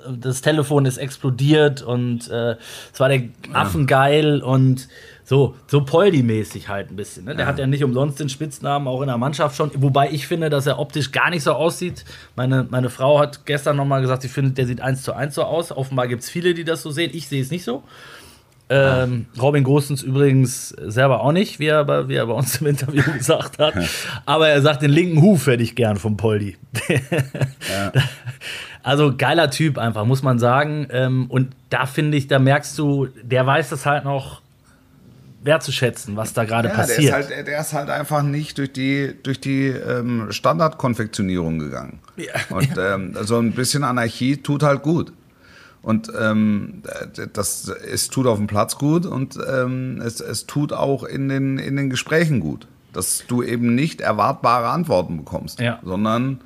das 0.07 0.43
Telefon 0.43 0.87
ist 0.87 0.99
explodiert 0.99 1.83
und 1.83 2.31
äh, 2.31 2.57
es 2.93 3.01
war 3.01 3.09
der 3.09 3.23
Affen 3.53 3.87
geil 3.87 4.43
und 4.43 4.89
so, 5.25 5.57
so 5.67 5.81
Poldi-mäßig 5.81 6.69
halt 6.69 6.91
ein 6.91 6.97
bisschen. 6.97 7.25
Ne? 7.25 7.35
Der 7.35 7.47
ja. 7.47 7.51
hat 7.51 7.59
ja 7.59 7.67
nicht 7.67 7.83
umsonst 7.83 8.21
den 8.21 8.29
Spitznamen, 8.29 8.87
auch 8.87 9.01
in 9.01 9.09
der 9.09 9.17
Mannschaft 9.17 9.57
schon. 9.57 9.71
Wobei 9.75 10.11
ich 10.11 10.27
finde, 10.27 10.51
dass 10.51 10.67
er 10.67 10.79
optisch 10.79 11.13
gar 11.13 11.31
nicht 11.31 11.43
so 11.43 11.53
aussieht. 11.53 12.05
Meine, 12.37 12.67
meine 12.69 12.91
Frau 12.91 13.19
hat 13.19 13.47
gestern 13.47 13.77
nochmal 13.77 14.03
gesagt, 14.03 14.23
sie 14.23 14.29
findet, 14.29 14.59
der 14.59 14.67
sieht 14.67 14.83
eins 14.83 15.03
zu 15.03 15.15
eins 15.15 15.35
so 15.35 15.43
aus. 15.43 15.73
Offenbar 15.73 16.09
gibt 16.09 16.23
es 16.23 16.31
viele, 16.31 16.53
die 16.53 16.65
das 16.65 16.83
so 16.83 16.91
sehen. 16.91 17.11
Ich 17.15 17.29
sehe 17.29 17.41
es 17.41 17.51
nicht 17.51 17.65
so. 17.65 17.83
Ähm, 18.71 19.27
Robin 19.41 19.63
Großens 19.63 20.03
übrigens 20.03 20.71
selber 20.71 21.21
auch 21.21 21.33
nicht, 21.33 21.59
wie 21.59 21.67
er, 21.67 21.85
bei, 21.85 22.09
wie 22.09 22.15
er 22.15 22.27
bei 22.27 22.33
uns 22.33 22.61
im 22.61 22.67
Interview 22.69 23.03
gesagt 23.19 23.59
hat. 23.59 23.75
Aber 24.27 24.49
er 24.49 24.61
sagt, 24.63 24.83
den 24.83 24.91
linken 24.91 25.23
Huf 25.23 25.47
hätte 25.47 25.63
ich 25.63 25.75
gern 25.75 25.97
vom 25.97 26.17
Poldi. 26.17 26.57
ja. 26.89 27.93
Also 28.87 29.17
geiler 29.17 29.51
Typ 29.51 29.79
einfach, 29.79 30.05
muss 30.05 30.23
man 30.23 30.39
sagen. 30.39 30.87
Ähm, 30.91 31.25
und 31.31 31.57
da 31.71 31.87
finde 31.87 32.19
ich, 32.19 32.27
da 32.27 32.39
merkst 32.39 32.79
du, 32.79 33.07
der 33.23 33.47
weiß 33.47 33.71
das 33.71 33.87
halt 33.87 34.05
noch 34.05 34.43
wertzuschätzen, 35.45 36.17
was 36.17 36.33
da 36.33 36.45
gerade 36.45 36.69
ja, 36.69 36.75
passiert. 36.75 37.13
Der 37.13 37.21
ist, 37.21 37.31
halt, 37.31 37.47
der 37.47 37.61
ist 37.61 37.73
halt 37.73 37.91
einfach 37.91 38.23
nicht 38.23 38.59
durch 38.59 38.73
die, 38.73 39.15
durch 39.23 39.41
die 39.41 39.67
ähm, 39.67 40.33
Standardkonfektionierung 40.33 41.59
gegangen. 41.59 42.01
Ja, 42.17 42.33
und 42.49 42.77
ja. 42.77 42.95
Ähm, 42.95 43.17
so 43.23 43.39
ein 43.39 43.53
bisschen 43.53 43.85
Anarchie 43.85 44.39
tut 44.39 44.63
halt 44.63 44.83
gut. 44.83 45.13
Und 45.83 46.11
ähm, 46.19 46.83
das, 47.35 47.69
es 47.69 48.09
tut 48.09 48.27
auf 48.27 48.39
dem 48.39 48.47
Platz 48.47 48.79
gut 48.79 49.05
und 49.05 49.39
ähm, 49.47 50.01
es, 50.03 50.21
es 50.21 50.47
tut 50.47 50.73
auch 50.73 51.05
in 51.05 51.29
den, 51.29 51.59
in 51.59 51.77
den 51.77 51.91
Gesprächen 51.91 52.41
gut. 52.41 52.67
Dass 52.95 53.25
du 53.27 53.43
eben 53.43 53.75
nicht 53.75 54.01
erwartbare 54.01 54.69
Antworten 54.69 55.19
bekommst, 55.19 55.61
ja. 55.61 55.81
sondern 55.83 56.41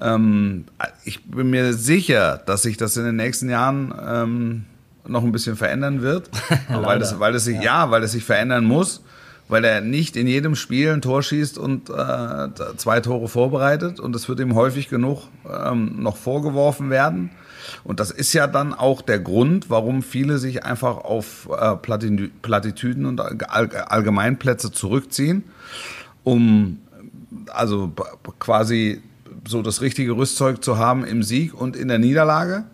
ähm, 0.00 0.64
ich 1.04 1.24
bin 1.24 1.50
mir 1.50 1.74
sicher, 1.74 2.42
dass 2.44 2.62
sich 2.62 2.76
das 2.76 2.96
in 2.96 3.04
den 3.04 3.16
nächsten 3.16 3.48
Jahren 3.48 3.94
ähm, 4.04 4.64
noch 5.08 5.24
ein 5.24 5.32
bisschen 5.32 5.56
verändern 5.56 6.02
wird. 6.02 6.30
weil, 6.68 6.98
das, 6.98 7.18
weil, 7.20 7.32
das 7.32 7.44
sich, 7.44 7.56
ja. 7.56 7.62
ja. 7.62 7.90
weil 7.90 8.00
das 8.00 8.12
sich 8.12 8.24
verändern 8.24 8.64
muss, 8.64 9.02
weil 9.48 9.64
er 9.64 9.80
nicht 9.80 10.16
in 10.16 10.26
jedem 10.26 10.54
Spiel 10.54 10.90
ein 10.90 11.02
Tor 11.02 11.22
schießt 11.22 11.58
und 11.58 11.90
äh, 11.90 12.48
zwei 12.76 13.00
Tore 13.00 13.28
vorbereitet. 13.28 14.00
Und 14.00 14.14
das 14.14 14.28
wird 14.28 14.40
ihm 14.40 14.54
häufig 14.54 14.88
genug 14.88 15.24
ähm, 15.48 16.02
noch 16.02 16.16
vorgeworfen 16.16 16.90
werden. 16.90 17.30
Und 17.84 18.00
das 18.00 18.10
ist 18.10 18.32
ja 18.32 18.46
dann 18.46 18.74
auch 18.74 19.02
der 19.02 19.18
Grund, 19.18 19.70
warum 19.70 20.02
viele 20.02 20.38
sich 20.38 20.64
einfach 20.64 20.98
auf 20.98 21.48
äh, 21.50 21.76
Plattitüden 21.76 23.06
und 23.06 23.20
Allgemeinplätze 23.20 24.70
zurückziehen, 24.72 25.44
um 26.24 26.78
also 27.52 27.92
quasi 28.38 29.02
so 29.46 29.62
das 29.62 29.80
richtige 29.80 30.12
Rüstzeug 30.12 30.62
zu 30.62 30.78
haben 30.78 31.04
im 31.04 31.22
Sieg 31.22 31.54
und 31.54 31.76
in 31.76 31.88
der 31.88 31.98
Niederlage. 31.98 32.64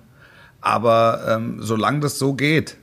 Aber 0.62 1.25
ähm, 1.29 1.57
solange 1.59 2.01
das 2.01 2.18
so 2.18 2.35
geht 2.35 2.77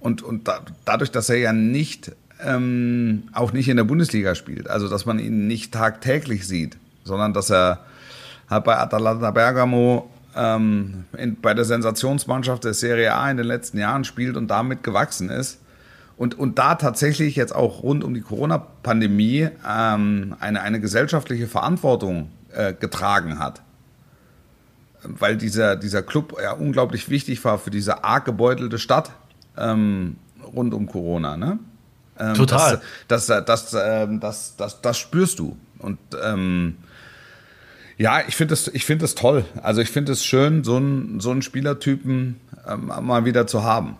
und, 0.00 0.22
und 0.22 0.48
da, 0.48 0.60
dadurch, 0.84 1.12
dass 1.12 1.28
er 1.28 1.36
ja 1.36 1.52
nicht, 1.52 2.12
ähm, 2.44 3.24
auch 3.32 3.52
nicht 3.52 3.68
in 3.68 3.76
der 3.76 3.84
Bundesliga 3.84 4.34
spielt, 4.34 4.68
also 4.68 4.88
dass 4.88 5.06
man 5.06 5.18
ihn 5.18 5.46
nicht 5.46 5.72
tagtäglich 5.72 6.48
sieht, 6.48 6.78
sondern 7.04 7.34
dass 7.34 7.50
er 7.50 7.80
halt 8.48 8.64
bei 8.64 8.78
Atalanta 8.78 9.30
Bergamo 9.30 10.10
ähm, 10.34 11.04
in, 11.16 11.40
bei 11.40 11.52
der 11.52 11.66
Sensationsmannschaft 11.66 12.64
der 12.64 12.74
Serie 12.74 13.14
A 13.14 13.30
in 13.30 13.36
den 13.36 13.46
letzten 13.46 13.78
Jahren 13.78 14.04
spielt 14.04 14.36
und 14.36 14.48
damit 14.48 14.82
gewachsen 14.82 15.28
ist. 15.28 15.60
Und, 16.16 16.38
und 16.38 16.58
da 16.58 16.76
tatsächlich 16.76 17.36
jetzt 17.36 17.54
auch 17.54 17.82
rund 17.82 18.02
um 18.02 18.14
die 18.14 18.22
Corona-Pandemie 18.22 19.50
ähm, 19.68 20.34
eine, 20.40 20.62
eine 20.62 20.80
gesellschaftliche 20.80 21.46
Verantwortung 21.46 22.30
äh, 22.54 22.72
getragen 22.72 23.38
hat 23.38 23.60
weil 25.08 25.36
dieser, 25.36 25.76
dieser 25.76 26.02
Club 26.02 26.36
ja 26.42 26.52
unglaublich 26.52 27.08
wichtig 27.08 27.44
war 27.44 27.58
für 27.58 27.70
diese 27.70 28.04
arg 28.04 28.24
gebeutelte 28.24 28.78
Stadt 28.78 29.12
ähm, 29.56 30.16
rund 30.54 30.74
um 30.74 30.86
Corona. 30.86 31.36
Ne? 31.36 31.58
Ähm, 32.18 32.34
Total. 32.34 32.80
Das, 33.08 33.26
das, 33.26 33.44
das, 33.44 33.76
ähm, 33.78 34.20
das, 34.20 34.56
das, 34.56 34.80
das, 34.80 34.98
spürst 34.98 35.38
du. 35.38 35.56
Und 35.78 35.98
ähm, 36.22 36.76
ja, 37.98 38.20
ich 38.26 38.36
finde 38.36 38.52
das, 38.52 38.70
find 38.84 39.02
das 39.02 39.14
toll. 39.14 39.44
Also 39.62 39.80
ich 39.80 39.90
finde 39.90 40.12
es 40.12 40.24
schön, 40.24 40.64
so 40.64 40.76
einen, 40.76 41.20
so 41.20 41.30
einen 41.30 41.42
Spielertypen 41.42 42.40
ähm, 42.66 42.86
mal 43.02 43.24
wieder 43.24 43.46
zu 43.46 43.62
haben. 43.64 43.96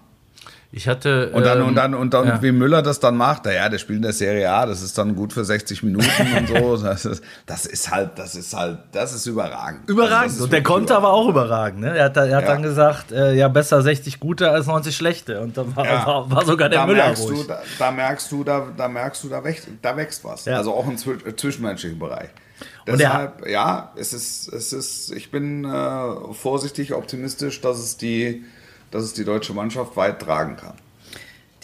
Ich 0.72 0.88
hatte. 0.88 1.30
Und 1.32 1.44
dann, 1.44 1.60
ähm, 1.60 1.66
und 1.68 1.74
dann, 1.74 1.94
und 1.94 2.14
dann, 2.14 2.26
ja. 2.26 2.42
wie 2.42 2.52
Müller 2.52 2.82
das 2.82 3.00
dann 3.00 3.16
macht, 3.16 3.44
naja, 3.44 3.68
der 3.68 3.78
spielt 3.78 3.98
in 3.98 4.02
der 4.02 4.12
Serie 4.12 4.50
A, 4.50 4.66
das 4.66 4.82
ist 4.82 4.98
dann 4.98 5.14
gut 5.14 5.32
für 5.32 5.44
60 5.44 5.82
Minuten 5.82 6.06
und 6.36 6.48
so. 6.48 6.76
Das 6.86 7.04
ist, 7.04 7.22
das 7.46 7.66
ist 7.66 7.90
halt, 7.90 8.10
das 8.16 8.34
ist 8.34 8.54
halt, 8.54 8.78
das 8.92 9.12
ist 9.12 9.26
überragend. 9.26 9.88
Überragend. 9.88 10.24
Also 10.24 10.36
ist 10.36 10.42
und 10.42 10.52
der 10.52 10.62
Konter 10.62 11.02
war 11.02 11.12
auch 11.12 11.28
überragend. 11.28 11.80
Ne? 11.80 11.96
Er 11.96 12.06
hat, 12.06 12.16
er 12.16 12.36
hat 12.36 12.42
ja. 12.42 12.48
dann 12.48 12.62
gesagt, 12.62 13.12
äh, 13.12 13.34
ja, 13.34 13.48
besser 13.48 13.82
60 13.82 14.20
gute 14.20 14.50
als 14.50 14.66
90 14.66 14.94
schlechte. 14.94 15.40
Und 15.40 15.56
dann 15.56 15.74
war, 15.74 15.84
ja. 15.84 16.06
war, 16.06 16.30
war 16.30 16.44
sogar 16.44 16.68
der 16.68 16.80
da 16.80 16.86
Müller 16.86 17.04
merkst 17.04 17.22
ruhig. 17.24 17.40
Du, 17.40 17.46
da, 17.46 17.62
da, 17.78 17.90
merkst 17.90 18.32
du, 18.32 18.44
da, 18.44 18.66
da 18.76 18.88
merkst 18.88 19.24
du, 19.24 19.28
da 19.28 19.44
wächst, 19.44 19.68
da 19.82 19.96
wächst 19.96 20.24
was. 20.24 20.46
Also 20.48 20.74
auch 20.74 20.86
im 20.86 20.96
zwischenmenschlichen 20.96 21.98
Bereich. 21.98 22.28
Deshalb, 22.86 23.46
ja, 23.48 23.92
es 23.96 24.12
ist, 24.12 24.52
es 24.52 24.72
ist, 24.72 25.12
ich 25.12 25.30
bin 25.30 25.64
äh, 25.64 26.34
vorsichtig 26.34 26.94
optimistisch, 26.94 27.60
dass 27.60 27.78
es 27.78 27.96
die 27.96 28.44
dass 28.90 29.04
es 29.04 29.12
die 29.12 29.24
deutsche 29.24 29.52
Mannschaft 29.52 29.96
weit 29.96 30.20
tragen 30.20 30.56
kann. 30.56 30.74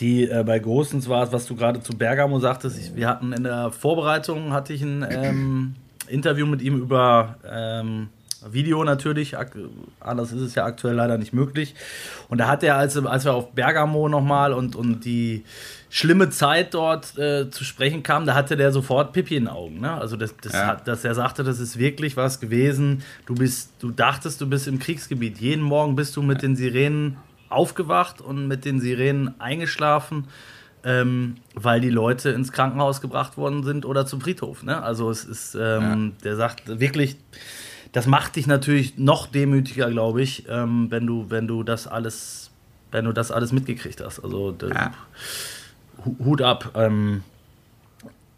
Die 0.00 0.28
äh, 0.28 0.42
bei 0.44 0.58
Großens 0.58 1.08
war 1.08 1.24
es, 1.24 1.32
was 1.32 1.46
du 1.46 1.54
gerade 1.54 1.80
zu 1.80 1.92
Bergamo 1.96 2.40
sagtest. 2.40 2.78
Ich, 2.78 2.96
wir 2.96 3.08
hatten 3.08 3.32
in 3.32 3.44
der 3.44 3.70
Vorbereitung 3.70 4.52
hatte 4.52 4.72
ich 4.72 4.82
ein 4.82 5.06
ähm, 5.08 5.74
Interview 6.08 6.46
mit 6.46 6.62
ihm 6.62 6.80
über 6.80 7.36
ähm, 7.48 8.08
Video 8.50 8.82
natürlich, 8.82 9.36
anders 10.00 10.32
ist 10.32 10.40
es 10.40 10.54
ja 10.54 10.64
aktuell 10.64 10.96
leider 10.96 11.18
nicht 11.18 11.32
möglich. 11.32 11.74
Und 12.28 12.38
da 12.38 12.48
hat 12.48 12.62
er, 12.62 12.76
als, 12.76 12.96
als 12.96 13.24
wir 13.24 13.34
auf 13.34 13.52
Bergamo 13.52 14.08
nochmal 14.08 14.52
und, 14.52 14.74
und 14.74 15.04
die 15.04 15.44
schlimme 15.92 16.30
Zeit 16.30 16.74
dort 16.74 17.16
äh, 17.18 17.50
zu 17.50 17.62
sprechen 17.62 18.02
kam, 18.02 18.26
da 18.26 18.34
hatte 18.34 18.56
der 18.56 18.72
sofort 18.72 19.12
Pipi 19.12 19.36
in 19.36 19.44
den 19.44 19.52
Augen. 19.52 19.80
Ne? 19.80 19.92
Also, 19.92 20.16
das, 20.16 20.34
das 20.40 20.54
ja. 20.54 20.66
hat, 20.66 20.88
dass 20.88 21.04
er 21.04 21.14
sagte, 21.14 21.44
das 21.44 21.60
ist 21.60 21.78
wirklich 21.78 22.16
was 22.16 22.40
gewesen. 22.40 23.02
Du 23.26 23.34
bist, 23.34 23.72
du 23.78 23.90
dachtest, 23.90 24.40
du 24.40 24.48
bist 24.48 24.66
im 24.66 24.78
Kriegsgebiet. 24.78 25.38
Jeden 25.38 25.62
Morgen 25.62 25.94
bist 25.94 26.16
du 26.16 26.22
mit 26.22 26.42
den 26.42 26.56
Sirenen 26.56 27.18
aufgewacht 27.48 28.20
und 28.20 28.48
mit 28.48 28.64
den 28.64 28.80
Sirenen 28.80 29.38
eingeschlafen 29.38 30.26
ähm, 30.84 31.36
weil 31.54 31.80
die 31.80 31.90
Leute 31.90 32.30
ins 32.30 32.52
Krankenhaus 32.52 33.00
gebracht 33.00 33.36
worden 33.36 33.62
sind 33.62 33.84
oder 33.84 34.06
zum 34.06 34.20
Friedhof. 34.20 34.62
Ne? 34.62 34.82
Also 34.82 35.10
es 35.10 35.24
ist, 35.24 35.54
ähm, 35.54 35.60
ja. 35.60 36.22
der 36.24 36.36
sagt 36.36 36.80
wirklich, 36.80 37.16
das 37.92 38.06
macht 38.06 38.36
dich 38.36 38.46
natürlich 38.46 38.98
noch 38.98 39.26
demütiger, 39.26 39.90
glaube 39.90 40.22
ich, 40.22 40.48
ähm, 40.48 40.90
wenn 40.90 41.06
du, 41.06 41.26
wenn 41.28 41.46
du 41.46 41.62
das 41.62 41.86
alles, 41.86 42.50
wenn 42.90 43.04
du 43.04 43.12
das 43.12 43.30
alles 43.30 43.52
mitgekriegt 43.52 44.00
hast. 44.00 44.20
Also 44.20 44.56
ja. 44.60 44.92
Hut 46.24 46.42
ab. 46.42 46.72
Ähm, 46.74 47.22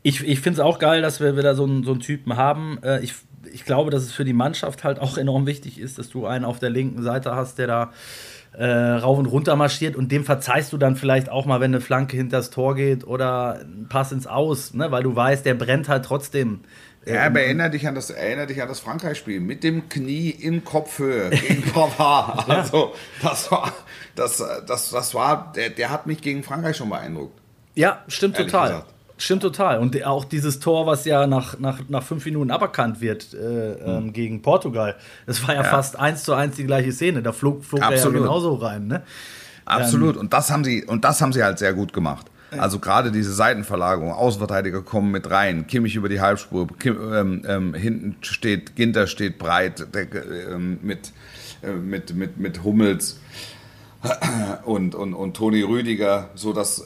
ich 0.02 0.22
ich 0.26 0.40
finde 0.40 0.60
es 0.60 0.64
auch 0.64 0.78
geil, 0.78 1.02
dass 1.02 1.20
wir 1.20 1.36
wieder 1.36 1.54
so 1.54 1.64
einen, 1.64 1.82
so 1.84 1.92
einen 1.92 2.00
Typen 2.00 2.36
haben. 2.36 2.78
Äh, 2.82 3.00
ich, 3.00 3.14
ich 3.52 3.64
glaube, 3.64 3.90
dass 3.90 4.02
es 4.02 4.12
für 4.12 4.24
die 4.24 4.32
Mannschaft 4.32 4.84
halt 4.84 4.98
auch 4.98 5.16
enorm 5.16 5.46
wichtig 5.46 5.78
ist, 5.78 5.98
dass 5.98 6.10
du 6.10 6.26
einen 6.26 6.44
auf 6.44 6.58
der 6.58 6.70
linken 6.70 7.02
Seite 7.02 7.34
hast, 7.34 7.58
der 7.58 7.66
da 7.66 7.92
äh, 8.56 8.66
rauf 8.66 9.18
und 9.18 9.26
runter 9.26 9.56
marschiert 9.56 9.96
und 9.96 10.12
dem 10.12 10.24
verzeihst 10.24 10.72
du 10.72 10.78
dann 10.78 10.96
vielleicht 10.96 11.28
auch 11.28 11.46
mal, 11.46 11.60
wenn 11.60 11.72
eine 11.72 11.80
Flanke 11.80 12.16
hinter 12.16 12.36
das 12.36 12.50
Tor 12.50 12.74
geht 12.74 13.06
oder 13.06 13.60
ein 13.60 13.86
Pass 13.88 14.12
ins 14.12 14.26
Aus, 14.26 14.74
ne? 14.74 14.90
weil 14.90 15.02
du 15.02 15.16
weißt, 15.16 15.44
der 15.44 15.54
brennt 15.54 15.88
halt 15.88 16.04
trotzdem. 16.04 16.60
Ja, 17.06 17.26
aber 17.26 17.42
erinnere 17.42 17.70
dich 17.70 17.86
an 17.86 17.94
das, 17.94 18.10
erinnere 18.10 18.46
dich 18.46 18.62
an 18.62 18.68
das 18.68 18.80
Frankreich-Spiel 18.80 19.40
mit 19.40 19.62
dem 19.62 19.88
Knie 19.88 20.30
in 20.30 20.64
Kopfhöhe 20.64 21.30
gegen 21.30 21.62
Pavard. 21.72 22.48
Also 22.48 22.94
das 23.22 23.50
war, 23.50 23.72
das, 24.14 24.42
das, 24.66 24.90
das 24.90 25.14
war, 25.14 25.52
der, 25.54 25.70
der 25.70 25.90
hat 25.90 26.06
mich 26.06 26.22
gegen 26.22 26.42
Frankreich 26.42 26.76
schon 26.76 26.88
beeindruckt. 26.88 27.38
Ja, 27.74 28.02
stimmt 28.08 28.36
total. 28.36 28.68
Gesagt. 28.68 28.94
Stimmt 29.16 29.42
total. 29.42 29.78
Und 29.78 30.04
auch 30.04 30.24
dieses 30.24 30.58
Tor, 30.58 30.86
was 30.86 31.04
ja 31.04 31.26
nach, 31.26 31.58
nach, 31.58 31.80
nach 31.88 32.02
fünf 32.02 32.24
Minuten 32.24 32.50
aberkannt 32.50 33.00
wird 33.00 33.32
äh, 33.32 33.74
ähm, 33.74 34.12
gegen 34.12 34.42
Portugal, 34.42 34.96
das 35.26 35.46
war 35.46 35.54
ja, 35.54 35.62
ja, 35.62 35.68
fast 35.68 35.98
eins 35.98 36.24
zu 36.24 36.34
eins 36.34 36.56
die 36.56 36.64
gleiche 36.64 36.90
Szene. 36.92 37.22
Da 37.22 37.32
flog, 37.32 37.64
flog 37.64 37.80
er 37.80 37.94
ja 37.94 38.08
genauso 38.08 38.54
rein. 38.54 38.88
Ne? 38.88 39.02
Absolut. 39.64 40.16
Ähm, 40.16 40.22
und 40.22 40.32
das 40.32 40.50
haben 40.50 40.64
sie, 40.64 40.84
und 40.84 41.04
das 41.04 41.22
haben 41.22 41.32
sie 41.32 41.44
halt 41.44 41.58
sehr 41.58 41.74
gut 41.74 41.92
gemacht. 41.92 42.26
Also 42.58 42.78
gerade 42.78 43.10
diese 43.10 43.32
Seitenverlagerung, 43.32 44.12
Außenverteidiger 44.12 44.82
kommen 44.82 45.10
mit 45.10 45.30
rein, 45.30 45.66
Kimmich 45.66 45.96
über 45.96 46.08
die 46.08 46.20
Halbspur, 46.20 46.68
Kim, 46.78 46.96
ähm, 47.12 47.42
ähm, 47.46 47.74
hinten 47.74 48.16
steht, 48.20 48.76
Ginter 48.76 49.06
steht 49.06 49.38
breit 49.38 49.86
der, 49.92 50.06
ähm, 50.52 50.78
mit, 50.82 51.12
äh, 51.62 51.72
mit, 51.72 52.14
mit, 52.14 52.38
mit 52.38 52.62
Hummels 52.62 53.18
und, 54.64 54.94
und, 54.94 55.14
und 55.14 55.34
Toni 55.34 55.62
Rüdiger, 55.62 56.30
so 56.34 56.52
dass 56.52 56.84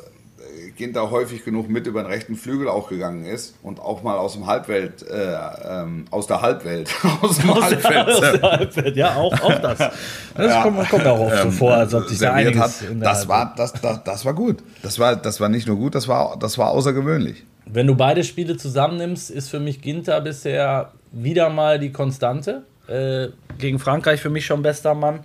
Ginter 0.78 1.10
häufig 1.10 1.44
genug 1.44 1.68
mit 1.68 1.86
über 1.86 2.02
den 2.02 2.10
rechten 2.10 2.36
Flügel 2.36 2.68
auch 2.68 2.88
gegangen 2.88 3.26
ist 3.26 3.54
und 3.62 3.80
auch 3.80 4.02
mal 4.02 4.16
aus 4.16 4.32
dem 4.32 4.46
Halbwelt, 4.46 5.02
äh, 5.02 5.36
ähm, 5.68 6.06
aus 6.10 6.26
der 6.26 6.40
Halbwelt, 6.40 6.90
aus 7.20 7.38
dem 7.38 7.50
aus 7.50 7.64
Halbwelt, 7.64 7.92
der, 7.92 8.08
aus 8.08 8.20
der 8.20 8.42
Halbwelt, 8.42 8.96
ja, 8.96 9.14
auch, 9.16 9.32
auch 9.42 9.58
das. 9.58 9.78
Das 9.78 9.92
ja, 10.36 10.62
kommt, 10.62 10.88
kommt 10.88 11.06
auch 11.06 11.20
oft 11.20 11.36
ähm, 11.36 11.50
so 11.50 11.50
vor, 11.50 11.74
als 11.74 11.92
ob 11.92 12.08
sich 12.08 12.18
da 12.18 12.32
einiges 12.32 12.60
hat. 12.60 12.72
das 13.00 13.28
war, 13.28 13.52
das, 13.56 13.72
das, 13.74 14.04
das 14.04 14.24
war 14.24 14.32
gut. 14.32 14.58
Das 14.82 14.98
war, 14.98 15.16
das 15.16 15.40
war 15.40 15.48
nicht 15.48 15.66
nur 15.66 15.76
gut, 15.76 15.94
das 15.94 16.08
war, 16.08 16.38
das 16.38 16.56
war 16.56 16.70
außergewöhnlich. 16.70 17.44
Wenn 17.66 17.86
du 17.86 17.94
beide 17.94 18.24
Spiele 18.24 18.56
zusammennimmst, 18.56 19.30
ist 19.30 19.50
für 19.50 19.60
mich 19.60 19.82
Ginter 19.82 20.20
bisher 20.22 20.92
wieder 21.12 21.50
mal 21.50 21.78
die 21.78 21.92
Konstante. 21.92 22.62
Äh, 22.86 23.28
gegen 23.58 23.78
Frankreich 23.78 24.20
für 24.20 24.30
mich 24.30 24.46
schon 24.46 24.62
bester 24.62 24.94
Mann. 24.94 25.20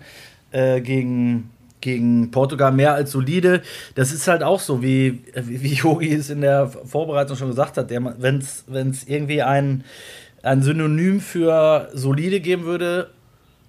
Äh, 0.52 0.82
gegen 0.82 1.50
gegen 1.84 2.32
Portugal 2.32 2.72
mehr 2.72 2.94
als 2.94 3.12
solide. 3.12 3.62
Das 3.96 4.12
ist 4.12 4.28
halt 4.28 4.42
auch 4.42 4.60
so, 4.60 4.82
wie, 4.82 5.24
wie 5.36 5.74
Yogi 5.74 6.14
es 6.14 6.30
in 6.30 6.42
der 6.42 6.68
Vorbereitung 6.68 7.36
schon 7.38 7.50
gesagt 7.50 7.78
hat. 7.78 7.90
Wenn 7.90 8.38
es 8.40 9.04
irgendwie 9.06 9.44
ein, 9.44 9.84
ein 10.42 10.64
Synonym 10.64 11.20
für 11.20 11.90
solide 11.94 12.40
geben 12.40 12.64
würde, 12.64 13.10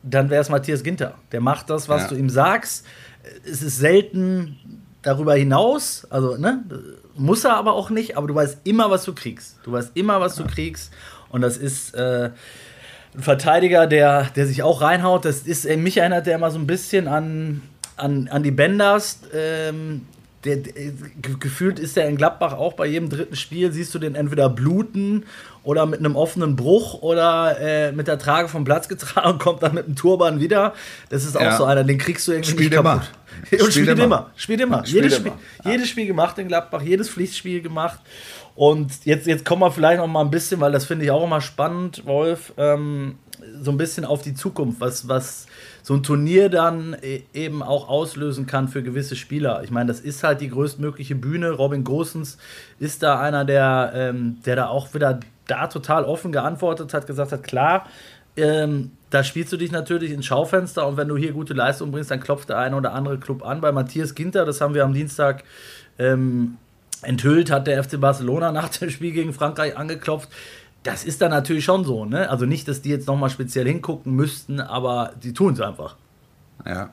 dann 0.02 0.30
wäre 0.30 0.42
es 0.42 0.48
Matthias 0.48 0.82
Ginter. 0.82 1.14
Der 1.32 1.40
macht 1.40 1.70
das, 1.70 1.88
was 1.88 2.02
ja. 2.02 2.08
du 2.08 2.14
ihm 2.14 2.30
sagst. 2.30 2.86
Es 3.44 3.62
ist 3.62 3.78
selten 3.78 4.56
darüber 5.02 5.34
hinaus, 5.34 6.06
also 6.08 6.36
ne, 6.36 6.64
muss 7.16 7.44
er 7.44 7.56
aber 7.56 7.74
auch 7.74 7.90
nicht, 7.90 8.16
aber 8.16 8.26
du 8.26 8.34
weißt 8.34 8.60
immer, 8.64 8.90
was 8.90 9.04
du 9.04 9.14
kriegst. 9.14 9.58
Du 9.64 9.72
weißt 9.72 9.92
immer, 9.94 10.20
was 10.20 10.38
ja. 10.38 10.44
du 10.44 10.50
kriegst. 10.50 10.92
Und 11.30 11.42
das 11.42 11.56
ist 11.56 11.94
äh, 11.94 12.30
ein 13.14 13.22
Verteidiger, 13.22 13.86
der, 13.86 14.24
der 14.36 14.46
sich 14.46 14.62
auch 14.62 14.80
reinhaut. 14.80 15.24
Das 15.24 15.42
ist, 15.42 15.68
mich 15.76 15.98
erinnert 15.98 16.26
der 16.26 16.36
immer 16.36 16.50
so 16.50 16.58
ein 16.58 16.66
bisschen 16.66 17.08
an 17.08 17.62
an, 17.96 18.28
an 18.28 18.42
die 18.42 18.50
Benders. 18.50 19.20
Ähm, 19.32 20.02
der, 20.44 20.56
der, 20.56 20.92
gefühlt 21.40 21.78
ist 21.78 21.96
er 21.96 22.06
in 22.06 22.16
Gladbach 22.16 22.52
auch 22.52 22.74
bei 22.74 22.86
jedem 22.86 23.08
dritten 23.08 23.34
Spiel, 23.34 23.72
siehst 23.72 23.94
du 23.94 23.98
den 23.98 24.14
entweder 24.14 24.50
bluten 24.50 25.24
oder 25.62 25.86
mit 25.86 26.00
einem 26.00 26.16
offenen 26.16 26.54
Bruch 26.54 27.00
oder 27.00 27.58
äh, 27.58 27.92
mit 27.92 28.08
der 28.08 28.18
Trage 28.18 28.48
vom 28.48 28.64
Platz 28.64 28.88
getragen 28.88 29.32
und 29.32 29.38
kommt 29.42 29.62
dann 29.62 29.74
mit 29.74 29.86
einem 29.86 29.96
Turban 29.96 30.40
wieder. 30.40 30.74
Das 31.08 31.24
ist 31.24 31.36
auch 31.36 31.42
ja. 31.42 31.56
so 31.56 31.64
einer, 31.64 31.82
den 31.82 31.98
kriegst 31.98 32.28
du 32.28 32.32
irgendwie 32.32 32.50
spielt 32.52 32.70
nicht 32.72 32.82
kaputt. 32.82 33.10
Immer. 33.50 33.64
Und 33.64 33.72
spielt, 33.72 33.88
spielt 33.88 33.98
immer. 33.98 34.30
Spielt 34.36 34.60
immer. 34.60 34.86
Spielt 34.86 35.04
jedes, 35.04 35.18
immer. 35.18 35.38
Spiel, 35.58 35.72
jedes 35.72 35.88
Spiel 35.88 36.06
gemacht 36.06 36.38
in 36.38 36.48
Gladbach, 36.48 36.82
jedes 36.82 37.10
Pflichtspiel 37.10 37.62
gemacht. 37.62 38.00
Und 38.54 39.04
jetzt, 39.04 39.26
jetzt 39.26 39.44
kommen 39.44 39.62
wir 39.62 39.72
vielleicht 39.72 39.98
noch 39.98 40.06
mal 40.06 40.20
ein 40.20 40.30
bisschen, 40.30 40.60
weil 40.60 40.70
das 40.70 40.84
finde 40.84 41.04
ich 41.04 41.10
auch 41.10 41.24
immer 41.24 41.40
spannend, 41.40 42.06
Wolf, 42.06 42.52
ähm, 42.56 43.16
so 43.60 43.72
ein 43.72 43.76
bisschen 43.76 44.04
auf 44.04 44.22
die 44.22 44.34
Zukunft. 44.34 44.80
Was, 44.80 45.08
was, 45.08 45.46
so 45.84 45.92
ein 45.92 46.02
Turnier 46.02 46.48
dann 46.48 46.96
e, 47.02 47.22
eben 47.34 47.62
auch 47.62 47.88
auslösen 47.88 48.46
kann 48.46 48.68
für 48.68 48.82
gewisse 48.82 49.16
Spieler. 49.16 49.62
Ich 49.64 49.70
meine, 49.70 49.88
das 49.88 50.00
ist 50.00 50.24
halt 50.24 50.40
die 50.40 50.48
größtmögliche 50.48 51.14
Bühne. 51.14 51.50
Robin 51.50 51.84
Gosens 51.84 52.38
ist 52.78 53.02
da 53.02 53.20
einer, 53.20 53.44
der, 53.44 53.92
ähm, 53.94 54.38
der 54.46 54.56
da 54.56 54.66
auch 54.68 54.94
wieder 54.94 55.20
da 55.46 55.66
total 55.66 56.04
offen 56.04 56.32
geantwortet 56.32 56.94
hat, 56.94 57.06
gesagt 57.06 57.32
hat, 57.32 57.42
klar, 57.42 57.86
ähm, 58.38 58.92
da 59.10 59.22
spielst 59.22 59.52
du 59.52 59.58
dich 59.58 59.72
natürlich 59.72 60.10
ins 60.10 60.24
Schaufenster 60.24 60.88
und 60.88 60.96
wenn 60.96 61.06
du 61.06 61.18
hier 61.18 61.32
gute 61.32 61.52
Leistung 61.52 61.92
bringst, 61.92 62.10
dann 62.10 62.20
klopft 62.20 62.48
der 62.48 62.56
eine 62.58 62.76
oder 62.76 62.94
andere 62.94 63.18
Club 63.18 63.44
an. 63.44 63.60
Bei 63.60 63.70
Matthias 63.70 64.14
Ginter, 64.14 64.46
das 64.46 64.62
haben 64.62 64.72
wir 64.72 64.84
am 64.84 64.94
Dienstag 64.94 65.44
ähm, 65.98 66.56
enthüllt, 67.02 67.50
hat 67.50 67.66
der 67.66 67.84
FC 67.84 68.00
Barcelona 68.00 68.52
nach 68.52 68.70
dem 68.70 68.88
Spiel 68.88 69.12
gegen 69.12 69.34
Frankreich 69.34 69.76
angeklopft 69.76 70.30
das 70.84 71.04
ist 71.04 71.22
dann 71.22 71.30
natürlich 71.30 71.64
schon 71.64 71.84
so, 71.84 72.04
ne? 72.04 72.30
Also 72.30 72.44
nicht, 72.44 72.68
dass 72.68 72.82
die 72.82 72.90
jetzt 72.90 73.06
nochmal 73.06 73.30
speziell 73.30 73.66
hingucken 73.66 74.14
müssten, 74.14 74.60
aber 74.60 75.12
die 75.22 75.32
tun 75.32 75.54
es 75.54 75.60
einfach. 75.60 75.96
Ja. 76.64 76.90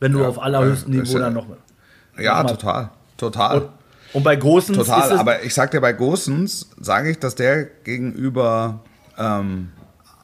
Wenn 0.00 0.12
du 0.12 0.20
ja, 0.20 0.28
auf 0.28 0.42
allerhöchstem 0.42 0.90
Niveau 0.92 1.18
dann 1.18 1.34
noch. 1.34 1.46
Ja, 2.18 2.42
noch 2.42 2.52
total. 2.52 2.90
Total. 3.18 3.58
Und, 3.58 3.68
und 4.14 4.22
bei 4.24 4.34
Großens. 4.34 4.78
Total, 4.78 5.18
aber 5.18 5.42
ich 5.44 5.54
sag 5.54 5.70
dir, 5.70 5.80
bei 5.80 5.92
Großens 5.92 6.70
sage 6.80 7.10
ich, 7.10 7.18
dass 7.18 7.34
der 7.34 7.66
gegenüber 7.84 8.80
ähm, 9.18 9.68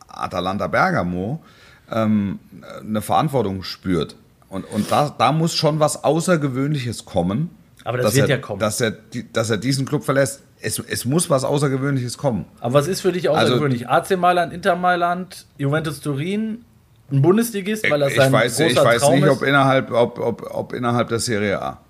Atalanta 0.08 0.66
Bergamo 0.66 1.42
ähm, 1.90 2.40
eine 2.80 3.02
Verantwortung 3.02 3.62
spürt. 3.62 4.16
Und, 4.48 4.64
und 4.64 4.90
da, 4.90 5.14
da 5.16 5.30
muss 5.32 5.54
schon 5.54 5.78
was 5.78 6.04
Außergewöhnliches 6.04 7.04
kommen. 7.04 7.50
Aber 7.84 7.98
das 7.98 8.14
wird 8.14 8.30
er, 8.30 8.36
ja 8.36 8.42
kommen. 8.42 8.60
Dass 8.60 8.80
er, 8.80 8.96
dass 9.32 9.50
er 9.50 9.58
diesen 9.58 9.84
Club 9.84 10.04
verlässt 10.04 10.42
es, 10.60 10.78
es 10.78 11.04
muss 11.04 11.30
was 11.30 11.44
Außergewöhnliches 11.44 12.18
kommen. 12.18 12.46
Aber 12.60 12.74
was 12.74 12.88
ist 12.88 13.00
für 13.00 13.12
dich 13.12 13.30
also 13.30 13.54
außergewöhnlich? 13.54 13.88
Also, 13.88 14.14
AC 14.14 14.20
Mailand, 14.20 14.52
Inter 14.52 14.76
Mailand, 14.76 15.46
Juventus 15.56 16.00
Turin, 16.00 16.64
ein 17.10 17.22
Bundesligist, 17.22 17.88
weil 17.90 18.00
das 18.00 18.14
sein 18.14 18.28
ich 18.28 18.32
weiß, 18.32 18.56
großer 18.56 18.68
Ich 18.68 18.76
weiß 18.76 19.02
Traum 19.02 19.14
nicht, 19.20 19.28
ob 19.28 19.42
innerhalb, 19.42 19.90
ob, 19.90 20.18
ob, 20.18 20.54
ob 20.54 20.72
innerhalb 20.72 21.08
der 21.08 21.20
Serie 21.20 21.60
A. 21.60 21.80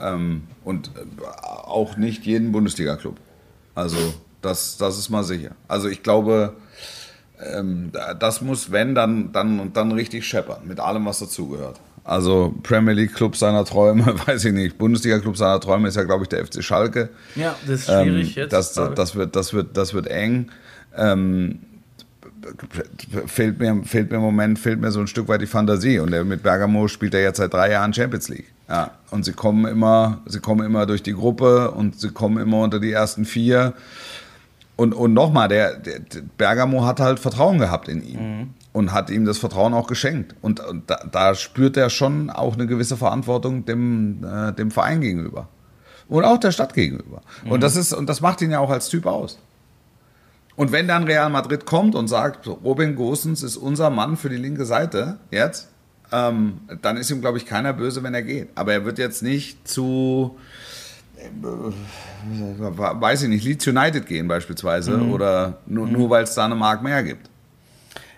Ähm, 0.00 0.44
und 0.64 0.88
äh, 0.88 1.24
auch 1.66 1.96
nicht 1.96 2.24
jeden 2.24 2.52
Bundesliga-Club. 2.52 3.16
Also 3.74 3.96
das, 4.42 4.76
das 4.76 4.98
ist 4.98 5.10
mal 5.10 5.22
sicher. 5.22 5.52
Also 5.68 5.88
ich 5.88 6.02
glaube, 6.02 6.54
ähm, 7.54 7.92
das 8.18 8.40
muss, 8.40 8.72
wenn, 8.72 8.94
dann, 8.94 9.32
dann, 9.32 9.72
dann 9.72 9.92
richtig 9.92 10.26
scheppern, 10.26 10.66
mit 10.66 10.80
allem, 10.80 11.04
was 11.06 11.20
dazugehört. 11.20 11.80
Also 12.04 12.54
Premier 12.62 12.94
League 12.94 13.14
Club 13.14 13.36
seiner 13.36 13.64
Träume, 13.64 14.04
weiß 14.26 14.44
ich 14.46 14.52
nicht. 14.52 14.78
Bundesliga 14.78 15.18
Club 15.18 15.36
seiner 15.36 15.60
Träume 15.60 15.88
ist 15.88 15.96
ja, 15.96 16.04
glaube 16.04 16.24
ich, 16.24 16.28
der 16.28 16.44
FC 16.44 16.62
Schalke. 16.62 17.10
Ja, 17.36 17.54
das 17.66 17.80
ist 17.80 17.86
schwierig 17.86 18.36
ähm, 18.36 18.42
jetzt. 18.42 18.52
Das, 18.52 18.72
das, 18.72 19.14
wird, 19.14 19.36
das, 19.36 19.52
wird, 19.52 19.76
das 19.76 19.94
wird 19.94 20.06
eng. 20.06 20.50
Ähm, 20.96 21.60
fehlt 23.26 23.58
mir, 23.58 23.82
fehlt 23.84 24.10
mir 24.10 24.16
im 24.16 24.22
Moment 24.22 24.58
fehlt 24.58 24.80
mir 24.80 24.90
so 24.90 25.00
ein 25.00 25.06
Stück 25.06 25.28
weit 25.28 25.42
die 25.42 25.46
Fantasie. 25.46 25.98
Und 25.98 26.10
der, 26.10 26.24
mit 26.24 26.42
Bergamo 26.42 26.88
spielt 26.88 27.14
er 27.14 27.22
jetzt 27.22 27.36
seit 27.36 27.52
drei 27.52 27.70
Jahren 27.70 27.92
Champions 27.92 28.28
League. 28.28 28.50
Ja, 28.68 28.92
und 29.10 29.24
sie 29.24 29.32
kommen 29.32 29.66
immer, 29.66 30.20
sie 30.26 30.40
kommen 30.40 30.64
immer 30.64 30.86
durch 30.86 31.02
die 31.02 31.12
Gruppe 31.12 31.70
und 31.72 32.00
sie 32.00 32.10
kommen 32.10 32.38
immer 32.38 32.60
unter 32.62 32.80
die 32.80 32.92
ersten 32.92 33.24
vier. 33.24 33.74
Und, 34.76 34.94
und 34.94 35.12
nochmal, 35.12 35.48
der, 35.48 35.76
der, 35.76 36.00
Bergamo 36.38 36.86
hat 36.86 37.00
halt 37.00 37.18
Vertrauen 37.18 37.58
gehabt 37.58 37.88
in 37.88 38.02
ihn. 38.02 38.38
Mhm 38.38 38.54
und 38.72 38.92
hat 38.92 39.10
ihm 39.10 39.24
das 39.24 39.38
Vertrauen 39.38 39.74
auch 39.74 39.86
geschenkt. 39.86 40.34
Und, 40.42 40.60
und 40.60 40.88
da, 40.88 41.04
da, 41.10 41.34
spürt 41.34 41.76
er 41.76 41.90
schon 41.90 42.30
auch 42.30 42.54
eine 42.54 42.66
gewisse 42.66 42.96
Verantwortung 42.96 43.64
dem, 43.64 44.24
äh, 44.24 44.52
dem 44.52 44.70
Verein 44.70 45.00
gegenüber. 45.00 45.48
Und 46.08 46.24
auch 46.24 46.38
der 46.38 46.52
Stadt 46.52 46.74
gegenüber. 46.74 47.22
Mhm. 47.44 47.52
Und, 47.52 47.62
das 47.62 47.76
ist, 47.76 47.92
und 47.92 48.08
das 48.08 48.20
macht 48.20 48.42
ihn 48.42 48.50
ja 48.50 48.60
auch 48.60 48.70
als 48.70 48.88
Typ 48.88 49.06
aus. 49.06 49.38
Und 50.56 50.72
wenn 50.72 50.86
dann 50.86 51.04
Real 51.04 51.30
Madrid 51.30 51.64
kommt 51.64 51.94
und 51.94 52.08
sagt, 52.08 52.46
Robin 52.46 52.94
Gosens 52.94 53.42
ist 53.42 53.56
unser 53.56 53.90
Mann 53.90 54.16
für 54.16 54.28
die 54.28 54.36
linke 54.36 54.66
Seite 54.66 55.18
jetzt, 55.30 55.68
ähm, 56.12 56.60
dann 56.82 56.96
ist 56.96 57.10
ihm, 57.10 57.20
glaube 57.20 57.38
ich, 57.38 57.46
keiner 57.46 57.72
böse, 57.72 58.02
wenn 58.02 58.14
er 58.14 58.22
geht. 58.22 58.48
Aber 58.56 58.72
er 58.72 58.84
wird 58.84 58.98
jetzt 58.98 59.22
nicht 59.22 59.66
zu, 59.66 60.36
äh, 61.16 61.28
weiß 61.40 63.22
ich 63.22 63.28
nicht, 63.28 63.44
Leeds 63.44 63.66
United 63.66 64.06
gehen 64.06 64.28
beispielsweise 64.28 64.96
mhm. 64.96 65.12
oder 65.12 65.58
nur, 65.66 65.86
mhm. 65.86 65.92
nur 65.92 66.10
weil 66.10 66.24
es 66.24 66.34
da 66.34 66.44
eine 66.44 66.56
Mark 66.56 66.82
mehr 66.82 67.02
gibt. 67.02 67.30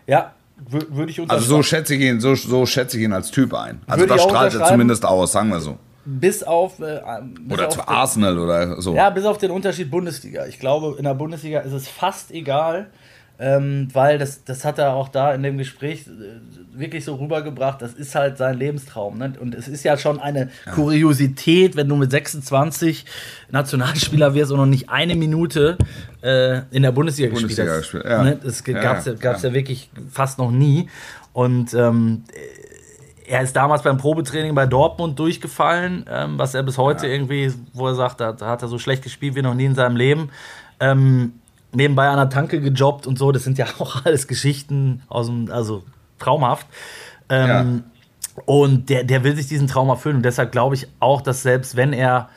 Ja, 0.07 0.35
würde 0.69 1.11
ich 1.11 1.21
Also 1.31 1.47
so 1.47 1.63
schätze 1.63 1.95
ich 1.95 2.01
ihn, 2.01 2.21
so, 2.21 2.35
so 2.35 2.67
schätze 2.67 2.99
ich 2.99 3.05
ihn 3.05 3.13
als 3.13 3.31
Typ 3.31 3.55
ein. 3.55 3.81
Also 3.87 4.07
das 4.07 4.23
strahlt 4.23 4.55
er 4.55 4.67
zumindest 4.67 5.05
aus, 5.05 5.33
sagen 5.33 5.51
wir 5.51 5.61
so. 5.61 5.79
Bis 6.05 6.43
auf. 6.43 6.81
Äh, 6.81 7.01
bis 7.41 7.59
oder 7.59 7.69
auf 7.69 7.75
zu 7.75 7.81
den, 7.81 7.89
Arsenal 7.89 8.39
oder 8.39 8.81
so. 8.81 8.95
Ja, 8.95 9.11
bis 9.11 9.25
auf 9.25 9.39
den 9.39 9.51
Unterschied 9.51 9.91
Bundesliga. 9.91 10.47
Ich 10.47 10.59
glaube, 10.59 10.97
in 10.99 11.05
der 11.05 11.15
Bundesliga 11.15 11.61
ist 11.61 11.73
es 11.73 11.89
fast 11.89 12.33
egal, 12.33 12.91
ähm, 13.39 13.89
weil 13.93 14.19
das, 14.19 14.45
das 14.45 14.65
hat 14.65 14.79
er 14.79 14.95
auch 14.95 15.09
da 15.09 15.35
in 15.35 15.43
dem 15.43 15.59
Gespräch 15.59 16.07
äh, 16.07 16.79
wirklich 16.79 17.05
so 17.05 17.15
rübergebracht. 17.17 17.83
Das 17.83 17.95
ist 17.95 18.15
halt 18.15 18.39
sein 18.39 18.57
Lebenstraum. 18.59 19.19
Ne? 19.19 19.33
Und 19.41 19.55
es 19.55 19.69
ist 19.69 19.85
ja 19.85 19.97
schon 19.97 20.21
eine 20.21 20.51
ja. 20.67 20.73
Kuriosität, 20.73 21.75
wenn 21.77 21.89
du 21.89 21.97
mit 21.97 22.11
26 22.11 23.05
Nationalspieler 23.51 24.35
wirst 24.35 24.53
und 24.53 24.59
noch 24.59 24.67
nicht 24.67 24.91
eine 24.91 25.17
Minute 25.17 25.77
äh, 26.23 26.61
in 26.71 26.83
der 26.83 26.93
Bundesliga, 26.93 27.33
Bundesliga 27.33 27.79
gespielt 27.79 28.05
hast. 28.05 28.11
Ja. 28.11 28.23
Ne? 28.23 28.39
Das 28.43 28.63
gab 28.65 28.99
es 28.99 29.07
ja, 29.07 29.13
ja, 29.13 29.37
ja, 29.37 29.53
wirklich 29.53 29.91
fast 30.11 30.39
noch 30.39 30.51
nie. 30.51 30.89
Und 31.33 31.75
ähm, 31.75 32.25
er 33.27 33.43
ist 33.43 33.57
damals 33.57 33.83
beim 33.83 33.97
Probetraining 33.97 34.55
bei 34.55 34.67
Dortmund 34.67 35.19
durchgefallen, 35.19 36.05
ähm, 36.09 36.39
was 36.39 36.55
er 36.55 36.63
bis 36.63 36.79
heute 36.79 37.07
irgendwie, 37.07 37.53
wo 37.73 37.89
er 37.89 37.95
sagt, 37.95 38.21
da, 38.21 38.33
da, 38.33 38.47
hat 38.47 38.63
er 38.63 38.69
so 38.69 38.79
schlecht 38.79 39.03
gespielt 39.03 39.35
wie 39.35 39.43
noch 39.43 39.55
nie 39.55 39.65
in 39.65 39.75
seinem 39.75 39.97
Leben. 39.97 40.31
Ähm, 40.81 41.33
nebenbei 41.73 42.09
an 42.09 42.17
der 42.17 42.31
Tanke 42.31 42.61
gejobbt 42.61 43.07
und 43.07 43.19
so, 43.19 43.33
das 43.33 43.45
sind 43.45 43.59
ja 43.59 43.67
auch 43.79 44.05
alles 44.05 44.27
Geschichten 44.27 45.03
aus 45.09 45.27
dem, 45.27 45.51
also 45.51 45.83
traumhaft. 46.19 46.67
Ähm, 47.29 47.49
ja. 47.49 47.65
Und 48.47 48.89
der, 48.89 49.05
der 49.05 49.25
will 49.25 49.37
sich 49.37 49.49
diesen 49.49 49.67
Traum 49.67 49.89
erfüllen 49.89 50.17
und 50.17 50.25
deshalb 50.25 50.53
glaube 50.53 50.75
ich 50.75 50.89
auch, 51.01 51.21
dass 51.21 51.43
selbst 51.43 51.77
wenn 51.77 51.93
er, 51.93 52.31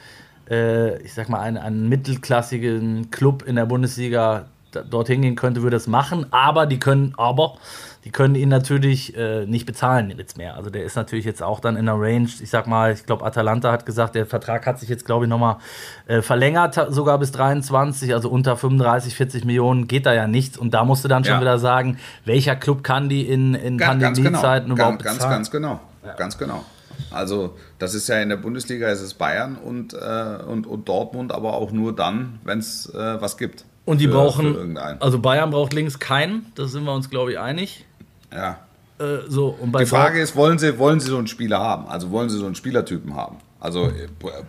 äh, 0.50 1.02
ich 1.02 1.14
sag 1.14 1.30
mal, 1.30 1.40
einen, 1.40 1.58
einen 1.58 1.88
mittelklassigen 1.88 3.12
Club 3.12 3.44
in 3.44 3.56
der 3.56 3.66
Bundesliga 3.66 4.48
dorthin 4.84 5.22
gehen 5.22 5.36
könnte, 5.36 5.62
würde 5.64 5.78
es 5.78 5.88
machen. 5.88 6.28
Aber 6.32 6.66
die 6.66 6.80
können, 6.80 7.14
aber 7.18 7.58
die 8.06 8.12
können 8.12 8.36
ihn 8.36 8.50
natürlich 8.50 9.18
äh, 9.18 9.46
nicht 9.48 9.66
bezahlen 9.66 10.14
jetzt 10.16 10.38
mehr. 10.38 10.56
Also 10.56 10.70
der 10.70 10.84
ist 10.84 10.96
natürlich 10.96 11.26
jetzt 11.26 11.42
auch 11.42 11.60
dann 11.60 11.76
in 11.76 11.88
der 11.88 11.96
Range. 11.96 12.30
Ich 12.40 12.50
sag 12.50 12.68
mal, 12.68 12.94
ich 12.94 13.06
glaube, 13.06 13.26
Atalanta 13.26 13.72
hat 13.72 13.86
gesagt, 13.86 14.14
der 14.14 14.28
Vertrag 14.28 14.68
hat 14.68 14.80
sich 14.80 14.90
jetzt, 14.90 15.06
glaube 15.06 15.26
ich, 15.26 15.30
nochmal 15.30 15.58
äh, 16.06 16.22
verlängert, 16.22 16.80
sogar 16.90 17.18
bis 17.18 17.32
23. 17.32 18.14
Also 18.14 18.30
unter 18.30 18.58
35, 18.58 19.16
40 19.16 19.46
Millionen 19.46 19.88
geht 19.88 20.06
da 20.06 20.14
ja 20.14 20.28
nichts. 20.28 20.58
Und 20.58 20.76
da 20.76 20.86
musst 20.86 21.04
du 21.04 21.08
dann 21.08 21.24
schon 21.24 21.36
ja. 21.36 21.42
wieder 21.42 21.58
sagen, 21.58 21.98
welcher 22.26 22.56
Club 22.56 22.84
kann 22.84 23.10
die 23.10 23.28
in, 23.28 23.56
in 23.56 23.78
Pandemiezeiten 23.78 24.70
genau. 24.70 24.76
überhaupt 24.76 25.04
ganz, 25.04 25.18
bezahlen? 25.18 25.34
Ganz, 25.34 25.50
ganz 25.50 25.52
genau. 25.52 25.80
Ja. 26.06 26.14
Ganz 26.14 26.38
genau. 26.38 26.64
Also 27.12 27.56
das 27.80 27.96
ist 27.96 28.08
ja 28.08 28.22
in 28.22 28.30
der 28.30 28.38
Bundesliga 28.38 28.90
ist 28.90 29.02
es 29.02 29.14
Bayern 29.14 29.56
und, 29.56 29.94
äh, 29.94 30.44
und, 30.48 30.68
und 30.68 30.88
Dortmund, 30.88 31.32
aber 31.32 31.54
auch 31.54 31.72
nur 31.72 31.96
dann, 31.96 32.40
wenn 32.44 32.60
es 32.60 32.88
äh, 32.94 33.22
was 33.22 33.38
gibt. 33.38 33.66
Und 33.86 34.02
die 34.02 34.06
für, 34.06 34.14
brauchen, 34.14 34.76
für 34.76 35.02
also 35.02 35.20
Bayern 35.20 35.52
braucht 35.52 35.74
links 35.74 36.00
keinen, 36.00 36.52
da 36.56 36.66
sind 36.66 36.84
wir 36.84 36.94
uns, 36.94 37.10
glaube 37.10 37.32
ich, 37.32 37.40
einig. 37.40 37.86
Ja. 38.34 38.60
Äh, 39.00 39.30
so, 39.30 39.56
und 39.60 39.78
die 39.80 39.86
Frage 39.86 40.20
ist, 40.20 40.36
wollen 40.36 40.58
sie, 40.58 40.78
wollen 40.80 41.00
sie 41.00 41.10
so 41.10 41.18
einen 41.18 41.28
Spieler 41.28 41.60
haben? 41.60 41.88
Also 41.88 42.12
wollen 42.12 42.30
sie 42.30 42.38
so 42.38 42.46
einen 42.46 42.56
Spielertypen 42.56 43.16
haben? 43.16 43.38
Also 43.60 43.92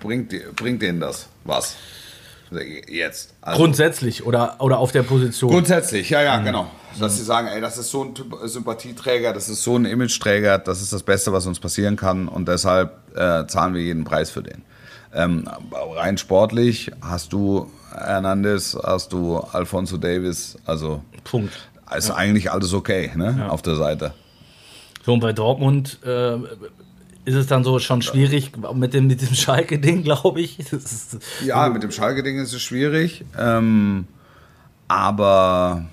bringt, 0.01 0.35
bringt 0.57 0.83
denen 0.83 1.01
das 1.01 1.29
was? 1.45 1.77
Jetzt. 2.89 3.35
Also 3.41 3.59
Grundsätzlich 3.59 4.25
oder, 4.25 4.57
oder 4.61 4.79
auf 4.79 4.93
der 4.93 5.03
Position? 5.03 5.51
Grundsätzlich, 5.51 6.11
ja, 6.11 6.23
ja, 6.23 6.39
mhm. 6.39 6.45
genau. 6.45 6.71
Dass 7.01 7.17
sie 7.17 7.25
sagen, 7.25 7.49
ey, 7.49 7.61
das 7.61 7.77
ist 7.77 7.91
so 7.91 8.05
ein 8.05 8.15
Sympathieträger, 8.45 9.33
das 9.33 9.49
ist 9.49 9.63
so 9.63 9.77
ein 9.77 9.85
Imageträger, 9.85 10.59
das 10.59 10.81
ist 10.81 10.93
das 10.93 11.03
Beste, 11.03 11.33
was 11.33 11.47
uns 11.47 11.59
passieren 11.59 11.97
kann 11.97 12.29
und 12.29 12.47
deshalb 12.47 12.93
äh, 13.17 13.47
zahlen 13.47 13.75
wir 13.75 13.83
jeden 13.83 14.05
Preis 14.05 14.31
für 14.31 14.43
den. 14.43 14.63
Ähm, 15.13 15.49
rein 15.97 16.19
sportlich 16.19 16.93
hast 17.01 17.33
du 17.33 17.71
Hernandez, 17.93 18.77
hast 18.83 19.13
du 19.13 19.39
Alfonso 19.39 19.97
Davis, 19.97 20.57
also 20.65 21.03
Punkt 21.25 21.53
ist 21.95 22.09
ja. 22.09 22.17
eigentlich 22.17 22.51
alles 22.51 22.73
okay 22.73 23.11
ne? 23.15 23.37
Ja. 23.39 23.49
auf 23.49 23.63
der 23.63 23.77
Seite. 23.77 24.13
So, 25.05 25.13
und 25.13 25.21
bei 25.21 25.33
Dortmund 25.33 26.01
äh, 26.05 26.37
ist 27.25 27.35
es 27.35 27.47
dann 27.47 27.63
so 27.63 27.79
schon 27.79 28.03
schwierig 28.03 28.53
mit 28.75 28.95
dem, 28.95 29.07
mit 29.07 29.23
dem 29.23 29.35
Schalke-Ding, 29.35 30.03
glaube 30.05 30.41
ich. 30.41 30.59
ja, 31.45 31.69
mit 31.69 31.83
dem 31.83 31.93
Schalke-Ding 31.93 32.39
ist 32.39 32.53
es 32.53 32.63
schwierig. 32.63 33.25
Ähm, 33.39 34.07
aber 34.89 35.85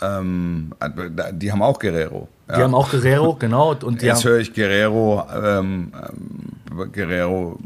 ähm, 0.00 0.72
die 1.32 1.50
haben 1.50 1.62
auch 1.62 1.78
Guerrero. 1.78 2.28
Die 2.48 2.52
ja. 2.52 2.58
haben 2.60 2.74
auch 2.76 2.90
Guerrero, 2.90 3.34
genau. 3.34 3.74
Und 3.82 4.02
Jetzt 4.02 4.24
höre 4.24 4.38
ich 4.38 4.54
Guerrero, 4.54 5.26
ähm, 5.34 5.92
ähm, 5.92 6.92
Guerrero, 6.92 7.58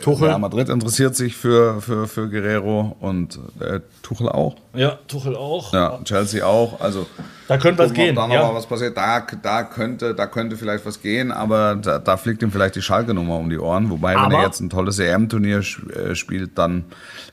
Tuchel. 0.00 0.28
Real 0.28 0.38
Madrid 0.38 0.68
interessiert 0.68 1.16
sich 1.16 1.36
für, 1.36 1.80
für, 1.80 2.06
für 2.06 2.28
Guerrero 2.28 2.96
und 3.00 3.40
äh, 3.58 3.80
Tuchel 4.02 4.28
auch. 4.28 4.54
Ja, 4.74 4.98
Tuchel 5.08 5.34
auch. 5.34 5.72
Ja, 5.72 5.98
Chelsea 6.04 6.46
auch. 6.46 6.80
Also 6.80 7.06
da 7.48 7.58
könnte 7.58 7.82
was 7.82 7.92
gehen. 7.92 8.14
Da 8.14 8.28
noch 8.28 8.34
ja. 8.34 8.54
was 8.54 8.66
passiert. 8.66 8.96
Da, 8.96 9.26
da, 9.42 9.64
könnte, 9.64 10.14
da 10.14 10.26
könnte 10.26 10.56
vielleicht 10.56 10.86
was 10.86 11.02
gehen, 11.02 11.32
aber 11.32 11.74
da, 11.74 11.98
da 11.98 12.16
fliegt 12.16 12.42
ihm 12.42 12.52
vielleicht 12.52 12.76
die 12.76 12.82
Schalke-Nummer 12.82 13.36
um 13.38 13.50
die 13.50 13.58
Ohren. 13.58 13.90
Wobei, 13.90 14.16
aber 14.16 14.30
wenn 14.30 14.38
er 14.38 14.46
jetzt 14.46 14.60
ein 14.60 14.70
tolles 14.70 15.00
EM-Turnier 15.00 15.58
äh, 15.58 16.14
spielt, 16.14 16.58
dann 16.58 16.84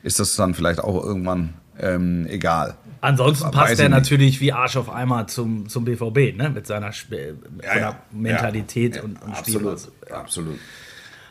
ist 0.02 0.18
das 0.18 0.34
dann 0.34 0.54
vielleicht 0.54 0.80
auch 0.80 1.04
irgendwann 1.04 1.54
ähm, 1.78 2.26
egal. 2.28 2.76
Ansonsten 3.00 3.50
passt 3.50 3.78
er 3.80 3.88
natürlich 3.90 4.40
wie 4.40 4.52
Arsch 4.52 4.76
auf 4.76 4.88
Eimer 4.88 5.26
zum, 5.26 5.68
zum 5.68 5.84
BVB, 5.84 6.36
ne? 6.36 6.50
mit 6.54 6.66
seiner 6.66 6.88
Sp 6.88 7.36
ja, 7.62 7.78
ja, 7.78 8.02
Mentalität 8.10 8.96
ja, 8.96 9.02
und, 9.02 9.20
und 9.22 9.32
Absolut, 9.32 9.78
absolut. 10.10 10.58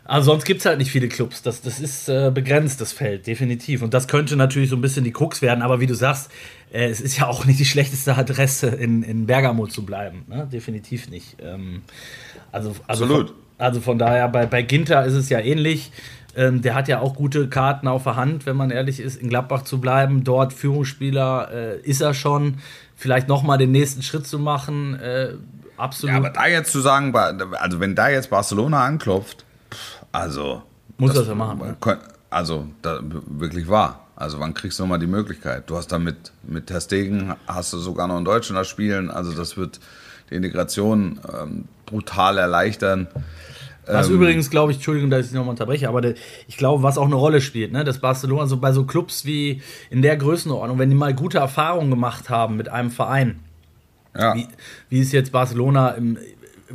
Also 0.05 0.31
sonst 0.31 0.43
gibt 0.43 0.59
es 0.59 0.65
halt 0.65 0.79
nicht 0.79 0.91
viele 0.91 1.07
Clubs. 1.07 1.41
Das, 1.41 1.61
das 1.61 1.79
ist 1.79 2.09
äh, 2.09 2.29
begrenzt, 2.33 2.81
das 2.81 2.91
Feld, 2.91 3.25
definitiv. 3.25 3.81
Und 3.81 3.93
das 3.93 4.07
könnte 4.07 4.35
natürlich 4.35 4.69
so 4.69 4.75
ein 4.75 4.81
bisschen 4.81 5.05
die 5.05 5.13
Krux 5.13 5.41
werden. 5.41 5.61
Aber 5.61 5.79
wie 5.79 5.87
du 5.87 5.95
sagst, 5.95 6.29
äh, 6.73 6.89
es 6.89 6.99
ist 6.99 7.17
ja 7.17 7.27
auch 7.27 7.45
nicht 7.45 7.59
die 7.59 7.65
schlechteste 7.65 8.15
Adresse, 8.17 8.67
in, 8.67 9.01
in 9.03 9.25
Bergamo 9.25 9.65
zu 9.67 9.85
bleiben. 9.85 10.25
Ne? 10.27 10.47
Definitiv 10.51 11.09
nicht. 11.09 11.37
Ähm, 11.41 11.83
also, 12.51 12.75
also 12.85 13.05
Absolut. 13.05 13.27
Von, 13.29 13.37
also 13.57 13.79
von 13.79 13.97
daher, 13.97 14.27
bei, 14.27 14.45
bei 14.45 14.61
Ginter 14.61 15.05
ist 15.05 15.13
es 15.13 15.29
ja 15.29 15.39
ähnlich. 15.39 15.91
Ähm, 16.36 16.61
der 16.61 16.75
hat 16.75 16.88
ja 16.88 16.99
auch 16.99 17.15
gute 17.15 17.47
Karten 17.47 17.88
auf 17.88 18.03
der 18.03 18.15
Hand, 18.15 18.45
wenn 18.45 18.55
man 18.55 18.71
ehrlich 18.71 18.99
ist, 18.99 19.21
in 19.21 19.29
Gladbach 19.29 19.63
zu 19.63 19.79
bleiben. 19.79 20.23
Dort 20.23 20.53
Führungsspieler 20.53 21.51
äh, 21.51 21.79
ist 21.81 22.01
er 22.01 22.13
schon. 22.13 22.55
Vielleicht 22.95 23.27
nochmal 23.27 23.57
den 23.57 23.71
nächsten 23.71 24.01
Schritt 24.01 24.25
zu 24.25 24.39
machen, 24.39 24.99
äh, 24.99 25.34
absolut. 25.77 26.13
Ja, 26.13 26.19
aber 26.19 26.29
da 26.29 26.47
jetzt 26.47 26.71
zu 26.71 26.79
sagen, 26.79 27.15
also 27.15 27.79
wenn 27.79 27.95
da 27.95 28.09
jetzt 28.09 28.29
Barcelona 28.29 28.86
anklopft, 28.86 29.45
also. 30.11 30.61
Muss 30.97 31.13
das, 31.13 31.27
ja 31.27 31.36
machen. 31.36 31.75
Also, 32.29 32.67
da, 32.81 32.99
wirklich 33.01 33.67
wahr. 33.67 33.99
Also 34.15 34.39
wann 34.39 34.53
kriegst 34.53 34.79
du 34.79 34.84
nochmal 34.84 34.99
die 34.99 35.07
Möglichkeit? 35.07 35.69
Du 35.69 35.75
hast 35.75 35.91
da 35.91 35.99
mit, 35.99 36.31
mit 36.43 36.67
Testegen, 36.67 37.34
hast 37.47 37.73
du 37.73 37.79
sogar 37.79 38.07
noch 38.07 38.17
in 38.17 38.25
Deutschland 38.25 38.59
das 38.59 38.67
Spielen. 38.67 39.09
Also 39.09 39.34
das 39.34 39.57
wird 39.57 39.79
die 40.29 40.36
Integration 40.36 41.19
ähm, 41.34 41.65
brutal 41.86 42.38
erleichtern. 42.38 43.07
Was 43.86 44.09
ähm, 44.09 44.15
übrigens, 44.15 44.49
glaube 44.49 44.71
ich, 44.71 44.77
Entschuldigung, 44.77 45.09
dass 45.09 45.27
ich 45.27 45.34
nochmal 45.34 45.51
unterbreche, 45.51 45.89
aber 45.89 46.01
de, 46.01 46.15
ich 46.47 46.57
glaube, 46.57 46.84
was 46.84 46.97
auch 46.97 47.05
eine 47.05 47.15
Rolle 47.15 47.41
spielt, 47.41 47.71
ne, 47.71 47.84
dass 47.84 47.99
Barcelona, 47.99 48.45
so 48.45 48.57
bei 48.57 48.71
so 48.71 48.86
Clubs 48.86 49.25
wie 49.25 49.61
in 49.89 50.01
der 50.01 50.17
Größenordnung, 50.17 50.79
wenn 50.79 50.89
die 50.89 50.95
mal 50.95 51.13
gute 51.13 51.39
Erfahrungen 51.39 51.89
gemacht 51.89 52.29
haben 52.29 52.57
mit 52.57 52.69
einem 52.69 52.91
Verein, 52.91 53.39
ja. 54.17 54.36
wie, 54.36 54.47
wie 54.89 54.99
es 54.99 55.11
jetzt 55.11 55.31
Barcelona 55.31 55.89
im 55.89 56.17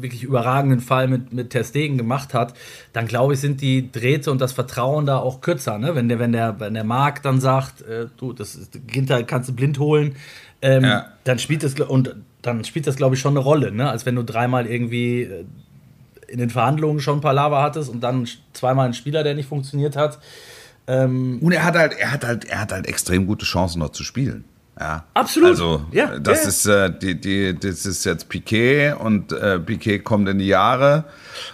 wirklich 0.03 0.23
überragenden 0.23 0.81
Fall 0.81 1.09
mit, 1.09 1.33
mit 1.33 1.51
Ter 1.51 1.65
Stegen 1.65 1.99
gemacht 1.99 2.35
hat, 2.35 2.55
dann 2.93 3.07
glaube 3.07 3.35
ich, 3.35 3.41
sind 3.41 3.61
die 3.61 3.91
Drähte 3.91 4.31
und 4.31 4.41
das 4.41 4.53
Vertrauen 4.53 5.07
da 5.07 5.19
auch 5.19 5.41
kürzer. 5.41 5.79
Ne? 5.79 5.95
Wenn, 5.95 6.09
der, 6.09 6.19
wenn, 6.19 6.33
der, 6.33 6.61
wenn 6.61 6.75
der 6.75 6.85
Markt 6.85 7.25
dann 7.25 7.41
sagt, 7.41 7.83
äh, 7.83 8.07
du, 8.17 8.33
das 8.33 8.71
Ginter 8.87 9.23
kannst 9.25 9.49
du 9.49 9.55
blind 9.55 9.79
holen, 9.79 10.17
ähm, 10.63 10.85
ja. 10.85 11.07
dann 11.25 11.39
spielt 11.39 11.63
das 11.63 11.75
und 11.75 12.15
dann 12.43 12.65
spielt 12.65 12.87
das, 12.87 12.97
glaube 12.97 13.17
ich, 13.17 13.21
schon 13.21 13.33
eine 13.33 13.41
Rolle, 13.41 13.73
ne? 13.73 13.91
als 13.91 14.07
wenn 14.07 14.15
du 14.15 14.23
dreimal 14.23 14.67
irgendwie 14.67 15.23
äh, 15.23 15.45
in 16.29 16.39
den 16.39 16.51
Verhandlungen 16.51 17.01
schon 17.01 17.19
ein 17.19 17.21
paar 17.21 17.35
Lava 17.35 17.63
hattest 17.63 17.91
und 17.91 18.01
dann 18.01 18.29
zweimal 18.53 18.85
einen 18.85 18.95
Spieler, 18.95 19.23
der 19.23 19.35
nicht 19.35 19.49
funktioniert 19.49 19.97
hat. 19.97 20.19
Ähm 20.87 21.39
und 21.43 21.53
er 21.53 21.65
hat 21.65 21.77
halt, 21.77 21.95
er 21.99 22.13
hat 22.13 22.25
halt, 22.25 22.45
er 22.45 22.61
hat 22.61 22.73
halt 22.73 22.87
extrem 22.87 23.27
gute 23.27 23.45
Chancen 23.45 23.81
noch 23.81 23.91
zu 23.91 24.05
spielen. 24.05 24.45
Ja. 24.79 25.05
Absolut. 25.15 25.51
Also 25.51 25.85
ja, 25.91 26.19
das 26.19 26.43
ja. 26.43 26.49
ist 26.49 26.67
äh, 26.67 26.99
die, 26.99 27.21
die, 27.21 27.59
das 27.59 27.85
ist 27.85 28.05
jetzt 28.05 28.29
Piquet 28.29 28.93
und 28.93 29.33
äh, 29.33 29.59
Piquet 29.59 30.01
kommt 30.01 30.29
in 30.29 30.39
die 30.39 30.47
Jahre 30.47 31.05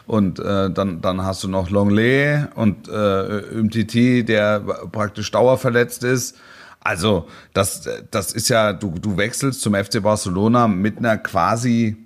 und 0.06 0.38
äh, 0.38 0.70
dann, 0.70 1.00
dann 1.00 1.22
hast 1.22 1.42
du 1.42 1.48
noch 1.48 1.70
Longley 1.70 2.44
und 2.54 2.86
äh, 2.88 3.42
Umtiti, 3.58 4.24
der 4.24 4.60
praktisch 4.60 5.30
dauerverletzt 5.30 6.04
ist. 6.04 6.36
Also 6.80 7.26
das, 7.54 7.88
das 8.10 8.32
ist 8.32 8.50
ja, 8.50 8.74
du, 8.74 8.94
du 9.00 9.16
wechselst 9.16 9.62
zum 9.62 9.74
FC 9.74 10.02
Barcelona 10.02 10.68
mit 10.68 10.98
einer 10.98 11.16
quasi 11.16 11.96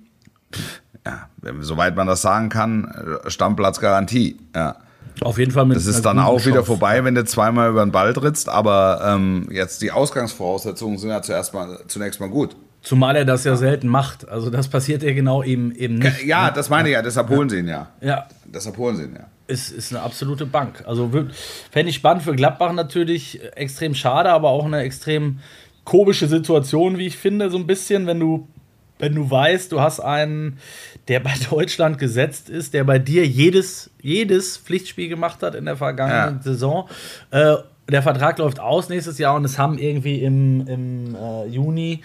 pff, 0.54 0.82
soweit 1.60 1.96
man 1.96 2.06
das 2.06 2.22
sagen 2.22 2.48
kann, 2.48 2.92
Stammplatzgarantie. 3.26 4.38
Ja. 4.54 4.76
Auf 5.20 5.38
jeden 5.38 5.50
Fall 5.50 5.66
mit 5.66 5.76
Das 5.76 5.86
ist 5.86 6.02
dann 6.02 6.18
auch 6.18 6.44
wieder 6.46 6.64
vorbei, 6.64 7.02
wenn 7.04 7.14
du 7.14 7.24
zweimal 7.24 7.70
über 7.70 7.84
den 7.84 7.92
Ball 7.92 8.12
trittst, 8.12 8.48
aber 8.48 9.00
ähm, 9.04 9.48
jetzt 9.50 9.82
die 9.82 9.90
Ausgangsvoraussetzungen 9.90 10.98
sind 10.98 11.10
ja 11.10 11.22
zuerst 11.22 11.54
mal, 11.54 11.80
zunächst 11.88 12.20
mal 12.20 12.28
gut. 12.28 12.56
Zumal 12.82 13.16
er 13.16 13.24
das 13.24 13.44
ja 13.44 13.56
selten 13.56 13.88
macht. 13.88 14.28
Also 14.28 14.50
das 14.50 14.68
passiert 14.68 15.02
ja 15.02 15.12
genau 15.12 15.42
eben, 15.42 15.74
eben 15.74 15.96
nicht. 15.96 16.24
Ja, 16.24 16.46
ne? 16.46 16.52
das 16.54 16.70
meine 16.70 16.88
ich 16.88 16.94
ja, 16.94 17.02
deshalb 17.02 17.28
holen 17.28 17.48
sie 17.48 17.58
ihn 17.58 17.68
ja. 17.68 17.88
Ja. 18.00 18.28
Deshalb 18.44 18.76
holen 18.76 18.96
sie 18.96 19.04
ihn 19.04 19.14
ja. 19.14 19.26
Ist, 19.48 19.72
ist 19.72 19.92
eine 19.92 20.02
absolute 20.02 20.46
Bank. 20.46 20.84
Also 20.86 21.10
fände 21.70 21.90
ich 21.90 21.96
spannend 21.96 22.22
für 22.22 22.34
Gladbach 22.34 22.72
natürlich, 22.72 23.40
extrem 23.56 23.94
schade, 23.94 24.30
aber 24.30 24.50
auch 24.50 24.64
eine 24.64 24.82
extrem 24.82 25.40
komische 25.84 26.28
Situation, 26.28 26.98
wie 26.98 27.06
ich 27.06 27.16
finde, 27.16 27.50
so 27.50 27.56
ein 27.56 27.66
bisschen, 27.66 28.06
wenn 28.06 28.20
du, 28.20 28.46
wenn 28.98 29.14
du 29.14 29.30
weißt, 29.30 29.72
du 29.72 29.80
hast 29.80 30.00
einen, 30.00 30.58
der 31.08 31.20
bei 31.20 31.34
Deutschland 31.50 31.98
gesetzt 31.98 32.48
ist, 32.50 32.74
der 32.74 32.84
bei 32.84 32.98
dir 32.98 33.26
jedes, 33.26 33.90
jedes 34.02 34.56
Pflichtspiel 34.56 35.08
gemacht 35.08 35.42
hat 35.42 35.54
in 35.54 35.64
der 35.64 35.76
vergangenen 35.76 36.36
ja. 36.36 36.42
Saison. 36.42 36.88
Äh, 37.30 37.56
der 37.90 38.02
Vertrag 38.02 38.38
läuft 38.38 38.60
aus 38.60 38.88
nächstes 38.88 39.18
Jahr 39.18 39.34
und 39.34 39.44
es 39.44 39.58
haben 39.58 39.78
irgendwie 39.78 40.22
im, 40.22 40.66
im 40.66 41.14
äh, 41.14 41.46
Juni 41.46 42.02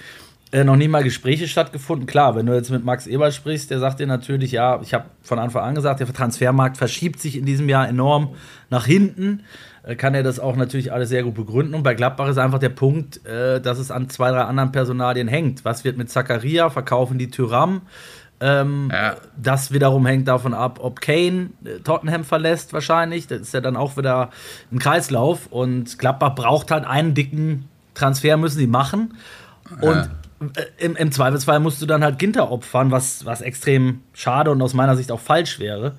äh, 0.54 0.64
noch 0.64 0.76
nie 0.76 0.88
mal 0.88 1.04
Gespräche 1.04 1.48
stattgefunden. 1.48 2.06
Klar, 2.06 2.36
wenn 2.36 2.46
du 2.46 2.54
jetzt 2.54 2.70
mit 2.70 2.86
Max 2.86 3.08
Eber 3.08 3.32
sprichst, 3.32 3.72
der 3.72 3.80
sagt 3.80 4.00
dir 4.00 4.08
natürlich, 4.08 4.52
ja, 4.52 4.80
ich 4.82 4.94
habe 4.94 5.06
von 5.24 5.40
Anfang 5.40 5.64
an 5.64 5.76
gesagt, 5.76 6.00
der 6.00 6.14
Transfermarkt 6.14 6.78
verschiebt 6.78 7.20
sich 7.20 7.38
in 7.38 7.46
diesem 7.46 7.68
Jahr 7.68 7.90
enorm 7.90 8.36
nach 8.70 8.86
hinten. 8.86 9.42
Äh, 9.84 9.96
kann 9.96 10.16
er 10.16 10.24
das 10.24 10.40
auch 10.40 10.56
natürlich 10.56 10.92
alles 10.92 11.10
sehr 11.10 11.24
gut 11.24 11.36
begründen. 11.36 11.76
Und 11.76 11.84
bei 11.84 11.94
Gladbach 11.94 12.30
ist 12.30 12.38
einfach 12.38 12.60
der 12.60 12.70
Punkt, 12.70 13.26
äh, 13.26 13.62
dass 13.62 13.78
es 13.78 13.92
an 13.92 14.10
zwei, 14.10 14.32
drei 14.32 14.42
anderen 14.42 14.72
Personalien 14.72 15.28
hängt. 15.28 15.66
Was 15.66 15.84
wird 15.84 15.98
mit 15.98 16.10
Zakaria? 16.10 16.70
Verkaufen 16.70 17.18
die 17.18 17.30
Tyram? 17.30 17.82
Ähm, 18.40 18.90
ja. 18.92 19.16
Das 19.38 19.72
wiederum 19.72 20.06
hängt 20.06 20.28
davon 20.28 20.54
ab, 20.54 20.80
ob 20.82 21.02
Kane 21.02 21.52
äh, 21.64 21.80
Tottenham 21.84 22.24
verlässt, 22.24 22.74
wahrscheinlich. 22.74 23.28
Das 23.28 23.42
ist 23.42 23.54
ja 23.54 23.62
dann 23.62 23.78
auch 23.78 23.98
wieder 23.98 24.32
ein 24.72 24.80
Kreislauf. 24.80 25.48
Und 25.48 26.00
Gladbach 26.00 26.36
braucht 26.36 26.72
halt 26.72 26.86
einen 26.86 27.14
dicken 27.14 27.66
Transfer, 27.94 28.38
müssen 28.38 28.58
sie 28.58 28.68
machen. 28.68 29.18
Und 29.82 29.96
ja. 29.96 30.10
Äh, 30.56 30.86
im, 30.86 30.96
im, 30.96 31.12
Zweifelsfall 31.12 31.60
musst 31.60 31.82
du 31.82 31.86
dann 31.86 32.04
halt 32.04 32.20
Ginter 32.20 32.52
opfern, 32.52 32.92
was, 32.92 33.26
was 33.26 33.42
extrem 33.42 34.02
schade 34.14 34.52
und 34.52 34.62
aus 34.62 34.74
meiner 34.74 34.98
Sicht 34.98 35.12
auch 35.12 35.20
falsch 35.20 35.60
wäre, 35.60 35.96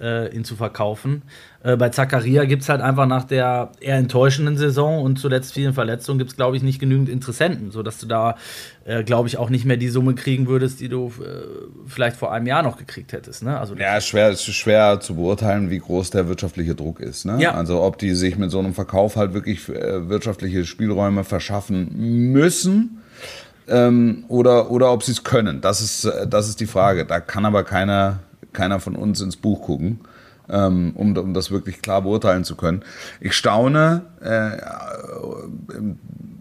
äh, 0.00 0.34
ihn 0.34 0.44
zu 0.44 0.56
verkaufen. 0.56 1.22
Äh, 1.62 1.76
bei 1.76 1.88
Zakaria 1.88 2.44
gibt 2.44 2.62
es 2.62 2.68
halt 2.68 2.80
einfach 2.80 3.06
nach 3.06 3.24
der 3.24 3.72
eher 3.80 3.96
enttäuschenden 3.96 4.56
Saison 4.56 5.02
und 5.02 5.18
zuletzt 5.18 5.54
vielen 5.54 5.72
Verletzungen 5.72 6.18
gibt 6.18 6.30
es, 6.30 6.36
glaube 6.36 6.56
ich, 6.56 6.62
nicht 6.62 6.78
genügend 6.78 7.08
Interessenten, 7.08 7.70
sodass 7.70 7.98
du 7.98 8.06
da, 8.06 8.36
äh, 8.84 9.02
glaube 9.02 9.28
ich, 9.28 9.38
auch 9.38 9.50
nicht 9.50 9.64
mehr 9.64 9.76
die 9.76 9.88
Summe 9.88 10.14
kriegen 10.14 10.46
würdest, 10.46 10.80
die 10.80 10.88
du 10.88 11.08
äh, 11.08 11.42
vielleicht 11.86 12.16
vor 12.16 12.32
einem 12.32 12.46
Jahr 12.46 12.62
noch 12.62 12.76
gekriegt 12.76 13.12
hättest. 13.12 13.42
Ne? 13.42 13.58
Also, 13.58 13.74
ja, 13.74 14.00
schwer, 14.00 14.30
es 14.30 14.46
ist 14.46 14.54
schwer 14.54 15.00
zu 15.00 15.14
beurteilen, 15.14 15.70
wie 15.70 15.78
groß 15.78 16.10
der 16.10 16.28
wirtschaftliche 16.28 16.74
Druck 16.74 17.00
ist. 17.00 17.24
Ne? 17.24 17.36
Ja. 17.40 17.54
Also 17.54 17.82
ob 17.82 17.98
die 17.98 18.14
sich 18.14 18.36
mit 18.36 18.50
so 18.50 18.58
einem 18.58 18.74
Verkauf 18.74 19.16
halt 19.16 19.34
wirklich 19.34 19.68
äh, 19.68 20.08
wirtschaftliche 20.08 20.64
Spielräume 20.64 21.24
verschaffen 21.24 22.32
müssen 22.32 23.00
ähm, 23.68 24.24
oder, 24.28 24.70
oder 24.70 24.92
ob 24.92 25.02
sie 25.02 25.12
es 25.12 25.24
können. 25.24 25.60
Das 25.60 25.80
ist, 25.80 26.04
äh, 26.04 26.26
das 26.26 26.48
ist 26.48 26.60
die 26.60 26.66
Frage. 26.66 27.04
Da 27.04 27.20
kann 27.20 27.44
aber 27.44 27.64
keiner, 27.64 28.20
keiner 28.54 28.80
von 28.80 28.96
uns 28.96 29.20
ins 29.20 29.36
Buch 29.36 29.62
gucken, 29.62 30.00
ähm, 30.48 30.92
um, 30.94 31.16
um 31.16 31.34
das 31.34 31.50
wirklich 31.50 31.82
klar 31.82 32.02
beurteilen 32.02 32.44
zu 32.44 32.56
können. 32.56 32.82
Ich 33.20 33.34
staune 33.34 34.02
äh, 34.20 34.56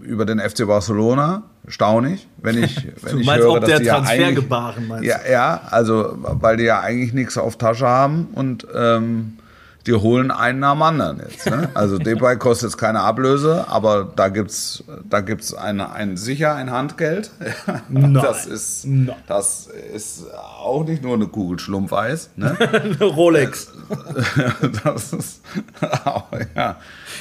über 0.01 0.25
den 0.25 0.39
FC 0.39 0.67
Barcelona, 0.67 1.43
staune 1.67 2.13
ich, 2.13 2.27
wenn 2.37 2.63
ich, 2.63 2.87
wenn 3.01 3.19
ich 3.19 3.35
höre, 3.35 3.59
dass 3.59 3.79
die 3.79 3.85
ja 3.85 4.01
eigentlich, 4.01 4.49
ja, 5.01 5.19
ja, 5.29 5.61
also 5.69 6.13
weil 6.17 6.57
die 6.57 6.63
ja 6.63 6.79
eigentlich 6.81 7.13
nichts 7.13 7.37
auf 7.37 7.57
Tasche 7.57 7.87
haben 7.87 8.27
und 8.33 8.67
ähm, 8.75 9.37
die 9.85 9.93
holen 9.93 10.31
einen 10.31 10.59
nach 10.59 10.73
dem 10.73 10.81
anderen 10.81 11.19
jetzt. 11.19 11.45
Ne? 11.49 11.69
Also 11.73 11.97
Depay 11.99 12.37
kostet 12.37 12.69
jetzt 12.69 12.77
keine 12.77 13.01
Ablöse, 13.01 13.65
aber 13.67 14.11
da 14.15 14.29
gibt's 14.29 14.83
da 15.09 15.21
gibt's 15.21 15.53
eine, 15.53 15.91
ein 15.91 16.15
sicher 16.17 16.55
ein 16.55 16.71
Handgeld. 16.71 17.31
Nein. 17.89 18.13
Das 18.13 18.45
ist 18.45 18.85
Nein. 18.85 19.15
das 19.27 19.67
ist 19.93 20.25
auch 20.33 20.85
nicht 20.85 21.03
nur 21.03 21.15
eine 21.15 21.27
Kugel 21.27 21.59
Schlumpfeis. 21.59 22.29
Ne? 22.35 22.57
eine 22.59 23.03
Rolex. 23.03 23.71
das 24.83 25.13
ist 25.13 25.41
ja, 26.55 26.77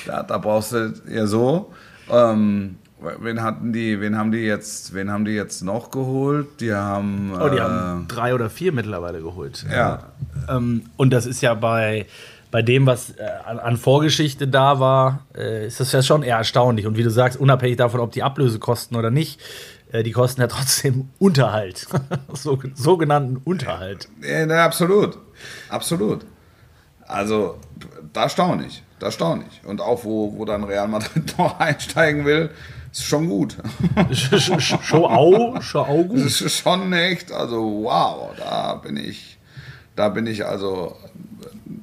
da, 0.07 0.23
da 0.23 0.39
brauchst 0.39 0.73
du 0.73 0.93
ja 1.09 1.27
so. 1.27 1.73
Ähm, 2.11 2.77
Wen 3.21 3.43
hatten 3.43 3.73
die, 3.73 4.01
wen 4.01 4.17
haben 4.17 4.31
die 4.31 4.39
jetzt, 4.39 4.95
wen 4.95 5.11
haben 5.11 5.25
die 5.25 5.33
jetzt 5.33 5.63
noch 5.63 5.91
geholt? 5.91 6.61
Die 6.61 6.73
haben. 6.73 7.33
Oh, 7.35 7.49
die 7.49 7.57
äh, 7.57 7.61
haben 7.61 8.07
drei 8.07 8.33
oder 8.33 8.49
vier 8.49 8.73
mittlerweile 8.73 9.21
geholt. 9.21 9.67
Ja. 9.71 10.13
Ähm, 10.49 10.83
und 10.97 11.13
das 11.13 11.27
ist 11.27 11.41
ja 11.41 11.55
bei 11.55 12.07
bei 12.53 12.62
dem, 12.62 12.86
was 12.86 13.11
äh, 13.12 13.24
an, 13.46 13.59
an, 13.59 13.76
Vorgeschichte 13.78 14.46
da 14.46 14.78
war, 14.78 15.26
äh, 15.34 15.66
ist 15.66 15.80
das 15.80 15.90
ja 15.90 16.03
schon 16.03 16.22
eher 16.22 16.36
erstaunlich. 16.36 16.86
Und 16.86 16.98
wie 16.98 17.03
du 17.03 17.11
sagst, 17.11 17.40
unabhängig 17.40 17.78
davon, 17.78 17.98
ob 17.98 18.12
die 18.12 18.22
Ablöse 18.22 18.59
kosten 18.59 18.94
oder 18.94 19.11
nicht, 19.11 19.40
äh, 19.90 20.03
die 20.03 20.12
kosten 20.12 20.42
ja 20.42 20.46
trotzdem 20.46 21.09
Unterhalt. 21.18 21.88
so, 22.34 22.59
sogenannten 22.74 23.38
Unterhalt. 23.38 24.07
Ja, 24.22 24.44
na, 24.44 24.64
absolut. 24.66 25.18
Absolut. 25.70 26.26
Also, 27.07 27.59
da 28.12 28.28
staune 28.28 28.66
ich. 28.66 28.82
Da 28.98 29.11
staune 29.11 29.44
ich. 29.50 29.66
Und 29.66 29.80
auch, 29.80 30.05
wo, 30.05 30.36
wo 30.36 30.44
dann 30.44 30.62
Real 30.62 30.88
Madrid 30.88 31.34
noch 31.38 31.59
einsteigen 31.59 32.26
will, 32.26 32.50
ist 32.92 33.05
schon 33.05 33.30
gut. 33.30 33.57
schon 34.11 35.05
au, 35.07 35.59
schon 35.62 35.86
au 35.86 36.05
gut. 36.05 36.18
Das 36.18 36.42
ist 36.42 36.59
schon 36.59 36.92
echt, 36.92 37.32
also 37.32 37.84
wow, 37.84 38.30
da 38.36 38.74
bin 38.74 38.98
ich, 38.98 39.38
da 39.96 40.11
bin 40.11 40.26
ich 40.26 40.44
also 40.44 40.94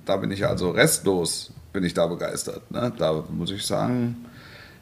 da 0.05 0.17
bin 0.17 0.31
ich 0.31 0.45
also 0.45 0.71
restlos, 0.71 1.53
bin 1.73 1.83
ich 1.83 1.93
da 1.93 2.07
begeistert. 2.07 2.69
Ne? 2.71 2.91
Da 2.97 3.23
muss 3.29 3.51
ich 3.51 3.65
sagen, 3.65 4.25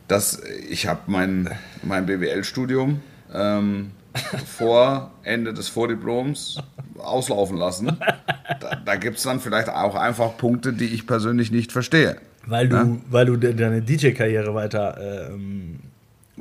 dass 0.07 0.41
ich 0.69 0.87
habe 0.87 1.01
mein, 1.07 1.49
mein 1.83 2.05
BWL-Studium 2.05 3.01
ähm, 3.33 3.91
vor 4.45 5.11
Ende 5.23 5.53
des 5.53 5.67
Vordiploms 5.69 6.59
auslaufen 6.97 7.57
lassen. 7.57 7.97
Da, 8.61 8.75
da 8.75 8.95
gibt 8.95 9.17
es 9.17 9.23
dann 9.23 9.39
vielleicht 9.39 9.69
auch 9.69 9.95
einfach 9.95 10.37
Punkte, 10.37 10.73
die 10.73 10.85
ich 10.85 11.05
persönlich 11.05 11.51
nicht 11.51 11.71
verstehe. 11.71 12.17
Weil 12.45 12.69
du, 12.69 12.75
ja? 12.77 12.87
weil 13.09 13.25
du 13.25 13.35
deine 13.35 13.81
DJ-Karriere 13.81 14.55
weiter 14.55 14.97
ähm, 15.29 15.79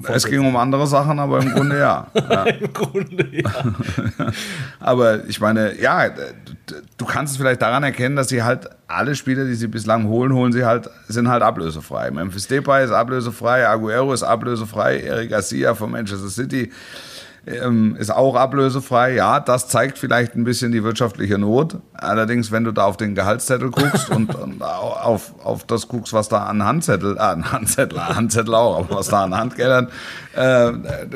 es 0.08 0.26
ging 0.26 0.40
um 0.40 0.56
andere 0.56 0.86
Sachen, 0.86 1.18
aber 1.18 1.40
im 1.40 1.50
Grunde 1.52 1.78
ja. 1.78 2.06
ja. 2.30 2.44
Im 2.44 2.72
Grunde 2.72 3.28
ja. 3.32 3.50
aber 4.80 5.24
ich 5.26 5.40
meine, 5.40 5.80
ja, 5.80 6.10
du 6.96 7.04
kannst 7.04 7.32
es 7.32 7.38
vielleicht 7.38 7.62
daran 7.62 7.82
erkennen, 7.82 8.16
dass 8.16 8.28
sie 8.28 8.42
halt 8.42 8.68
alle 8.88 9.14
Spieler, 9.14 9.44
die 9.44 9.54
sie 9.54 9.68
bislang 9.68 10.06
holen, 10.06 10.32
holen 10.32 10.52
sie 10.52 10.64
halt, 10.64 10.90
sind 11.08 11.28
halt 11.28 11.42
ablösefrei. 11.42 12.10
Memphis 12.10 12.46
Depay 12.46 12.84
ist 12.84 12.90
ablösefrei, 12.90 13.66
Aguero 13.66 14.12
ist 14.12 14.22
ablösefrei, 14.22 15.00
Eric 15.00 15.30
Garcia 15.30 15.74
von 15.74 15.90
Manchester 15.90 16.28
City 16.28 16.70
ähm, 17.46 17.96
ist 17.96 18.10
auch 18.10 18.34
ablösefrei. 18.34 19.14
Ja, 19.14 19.38
das 19.38 19.68
zeigt 19.68 19.98
vielleicht 19.98 20.34
ein 20.34 20.44
bisschen 20.44 20.72
die 20.72 20.82
wirtschaftliche 20.82 21.38
Not. 21.38 21.76
Allerdings, 21.92 22.50
wenn 22.50 22.64
du 22.64 22.72
da 22.72 22.84
auf 22.84 22.96
den 22.96 23.14
Gehaltszettel 23.14 23.70
guckst 23.70 24.10
und, 24.10 24.34
und 24.34 24.62
auf, 24.62 25.32
auf 25.44 25.64
das 25.64 25.86
guckst, 25.86 26.12
was 26.12 26.28
da 26.28 26.44
an 26.44 26.64
Handzettel, 26.64 27.16
äh, 27.16 27.20
an 27.20 27.52
Handzettel, 27.52 28.00
Handzettel 28.00 28.54
auch, 28.54 28.78
aber 28.80 28.96
was 28.96 29.08
da 29.08 29.24
an 29.24 29.34
Handgeldern 29.36 29.88
äh, 30.34 30.72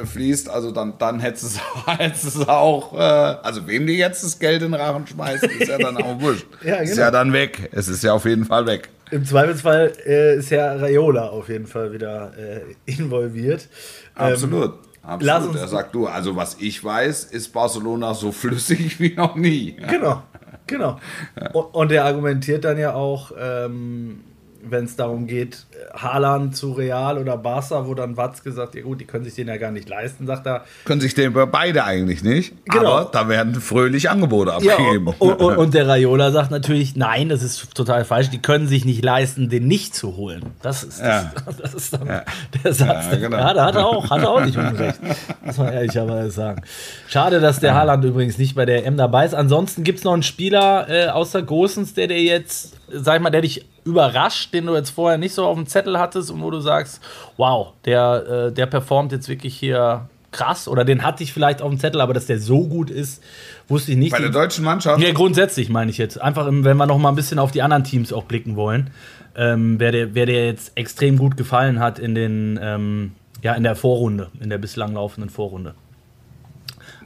fließt, 0.07 0.49
also 0.49 0.71
dann, 0.71 0.95
dann 0.99 1.19
hättest 1.21 1.61
du 1.87 2.29
es 2.29 2.49
auch, 2.49 2.95
äh, 2.95 2.99
also 2.99 3.67
wem 3.67 3.87
die 3.87 3.99
jetzt 3.99 4.23
das 4.23 4.39
Geld 4.39 4.63
in 4.63 4.73
den 4.73 4.81
Rachen 4.81 5.07
schmeißt, 5.07 5.45
ist 5.45 5.69
ja 5.69 5.79
dann 5.79 5.97
auch 5.97 6.21
wurscht. 6.21 6.47
ja, 6.63 6.77
genau. 6.77 6.83
Ist 6.91 6.97
ja 6.97 7.11
dann 7.11 7.33
weg. 7.33 7.71
Es 7.73 7.89
ist 7.89 8.05
ja 8.05 8.13
auf 8.13 8.25
jeden 8.25 8.45
Fall 8.45 8.67
weg. 8.67 8.89
Im 9.11 9.25
Zweifelsfall 9.25 9.93
äh, 10.07 10.37
ist 10.37 10.51
ja 10.51 10.75
Raiola 10.75 11.31
auf 11.31 11.49
jeden 11.49 11.67
Fall 11.67 11.93
wieder 11.93 12.31
äh, 12.39 12.61
involviert. 12.87 13.69
Absolut. 14.15 14.75
Ähm, 14.75 14.90
Absolut. 15.03 15.57
Er 15.57 15.69
sagt 15.69 15.95
du, 15.95 16.07
also 16.07 16.37
was 16.37 16.57
ich 16.61 16.83
weiß, 16.83 17.25
ist 17.25 17.53
Barcelona 17.53 18.15
so 18.15 18.33
flüssig 18.33 19.01
wie 19.01 19.15
noch 19.15 19.35
nie. 19.37 19.77
Genau, 19.89 20.23
genau. 20.67 20.99
Und 21.73 21.93
er 21.93 22.05
argumentiert 22.05 22.65
dann 22.65 22.79
ja 22.79 22.95
auch, 22.95 23.33
ähm, 23.39 24.25
wenn 24.63 24.85
es 24.85 24.97
darum 24.97 25.27
geht, 25.27 25.67
Haaland 25.95 26.57
zu 26.57 26.73
Real 26.73 27.19
oder 27.19 27.37
Barca, 27.37 27.87
wo 27.87 27.95
dann 27.95 28.17
Watzke 28.17 28.53
sagt, 28.53 28.75
ja 28.75 28.83
gut, 28.83 29.01
die 29.01 29.05
können 29.05 29.25
sich 29.25 29.35
den 29.35 29.49
ja 29.49 29.57
gar 29.57 29.71
nicht 29.71 29.89
leisten, 29.89 30.27
sagt 30.27 30.47
er. 30.47 30.65
Können 30.85 31.01
sich 31.01 31.15
den 31.15 31.33
beide 31.33 31.85
eigentlich 31.85 32.23
nicht, 32.23 32.55
genau. 32.67 32.93
aber 32.93 33.11
da 33.11 33.29
werden 33.29 33.55
fröhlich 33.55 34.11
Angebote 34.11 34.53
abgegeben. 34.53 35.07
Ja, 35.09 35.15
und, 35.19 35.41
und, 35.41 35.57
und, 35.57 35.75
der 35.75 35.89
Raiola 35.89 36.31
sagt 36.31 36.51
natürlich, 36.51 36.97
nein, 36.97 37.29
das 37.29 37.43
ist 37.43 37.75
total 37.75 38.05
falsch, 38.05 38.31
die 38.31 38.39
können 38.39 38.67
sich 38.67 38.85
nicht 38.85 39.05
leisten, 39.05 39.49
den 39.49 39.67
nicht 39.67 39.95
zu 39.95 40.17
holen. 40.17 40.43
Das 40.63 40.83
ist, 40.83 41.01
ja. 41.01 41.33
das, 41.47 41.57
das 41.57 41.75
ist 41.75 41.93
dann 41.95 42.07
ja. 42.07 42.23
der 42.63 42.75
Satz. 42.75 43.07
Ja, 43.13 43.17
genau. 43.17 43.37
ja, 43.37 43.55
da 43.55 43.65
hat 43.67 43.75
er 43.75 43.87
auch, 43.87 44.11
hat 44.11 44.23
er 44.23 44.31
auch 44.31 44.45
nicht 44.45 44.57
unrecht, 44.57 45.01
muss 45.45 45.59
man 45.59 45.73
ehrlicherweise 45.73 46.31
sagen. 46.31 46.63
Schade, 47.09 47.41
dass 47.41 47.61
der 47.61 47.75
Haaland 47.75 48.05
übrigens 48.05 48.39
nicht 48.39 48.55
bei 48.55 48.67
der 48.67 48.87
M 48.87 48.97
dabei 48.97 49.25
ist. 49.25 49.35
Ansonsten 49.35 49.85
gibt 49.85 49.99
es 49.99 50.05
noch 50.05 50.13
einen 50.13 50.23
Spieler 50.23 50.89
äh, 50.89 51.09
außer 51.09 51.43
Gosens, 51.43 51.95
der 51.95 52.09
dir 52.09 52.23
jetzt, 52.23 52.77
sag 52.89 53.17
ich 53.17 53.23
mal, 53.23 53.31
der 53.31 53.43
dich 53.43 53.65
überrascht, 53.91 54.55
den 54.55 54.67
du 54.67 54.75
jetzt 54.75 54.91
vorher 54.91 55.19
nicht 55.19 55.35
so 55.35 55.45
auf 55.45 55.57
dem 55.57 55.67
Zettel 55.67 55.99
hattest 55.99 56.31
und 56.31 56.43
wo 56.43 56.51
du 56.51 56.61
sagst, 56.61 57.01
wow, 57.37 57.73
der, 57.85 58.49
äh, 58.49 58.53
der 58.53 58.67
performt 58.67 59.13
jetzt 59.13 59.29
wirklich 59.29 59.57
hier 59.57 60.09
krass 60.33 60.69
oder 60.69 60.85
den 60.85 61.03
hatte 61.03 61.23
ich 61.23 61.33
vielleicht 61.33 61.61
auf 61.61 61.71
dem 61.71 61.79
Zettel, 61.79 62.01
aber 62.01 62.15
dass 62.15 62.27
der 62.27 62.39
so 62.39 62.67
gut 62.67 62.91
ist, 62.91 63.23
wusste 63.69 63.93
ich 63.93 63.99
nicht. 63.99 64.13
Bei 64.13 64.21
der 64.21 64.31
deutschen 64.31 64.65
Mannschaft? 64.65 65.03
Ja, 65.03 65.13
grundsätzlich 65.13 65.69
meine 65.69 65.91
ich 65.91 65.99
jetzt. 65.99 66.21
Einfach, 66.21 66.47
wenn 66.47 66.77
wir 66.77 66.87
noch 66.87 66.99
mal 66.99 67.09
ein 67.09 67.17
bisschen 67.17 67.39
auf 67.39 67.51
die 67.51 67.63
anderen 67.63 67.85
Teams 67.85 68.13
auch 68.13 68.25
blicken 68.25 68.57
wollen. 68.57 68.91
Ähm, 69.35 69.79
wer, 69.79 69.93
der, 69.93 70.15
wer 70.15 70.27
der 70.27 70.47
jetzt 70.47 70.73
extrem 70.77 71.17
gut 71.17 71.37
gefallen 71.37 71.81
hat 71.81 71.99
in 71.99 72.15
den, 72.15 72.59
ähm, 72.63 73.13
ja, 73.43 73.55
in 73.55 73.63
der 73.63 73.77
Vorrunde, 73.77 74.31
in 74.41 74.51
der 74.51 74.59
bislang 74.59 74.95
laufenden 74.95 75.31
Vorrunde. 75.31 75.75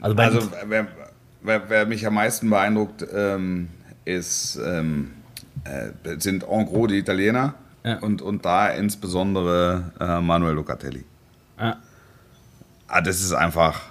Also, 0.01 0.17
also 0.17 0.51
wer, 0.67 0.87
wer, 1.41 1.69
wer, 1.69 1.85
mich 1.85 2.05
am 2.05 2.15
meisten 2.15 2.49
beeindruckt, 2.49 3.05
ähm, 3.13 3.69
ist, 4.05 4.59
ähm, 4.63 5.11
äh, 5.65 6.19
sind 6.19 6.43
en 6.43 6.65
gros 6.65 6.87
die 6.87 6.97
Italiener 6.97 7.55
ja. 7.83 7.97
und, 7.99 8.21
und 8.21 8.45
da 8.45 8.69
insbesondere 8.69 9.91
äh, 9.99 10.21
Manuel 10.21 10.55
Locatelli. 10.55 11.03
Ja. 11.59 11.77
Ah, 12.87 13.01
das 13.01 13.21
ist 13.21 13.33
einfach, 13.33 13.81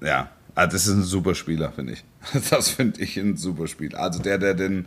ja, 0.00 0.28
ah, 0.54 0.66
das 0.66 0.86
ist 0.86 0.94
ein 0.94 1.02
super 1.02 1.34
Spieler, 1.34 1.72
finde 1.72 1.94
ich. 1.94 2.04
Das 2.50 2.70
finde 2.70 3.00
ich 3.00 3.16
ein 3.16 3.36
super 3.36 3.66
Spieler. 3.66 4.00
Also 4.00 4.20
der, 4.22 4.38
der 4.38 4.54
den, 4.54 4.86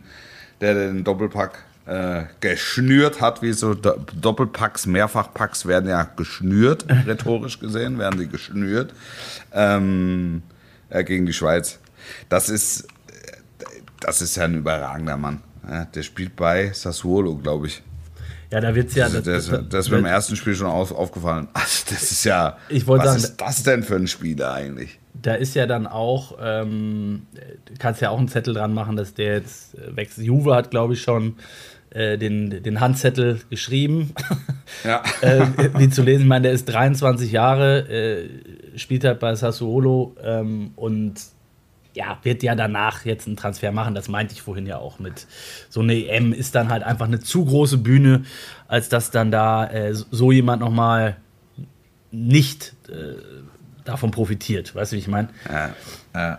der 0.60 0.74
den 0.74 1.04
Doppelpack 1.04 1.64
äh, 1.86 2.24
geschnürt 2.40 3.20
hat, 3.20 3.42
wie 3.42 3.52
so 3.52 3.74
Doppelpacks, 3.74 4.86
Mehrfachpacks 4.86 5.66
werden 5.66 5.88
ja 5.88 6.02
geschnürt, 6.02 6.86
rhetorisch 7.06 7.60
gesehen, 7.60 7.98
werden 7.98 8.18
sie 8.18 8.28
geschnürt 8.28 8.92
ähm, 9.52 10.42
äh, 10.90 11.04
gegen 11.04 11.26
die 11.26 11.32
Schweiz. 11.32 11.78
Das 12.28 12.48
ist, 12.48 12.88
das 14.00 14.20
ist 14.20 14.36
ja 14.36 14.44
ein 14.44 14.54
überragender 14.54 15.16
Mann. 15.16 15.42
Ja, 15.68 15.84
der 15.84 16.02
spielt 16.02 16.36
bei 16.36 16.72
Sassuolo, 16.72 17.36
glaube 17.36 17.66
ich. 17.66 17.82
Ja, 18.50 18.60
da 18.60 18.74
wird 18.74 18.88
es 18.88 18.94
ja. 18.94 19.08
Das, 19.08 19.24
das, 19.24 19.50
das 19.68 19.86
ist 19.86 19.90
mir 19.90 19.98
im 19.98 20.04
ersten 20.04 20.36
Spiel 20.36 20.54
schon 20.54 20.68
auf, 20.68 20.92
aufgefallen. 20.92 21.48
Also, 21.54 21.84
das 21.90 22.12
ist 22.12 22.24
ja. 22.24 22.56
Ich 22.68 22.86
was 22.86 23.04
sagen, 23.04 23.16
ist 23.18 23.36
das 23.36 23.62
denn 23.62 23.82
für 23.82 23.96
ein 23.96 24.06
Spieler 24.06 24.52
eigentlich? 24.52 24.98
Da 25.14 25.34
ist 25.34 25.54
ja 25.54 25.66
dann 25.66 25.86
auch, 25.86 26.38
ähm, 26.40 27.26
du 27.64 27.74
kannst 27.78 28.00
ja 28.00 28.10
auch 28.10 28.18
einen 28.18 28.28
Zettel 28.28 28.54
dran 28.54 28.74
machen, 28.74 28.96
dass 28.96 29.14
der 29.14 29.34
jetzt 29.34 29.74
äh, 29.74 29.96
wechselt. 29.96 30.26
Juve 30.26 30.54
hat, 30.54 30.70
glaube 30.70 30.94
ich, 30.94 31.02
schon 31.02 31.36
äh, 31.90 32.18
den, 32.18 32.62
den 32.62 32.80
Handzettel 32.80 33.40
geschrieben. 33.50 34.12
Ja. 34.84 35.02
äh, 35.22 35.46
wie 35.78 35.88
zu 35.88 36.02
lesen, 36.02 36.22
ich 36.22 36.28
meine, 36.28 36.44
der 36.44 36.52
ist 36.52 36.66
23 36.66 37.32
Jahre, 37.32 37.88
äh, 37.88 38.28
spielt 38.78 39.04
halt 39.04 39.18
bei 39.18 39.34
Sassuolo 39.34 40.14
ähm, 40.22 40.72
und 40.76 41.14
ja, 41.96 42.18
wird 42.22 42.42
ja 42.42 42.54
danach 42.54 43.06
jetzt 43.06 43.26
einen 43.26 43.36
Transfer 43.36 43.72
machen. 43.72 43.94
Das 43.94 44.08
meinte 44.08 44.34
ich 44.34 44.42
vorhin 44.42 44.66
ja 44.66 44.76
auch 44.76 44.98
mit. 44.98 45.26
So 45.70 45.80
eine 45.80 45.94
EM 45.94 46.32
ist 46.32 46.54
dann 46.54 46.68
halt 46.68 46.82
einfach 46.82 47.06
eine 47.06 47.20
zu 47.20 47.44
große 47.44 47.78
Bühne, 47.78 48.24
als 48.68 48.90
dass 48.90 49.10
dann 49.10 49.30
da 49.30 49.66
äh, 49.66 49.94
so 49.94 50.30
jemand 50.30 50.60
nochmal 50.60 51.16
nicht 52.10 52.74
äh, 52.88 53.16
davon 53.84 54.10
profitiert. 54.10 54.74
Weißt 54.74 54.92
du, 54.92 54.96
wie 54.96 55.00
ich 55.00 55.08
meine? 55.08 55.28
Ja, 55.48 55.70
ja. 56.14 56.38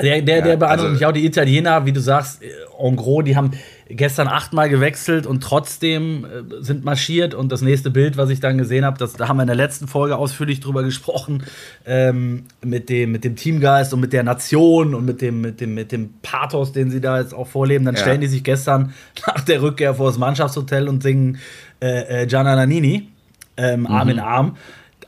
Der, 0.00 0.22
der, 0.22 0.42
der 0.42 0.56
beeindruckt 0.56 0.70
also, 0.70 0.88
mich 0.88 1.06
auch 1.06 1.12
die 1.12 1.24
Italiener, 1.24 1.84
wie 1.84 1.92
du 1.92 2.00
sagst, 2.00 2.42
äh, 2.42 2.50
en 2.78 2.94
gros, 2.94 3.24
die 3.24 3.34
haben 3.34 3.50
gestern 3.88 4.28
achtmal 4.28 4.68
gewechselt 4.68 5.26
und 5.26 5.42
trotzdem 5.42 6.24
äh, 6.24 6.62
sind 6.62 6.84
marschiert. 6.84 7.34
Und 7.34 7.50
das 7.50 7.62
nächste 7.62 7.90
Bild, 7.90 8.16
was 8.16 8.30
ich 8.30 8.40
dann 8.40 8.58
gesehen 8.58 8.84
habe, 8.84 8.98
da 8.98 9.28
haben 9.28 9.38
wir 9.38 9.42
in 9.42 9.48
der 9.48 9.56
letzten 9.56 9.88
Folge 9.88 10.16
ausführlich 10.16 10.60
drüber 10.60 10.82
gesprochen, 10.82 11.44
ähm, 11.86 12.44
mit, 12.62 12.88
dem, 12.88 13.12
mit 13.12 13.24
dem 13.24 13.36
Teamgeist 13.36 13.94
und 13.94 14.00
mit 14.00 14.12
der 14.12 14.22
Nation 14.22 14.94
und 14.94 15.04
mit 15.04 15.22
dem, 15.22 15.40
mit, 15.40 15.60
dem, 15.60 15.74
mit 15.74 15.92
dem 15.92 16.14
Pathos, 16.22 16.72
den 16.72 16.90
sie 16.90 17.00
da 17.00 17.18
jetzt 17.18 17.34
auch 17.34 17.46
vorleben. 17.46 17.84
Dann 17.84 17.94
ja. 17.94 18.00
stellen 18.00 18.20
die 18.20 18.26
sich 18.26 18.44
gestern 18.44 18.92
nach 19.26 19.40
der 19.42 19.62
Rückkehr 19.62 19.94
vor 19.94 20.08
das 20.08 20.18
Mannschaftshotel 20.18 20.88
und 20.88 21.02
singen 21.02 21.38
äh, 21.80 22.22
äh, 22.22 22.26
Gianna 22.26 22.56
Nannini, 22.56 23.08
ähm, 23.56 23.86
Arm 23.86 24.08
mhm. 24.08 24.12
in 24.12 24.20
Arm. 24.20 24.56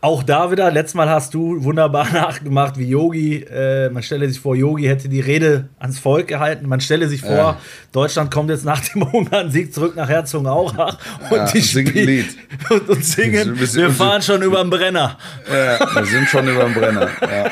Auch 0.03 0.23
da 0.23 0.51
wieder, 0.51 0.71
letztes 0.71 0.95
Mal 0.95 1.11
hast 1.11 1.35
du 1.35 1.63
wunderbar 1.63 2.11
nachgemacht, 2.13 2.79
wie 2.79 2.89
Yogi, 2.89 3.43
äh, 3.43 3.91
man 3.91 4.03
stelle 4.03 4.27
sich 4.29 4.41
vor, 4.41 4.57
Yogi 4.57 4.85
hätte 4.85 5.11
die 5.11 5.21
Rede 5.21 5.69
ans 5.79 5.99
Volk 5.99 6.29
gehalten. 6.29 6.67
Man 6.67 6.81
stelle 6.81 7.07
sich 7.07 7.21
vor, 7.21 7.31
ja. 7.31 7.57
Deutschland 7.93 8.31
kommt 8.31 8.49
jetzt 8.49 8.65
nach 8.65 8.81
dem 8.81 9.03
Ungarn-Sieg 9.13 9.75
zurück 9.75 9.97
nach 9.97 10.09
Herzogenaurach 10.09 10.97
und 11.29 11.37
ja, 11.37 11.45
die 11.53 11.61
singen 11.61 11.97
ein 11.97 12.05
Lied. 12.07 12.37
Und, 12.71 12.89
und 12.89 13.05
singen, 13.05 13.61
wir, 13.61 13.91
fahren 13.91 14.23
schon 14.23 14.41
über 14.43 14.63
den 14.63 14.71
Brenner. 14.71 15.19
Ja, 15.53 15.95
wir 15.95 16.07
sind 16.07 16.29
schon 16.29 16.49
über 16.49 16.65
den 16.65 16.75
Brenner. 16.75 17.09
Ja. 17.21 17.51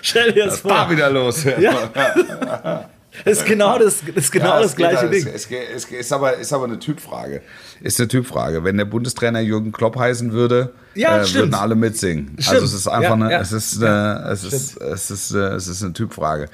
Stell 0.00 0.32
dir 0.32 0.44
das, 0.44 0.54
das 0.54 0.60
vor. 0.60 0.70
Fahr 0.70 0.90
wieder 0.90 1.10
los. 1.10 1.44
Ja. 1.44 2.88
Ist 3.24 3.46
genau 3.46 3.78
das, 3.78 4.02
ist 4.14 4.32
genau 4.32 4.54
ja, 4.54 4.62
das 4.62 4.76
gleiche 4.76 4.98
halt, 4.98 5.12
Ding. 5.12 5.26
Es, 5.26 5.50
es, 5.50 5.84
es, 5.84 5.90
ist, 5.90 6.12
aber, 6.12 6.36
ist 6.36 6.52
aber 6.52 6.64
eine 6.64 6.78
Typfrage. 6.78 7.42
Ist 7.80 8.00
eine 8.00 8.08
Typfrage. 8.08 8.64
Wenn 8.64 8.76
der 8.76 8.84
Bundestrainer 8.84 9.40
Jürgen 9.40 9.72
Klopp 9.72 9.96
heißen 9.96 10.32
würde, 10.32 10.72
ja, 10.94 11.22
äh, 11.22 11.34
würden 11.34 11.54
alle 11.54 11.74
mitsingen. 11.74 12.36
Stimmt. 12.38 12.48
Also 12.48 12.64
es 12.66 12.74
ist 12.74 12.88
einfach 12.88 13.10
ja, 13.10 13.14
eine, 13.14 13.32
ja. 13.32 13.40
es 13.40 13.52
ist, 13.52 13.82
eine, 13.82 14.28
es, 14.30 14.44
ist, 14.44 14.80
es, 14.80 15.10
ist, 15.10 15.30
es 15.32 15.68
ist 15.68 15.82
eine 15.82 15.92
Typfrage. 15.92 16.48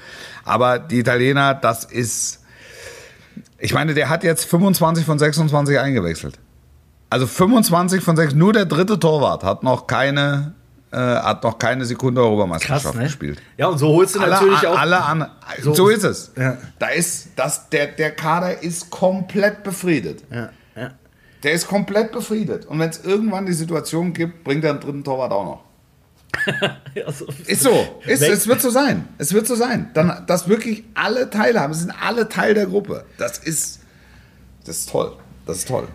Aber 0.44 0.78
die 0.78 0.98
Italiener, 0.98 1.54
das 1.54 1.84
ist, 1.84 2.40
ich 3.58 3.74
meine, 3.74 3.94
der 3.94 4.08
hat 4.08 4.24
jetzt 4.24 4.44
25 4.44 5.04
von 5.04 5.18
26 5.18 5.78
eingewechselt. 5.78 6.38
Also 7.10 7.26
25 7.26 8.02
von 8.02 8.16
6, 8.16 8.34
nur 8.34 8.52
der 8.52 8.66
dritte 8.66 8.98
Torwart 8.98 9.44
hat 9.44 9.62
noch 9.62 9.86
keine 9.86 10.54
äh, 10.94 10.96
hat 10.96 11.42
noch 11.42 11.58
keine 11.58 11.84
Sekunde 11.84 12.22
Europameisterschaft 12.22 12.84
Krass, 12.84 12.94
ne? 12.94 13.04
gespielt. 13.04 13.42
Ja, 13.56 13.66
und 13.66 13.78
so 13.78 13.88
holst 13.88 14.14
du 14.14 14.20
alle, 14.20 14.30
natürlich 14.30 14.66
auch. 14.66 14.78
Alle 14.78 15.02
an, 15.02 15.30
so, 15.60 15.74
so 15.74 15.88
ist 15.88 16.04
es. 16.04 16.32
Ja. 16.36 16.56
Da 16.78 16.88
ist 16.88 17.30
das, 17.36 17.68
der, 17.68 17.88
der 17.88 18.12
Kader 18.12 18.62
ist 18.62 18.90
komplett 18.90 19.64
befriedet. 19.64 20.22
Ja. 20.30 20.50
Ja. 20.76 20.90
Der 21.42 21.52
ist 21.52 21.66
komplett 21.66 22.12
befriedet. 22.12 22.66
Und 22.66 22.78
wenn 22.78 22.90
es 22.90 23.04
irgendwann 23.04 23.44
die 23.44 23.52
Situation 23.52 24.12
gibt, 24.12 24.44
bringt 24.44 24.64
er 24.64 24.70
einen 24.70 24.80
dritten 24.80 25.04
Torwart 25.04 25.32
auch 25.32 25.44
noch. 25.44 25.64
ja, 26.94 27.12
so 27.12 27.26
ist 27.46 27.62
so. 27.62 28.00
Ist, 28.06 28.22
es 28.22 28.46
wird 28.46 28.60
so 28.60 28.70
sein. 28.70 29.08
Es 29.18 29.32
wird 29.32 29.46
so 29.46 29.54
sein. 29.54 29.90
Dann, 29.94 30.24
dass 30.26 30.48
wirklich 30.48 30.84
alle 30.94 31.30
teilhaben. 31.30 31.72
Es 31.72 31.80
sind 31.80 31.92
alle 31.92 32.28
Teil 32.28 32.54
der 32.54 32.66
Gruppe. 32.66 33.04
Das 33.18 33.38
ist, 33.38 33.80
das 34.64 34.78
ist 34.78 34.90
toll. 34.90 35.16
Das 35.46 35.58
ist 35.58 35.68
toll. 35.68 35.88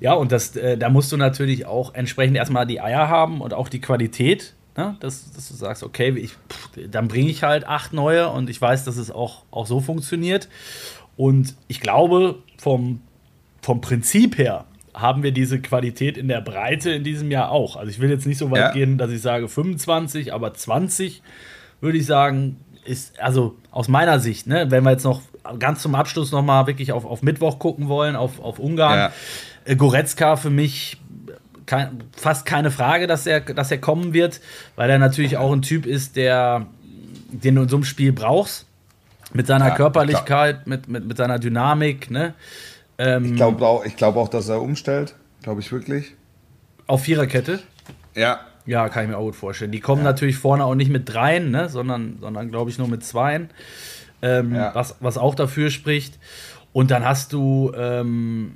Ja, 0.00 0.14
und 0.14 0.32
das, 0.32 0.56
äh, 0.56 0.78
da 0.78 0.88
musst 0.90 1.12
du 1.12 1.16
natürlich 1.16 1.66
auch 1.66 1.94
entsprechend 1.94 2.36
erstmal 2.36 2.66
die 2.66 2.80
Eier 2.80 3.08
haben 3.08 3.40
und 3.40 3.54
auch 3.54 3.68
die 3.68 3.80
Qualität, 3.80 4.54
ne? 4.76 4.96
dass, 5.00 5.30
dass 5.32 5.48
du 5.48 5.54
sagst, 5.54 5.82
okay, 5.82 6.10
ich, 6.16 6.32
pff, 6.32 6.70
dann 6.90 7.08
bringe 7.08 7.30
ich 7.30 7.42
halt 7.42 7.66
acht 7.66 7.92
neue 7.92 8.28
und 8.30 8.50
ich 8.50 8.60
weiß, 8.60 8.84
dass 8.84 8.96
es 8.96 9.10
auch, 9.10 9.44
auch 9.50 9.66
so 9.66 9.80
funktioniert. 9.80 10.48
Und 11.16 11.54
ich 11.68 11.80
glaube, 11.80 12.36
vom, 12.58 13.00
vom 13.62 13.80
Prinzip 13.80 14.38
her 14.38 14.64
haben 14.94 15.22
wir 15.22 15.32
diese 15.32 15.60
Qualität 15.60 16.16
in 16.16 16.28
der 16.28 16.40
Breite 16.40 16.90
in 16.90 17.04
diesem 17.04 17.30
Jahr 17.30 17.50
auch. 17.50 17.76
Also 17.76 17.90
ich 17.90 18.00
will 18.00 18.10
jetzt 18.10 18.26
nicht 18.26 18.38
so 18.38 18.50
weit 18.50 18.60
ja. 18.60 18.72
gehen, 18.72 18.96
dass 18.96 19.10
ich 19.10 19.20
sage 19.20 19.48
25, 19.48 20.32
aber 20.32 20.54
20 20.54 21.22
würde 21.80 21.98
ich 21.98 22.06
sagen, 22.06 22.56
ist, 22.86 23.20
also 23.20 23.56
aus 23.70 23.88
meiner 23.88 24.20
Sicht, 24.20 24.46
ne, 24.46 24.70
wenn 24.70 24.84
wir 24.84 24.92
jetzt 24.92 25.04
noch 25.04 25.20
ganz 25.58 25.82
zum 25.82 25.94
Abschluss 25.94 26.32
nochmal 26.32 26.66
wirklich 26.66 26.92
auf, 26.92 27.04
auf 27.04 27.22
Mittwoch 27.22 27.58
gucken 27.58 27.88
wollen, 27.88 28.16
auf, 28.16 28.40
auf 28.40 28.58
Ungarn, 28.58 28.98
ja. 28.98 29.12
Goretzka 29.74 30.36
für 30.36 30.50
mich 30.50 30.98
kein, 31.66 32.04
fast 32.16 32.46
keine 32.46 32.70
Frage, 32.70 33.06
dass 33.06 33.26
er, 33.26 33.40
dass 33.40 33.70
er 33.70 33.78
kommen 33.78 34.12
wird, 34.14 34.40
weil 34.76 34.88
er 34.88 34.98
natürlich 34.98 35.36
auch 35.36 35.52
ein 35.52 35.62
Typ 35.62 35.84
ist, 35.84 36.16
der, 36.16 36.66
den 37.30 37.56
du 37.56 37.62
in 37.62 37.68
so 37.68 37.76
einem 37.76 37.84
Spiel 37.84 38.12
brauchst. 38.12 38.66
Mit 39.32 39.48
seiner 39.48 39.68
ja, 39.68 39.74
Körperlichkeit, 39.74 40.66
mit, 40.68 40.88
mit, 40.88 41.04
mit 41.04 41.16
seiner 41.16 41.38
Dynamik. 41.38 42.10
Ne? 42.10 42.34
Ähm, 42.96 43.24
ich 43.24 43.34
glaube 43.34 43.66
auch, 43.66 43.84
glaub 43.96 44.16
auch, 44.16 44.28
dass 44.28 44.48
er 44.48 44.62
umstellt. 44.62 45.14
Glaube 45.42 45.60
ich 45.60 45.70
wirklich. 45.72 46.14
Auf 46.86 47.02
Viererkette? 47.02 47.60
Ja. 48.14 48.40
Ja, 48.64 48.88
kann 48.88 49.04
ich 49.04 49.10
mir 49.10 49.18
auch 49.18 49.26
gut 49.26 49.36
vorstellen. 49.36 49.72
Die 49.72 49.80
kommen 49.80 50.02
ja. 50.02 50.10
natürlich 50.10 50.36
vorne 50.36 50.64
auch 50.64 50.74
nicht 50.74 50.90
mit 50.90 51.12
dreien, 51.12 51.50
ne? 51.50 51.68
sondern, 51.68 52.18
sondern 52.20 52.50
glaube 52.50 52.70
ich, 52.70 52.78
nur 52.78 52.88
mit 52.88 53.04
zweien. 53.04 53.50
Ähm, 54.22 54.54
ja. 54.54 54.74
was, 54.74 54.96
was 55.00 55.18
auch 55.18 55.34
dafür 55.34 55.70
spricht. 55.70 56.18
Und 56.72 56.90
dann 56.90 57.04
hast 57.04 57.32
du 57.32 57.72
ähm, 57.76 58.54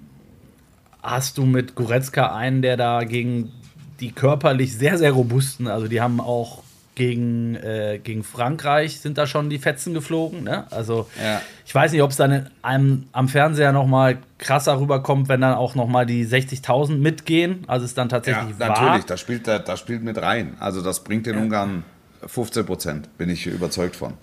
hast 1.02 1.38
du 1.38 1.44
mit 1.44 1.74
Goretzka 1.74 2.34
einen, 2.34 2.62
der 2.62 2.76
da 2.76 3.04
gegen 3.04 3.52
die 4.00 4.12
körperlich 4.12 4.76
sehr, 4.76 4.98
sehr 4.98 5.12
robusten, 5.12 5.66
also 5.66 5.86
die 5.86 6.00
haben 6.00 6.20
auch 6.20 6.62
gegen, 6.94 7.54
äh, 7.56 7.98
gegen 8.02 8.24
Frankreich 8.24 9.00
sind 9.00 9.16
da 9.16 9.26
schon 9.26 9.48
die 9.48 9.58
Fetzen 9.58 9.94
geflogen. 9.94 10.44
Ne? 10.44 10.70
Also 10.70 11.08
ja. 11.22 11.40
ich 11.64 11.74
weiß 11.74 11.92
nicht, 11.92 12.02
ob 12.02 12.10
es 12.10 12.16
dann 12.16 12.50
einem, 12.60 13.06
am 13.12 13.28
Fernseher 13.28 13.72
noch 13.72 13.86
mal 13.86 14.18
krasser 14.38 14.78
rüberkommt, 14.78 15.28
wenn 15.28 15.40
dann 15.40 15.54
auch 15.54 15.74
noch 15.74 15.86
mal 15.86 16.04
die 16.04 16.26
60.000 16.26 16.98
mitgehen. 16.98 17.64
Also 17.68 17.86
es 17.86 17.94
dann 17.94 18.10
tatsächlich 18.10 18.54
ja, 18.58 18.68
natürlich, 18.68 19.04
das 19.06 19.20
spielt, 19.20 19.46
das 19.46 19.78
spielt 19.78 20.02
mit 20.02 20.20
rein. 20.20 20.56
Also 20.60 20.82
das 20.82 21.02
bringt 21.02 21.26
den 21.26 21.38
Ungarn 21.38 21.84
15 22.26 22.66
Prozent, 22.66 23.16
bin 23.16 23.30
ich 23.30 23.46
überzeugt 23.46 23.96
von. 23.96 24.14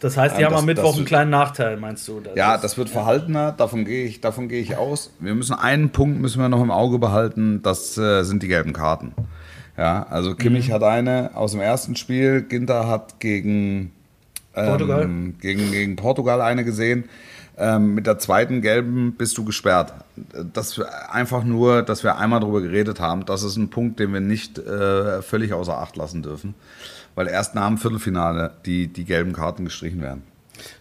Das 0.00 0.16
heißt, 0.16 0.38
die 0.38 0.44
haben 0.44 0.54
am 0.54 0.66
Mittwoch 0.66 0.96
einen 0.96 1.06
kleinen 1.06 1.30
Nachteil, 1.30 1.76
meinst 1.78 2.06
du? 2.06 2.20
Das 2.20 2.36
ja, 2.36 2.58
das 2.58 2.76
wird 2.76 2.90
verhaltener, 2.90 3.52
davon 3.52 3.84
gehe 3.84 4.04
ich, 4.04 4.20
davon 4.20 4.48
gehe 4.48 4.60
ich 4.60 4.76
aus. 4.76 5.10
Wir 5.20 5.34
müssen 5.34 5.54
einen 5.54 5.90
Punkt 5.90 6.20
müssen 6.20 6.40
wir 6.40 6.48
noch 6.48 6.62
im 6.62 6.70
Auge 6.70 6.98
behalten, 6.98 7.62
das 7.62 7.96
äh, 7.96 8.22
sind 8.22 8.42
die 8.42 8.48
gelben 8.48 8.72
Karten. 8.72 9.12
Ja, 9.78 10.06
also 10.08 10.34
Kimmich 10.34 10.68
mhm. 10.68 10.72
hat 10.72 10.82
eine 10.82 11.30
aus 11.34 11.52
dem 11.52 11.60
ersten 11.60 11.96
Spiel, 11.96 12.42
Ginter 12.42 12.88
hat 12.88 13.20
gegen 13.20 13.92
Portugal? 14.52 15.02
Ähm, 15.02 15.34
gegen, 15.40 15.70
gegen 15.70 15.96
Portugal 15.96 16.40
eine 16.40 16.64
gesehen. 16.64 17.04
Ähm, 17.58 17.94
mit 17.94 18.06
der 18.06 18.18
zweiten 18.18 18.60
gelben 18.60 19.14
bist 19.16 19.38
du 19.38 19.44
gesperrt. 19.44 19.94
Das 20.52 20.78
einfach 21.08 21.42
nur, 21.42 21.82
dass 21.82 22.04
wir 22.04 22.18
einmal 22.18 22.40
darüber 22.40 22.60
geredet 22.60 23.00
haben, 23.00 23.24
das 23.24 23.42
ist 23.42 23.56
ein 23.56 23.70
Punkt, 23.70 23.98
den 23.98 24.12
wir 24.12 24.20
nicht 24.20 24.58
äh, 24.58 25.22
völlig 25.22 25.54
außer 25.54 25.78
Acht 25.78 25.96
lassen 25.96 26.22
dürfen. 26.22 26.54
Weil 27.16 27.26
erst 27.26 27.56
nach 27.56 27.66
dem 27.66 27.78
Viertelfinale 27.78 28.52
die, 28.64 28.86
die 28.86 29.04
gelben 29.04 29.32
Karten 29.32 29.64
gestrichen 29.64 30.00
werden. 30.00 30.22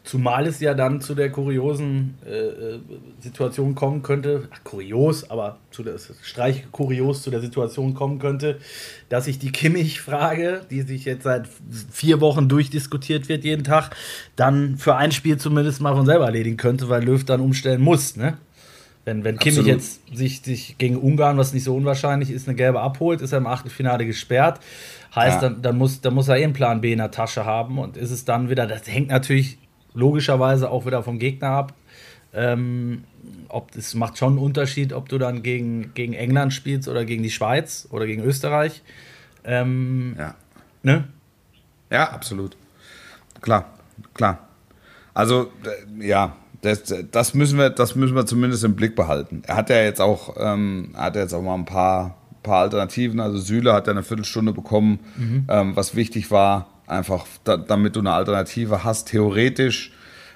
Zumal 0.04 0.48
es 0.48 0.60
ja 0.60 0.74
dann 0.74 1.02
zu 1.02 1.16
der 1.16 1.32
kuriosen 1.32 2.16
äh, 2.26 2.30
äh 2.30 2.80
Situation 3.20 3.76
kommen 3.76 4.04
könnte, 4.04 4.48
ach, 4.52 4.64
kurios, 4.64 5.30
aber 5.30 5.58
zu 5.72 5.84
der 5.84 5.96
Streich 6.22 6.66
kurios 6.72 7.24
zu 7.24 7.32
der 7.32 7.42
Situation 7.42 7.94
kommen 7.94 8.20
könnte, 8.20 8.60
dass 9.10 9.28
ich 9.28 9.40
die 9.40 9.52
Kimmich-Frage, 9.52 10.62
die 10.70 10.82
sich 10.84 11.06
jetzt 11.06 11.24
seit 11.24 11.50
vier 11.92 12.22
Wochen 12.22 12.48
durchdiskutiert 12.48 13.28
wird, 13.30 13.44
jeden 13.44 13.64
Tag, 13.64 13.96
dann 14.36 14.78
für 14.78 14.96
ein 14.96 15.12
Spiel 15.12 15.38
zumindest 15.38 15.82
mal 15.82 15.96
von 15.96 16.06
selber 16.06 16.26
erledigen 16.26 16.58
könnte, 16.58 16.88
weil 16.88 17.04
Löw 17.04 17.24
dann 17.24 17.42
umstellen 17.42 17.82
muss, 17.82 18.16
ne? 18.16 18.38
Wenn, 19.06 19.24
wenn 19.24 19.38
Kimmich 19.38 19.68
jetzt 19.68 20.02
sich, 20.16 20.42
sich 20.42 20.78
gegen 20.80 20.98
Ungarn, 20.98 21.38
was 21.38 21.54
nicht 21.54 21.64
so 21.64 21.76
unwahrscheinlich 21.76 22.32
ist, 22.32 22.48
eine 22.48 22.56
gelbe 22.56 22.82
abholt, 22.82 23.22
ist 23.22 23.32
er 23.32 23.38
im 23.38 23.46
Achtelfinale 23.48 24.06
gesperrt. 24.06 24.60
Heißt, 25.14 25.42
ja. 25.42 25.50
dann, 25.50 25.62
dann, 25.62 25.78
muss, 25.78 26.02
dann 26.02 26.16
muss 26.16 26.28
er 26.28 26.38
eh 26.38 26.44
einen 26.44 26.54
Plan 26.54 26.82
B 26.82 26.92
in 26.92 26.98
der 26.98 27.12
Tasche 27.12 27.46
haben 27.46 27.78
und 27.78 27.98
ist 27.98 28.10
es 28.10 28.26
dann 28.26 28.50
wieder, 28.50 28.66
das 28.66 28.88
hängt 28.88 29.10
natürlich 29.10 29.60
logischerweise 29.94 30.70
auch 30.72 30.86
wieder 30.86 31.04
vom 31.04 31.20
Gegner 31.20 31.50
ab. 31.50 31.74
Ähm, 32.34 33.06
ob 33.48 33.76
es 33.76 33.94
macht 33.94 34.18
schon 34.18 34.34
einen 34.34 34.40
Unterschied, 34.40 34.92
ob 34.92 35.08
du 35.08 35.18
dann 35.18 35.42
gegen, 35.42 35.94
gegen 35.94 36.14
England 36.14 36.52
spielst 36.52 36.90
oder 36.90 37.06
gegen 37.06 37.24
die 37.24 37.32
Schweiz 37.32 37.88
oder 37.92 38.06
gegen 38.06 38.24
Österreich. 38.24 38.82
Ähm, 39.46 40.16
ja. 40.18 40.36
Ne? 40.84 41.08
Ja, 41.90 42.12
absolut. 42.12 42.58
Klar, 43.40 43.70
klar. 44.14 44.48
Also, 45.14 45.52
ja, 46.00 46.36
das, 46.66 46.94
das, 47.12 47.34
müssen 47.34 47.58
wir, 47.58 47.70
das 47.70 47.96
müssen 47.96 48.16
wir 48.16 48.26
zumindest 48.26 48.64
im 48.64 48.76
Blick 48.76 48.96
behalten. 48.96 49.44
Er 49.48 49.56
hat 49.56 49.70
ja 49.70 49.78
jetzt 49.78 50.02
auch, 50.02 50.36
ähm, 50.40 50.90
hat 50.96 51.16
jetzt 51.16 51.34
auch 51.34 51.42
mal 51.42 51.56
ein 51.56 51.66
paar, 51.66 52.18
paar 52.44 52.62
Alternativen. 52.62 53.20
Also 53.20 53.38
Süle 53.38 53.74
hat 53.74 53.88
ja 53.88 53.92
eine 53.92 54.04
Viertelstunde 54.04 54.54
bekommen, 54.54 55.00
mhm. 55.16 55.46
ähm, 55.50 55.76
was 55.76 55.96
wichtig 55.96 56.32
war 56.32 56.68
einfach 56.88 57.26
da, 57.44 57.58
damit 57.58 57.96
du 57.96 58.00
eine 58.00 58.12
Alternative 58.12 58.84
hast. 58.84 59.10
Theoretisch 59.10 59.92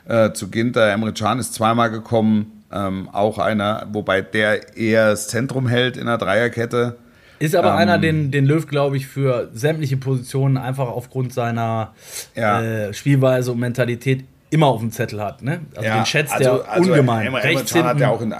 äh, 0.07 0.31
zu 0.31 0.49
Ginter, 0.49 0.91
Emre 0.91 1.13
Can 1.13 1.39
ist 1.39 1.53
zweimal 1.53 1.91
gekommen, 1.91 2.63
ähm, 2.71 3.09
auch 3.11 3.39
einer, 3.39 3.87
wobei 3.91 4.21
der 4.21 4.77
eher 4.77 5.11
das 5.11 5.27
Zentrum 5.27 5.67
hält 5.67 5.97
in 5.97 6.05
der 6.05 6.17
Dreierkette. 6.17 6.97
Ist 7.39 7.55
aber 7.55 7.71
ähm, 7.71 7.77
einer, 7.77 7.97
den, 7.97 8.31
den 8.31 8.45
Löw, 8.45 8.67
glaube 8.67 8.97
ich, 8.97 9.07
für 9.07 9.49
sämtliche 9.53 9.97
Positionen 9.97 10.57
einfach 10.57 10.87
aufgrund 10.87 11.33
seiner 11.33 11.93
ja. 12.35 12.61
äh, 12.61 12.93
Spielweise 12.93 13.51
und 13.51 13.59
Mentalität 13.59 14.25
immer 14.49 14.67
auf 14.67 14.79
dem 14.79 14.91
Zettel 14.91 15.21
hat. 15.21 15.41
Ne? 15.41 15.61
Also 15.75 15.87
ja, 15.87 15.97
den 15.97 16.05
schätzt 16.05 16.33
also, 16.33 16.59
er 16.59 16.69
also 16.69 16.89
ungemein. 16.89 17.27
Emre, 17.27 17.41
Emre 17.41 17.63
Can 17.63 17.83
hat 17.83 17.99
ja 17.99 18.09
auch 18.09 18.21
in, 18.21 18.33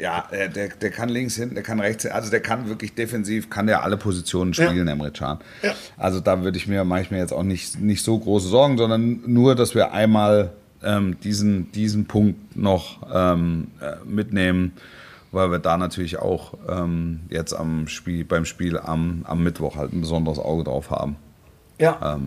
ja, 0.00 0.24
der, 0.30 0.68
der 0.68 0.90
kann 0.90 1.08
links 1.08 1.36
hinten, 1.36 1.54
der 1.54 1.62
kann 1.62 1.78
rechts 1.78 2.02
hinten, 2.02 2.16
also 2.16 2.30
der 2.30 2.40
kann 2.40 2.68
wirklich 2.68 2.94
defensiv, 2.94 3.50
kann 3.50 3.66
der 3.66 3.84
alle 3.84 3.96
Positionen 3.96 4.54
spielen, 4.54 4.86
ja. 4.86 4.92
Emre 4.92 5.10
Can. 5.10 5.38
Ja. 5.62 5.74
Also 5.96 6.20
da 6.20 6.42
würde 6.42 6.58
ich 6.58 6.66
mir, 6.66 6.84
mache 6.84 7.02
ich 7.02 7.10
mir 7.10 7.18
jetzt 7.18 7.32
auch 7.32 7.42
nicht, 7.42 7.78
nicht 7.78 8.02
so 8.02 8.18
große 8.18 8.48
Sorgen, 8.48 8.78
sondern 8.78 9.20
nur, 9.26 9.54
dass 9.54 9.74
wir 9.74 9.92
einmal 9.92 10.52
ähm, 10.82 11.18
diesen, 11.20 11.70
diesen 11.72 12.06
Punkt 12.06 12.56
noch 12.56 12.98
ähm, 13.12 13.68
äh, 13.80 14.04
mitnehmen, 14.04 14.72
weil 15.30 15.50
wir 15.50 15.58
da 15.58 15.76
natürlich 15.76 16.18
auch 16.18 16.54
ähm, 16.68 17.20
jetzt 17.30 17.52
am 17.54 17.86
Spiel, 17.86 18.24
beim 18.24 18.44
Spiel 18.44 18.78
am, 18.78 19.24
am 19.24 19.42
Mittwoch 19.42 19.76
halt 19.76 19.92
ein 19.92 20.00
besonderes 20.00 20.38
Auge 20.38 20.64
drauf 20.64 20.90
haben. 20.90 21.16
Ja. 21.78 22.18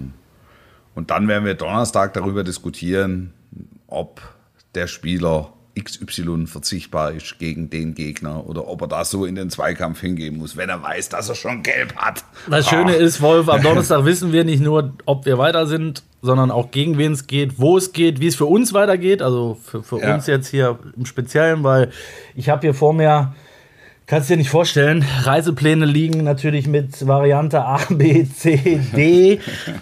Und 0.95 1.11
dann 1.11 1.27
werden 1.27 1.45
wir 1.45 1.53
Donnerstag 1.53 2.13
darüber 2.13 2.43
diskutieren, 2.43 3.33
ob 3.87 4.21
der 4.73 4.87
Spieler 4.87 5.51
XY 5.77 6.47
verzichtbar 6.47 7.11
ist 7.11 7.37
gegen 7.37 7.69
den 7.69 7.95
Gegner 7.95 8.47
oder 8.47 8.67
ob 8.67 8.81
er 8.81 8.87
da 8.87 9.03
so 9.03 9.25
in 9.25 9.35
den 9.35 9.49
Zweikampf 9.49 9.99
hingehen 9.99 10.37
muss, 10.37 10.55
wenn 10.55 10.69
er 10.69 10.81
weiß, 10.81 11.09
dass 11.09 11.27
er 11.27 11.35
schon 11.35 11.63
gelb 11.63 11.95
hat. 11.97 12.23
Das 12.49 12.69
Schöne 12.69 12.93
ah. 12.93 12.95
ist, 12.95 13.21
Wolf, 13.21 13.49
am 13.49 13.61
Donnerstag 13.63 14.05
wissen 14.05 14.31
wir 14.31 14.45
nicht 14.45 14.61
nur, 14.61 14.93
ob 15.05 15.25
wir 15.25 15.37
weiter 15.37 15.67
sind, 15.67 16.03
sondern 16.21 16.49
auch 16.49 16.71
gegen 16.71 16.97
wen 16.97 17.11
es 17.11 17.27
geht, 17.27 17.59
wo 17.59 17.77
es 17.77 17.91
geht, 17.91 18.21
wie 18.21 18.27
es 18.27 18.35
für 18.35 18.45
uns 18.45 18.73
weitergeht. 18.73 19.21
Also 19.21 19.57
für, 19.61 19.83
für 19.83 19.99
ja. 19.99 20.15
uns 20.15 20.27
jetzt 20.27 20.47
hier 20.47 20.79
im 20.95 21.05
Speziellen, 21.05 21.63
weil 21.63 21.91
ich 22.35 22.47
habe 22.47 22.61
hier 22.61 22.73
vor 22.73 22.93
mir 22.93 23.35
Kannst 24.08 24.30
du 24.30 24.34
dir 24.34 24.38
nicht 24.38 24.51
vorstellen, 24.51 25.03
Reisepläne 25.24 25.86
liegen 25.86 26.24
natürlich 26.24 26.68
mit 26.68 27.08
Variante 27.08 27.66
A, 27.66 27.80
B, 27.89 28.28
C, 28.28 28.80
D, 28.95 29.39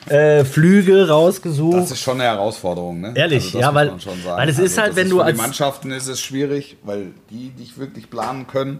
äh, 0.08 0.46
Flüge 0.46 1.10
rausgesucht. 1.10 1.76
Das 1.76 1.92
ist 1.92 2.00
schon 2.00 2.22
eine 2.22 2.30
Herausforderung, 2.30 3.02
ne? 3.02 3.12
Ehrlich, 3.16 3.48
also 3.48 3.60
ja, 3.60 3.74
weil, 3.74 3.92
weil 3.92 4.48
es 4.48 4.60
ist 4.60 4.80
also 4.80 4.82
halt, 4.82 4.96
wenn 4.96 5.10
du 5.10 5.20
als. 5.20 5.36
Die 5.36 5.42
Mannschaften 5.42 5.92
ist 5.92 6.08
es 6.08 6.22
schwierig, 6.22 6.78
weil 6.84 7.08
die 7.32 7.52
nicht 7.58 7.78
wirklich 7.78 8.10
planen 8.10 8.48
können. 8.48 8.80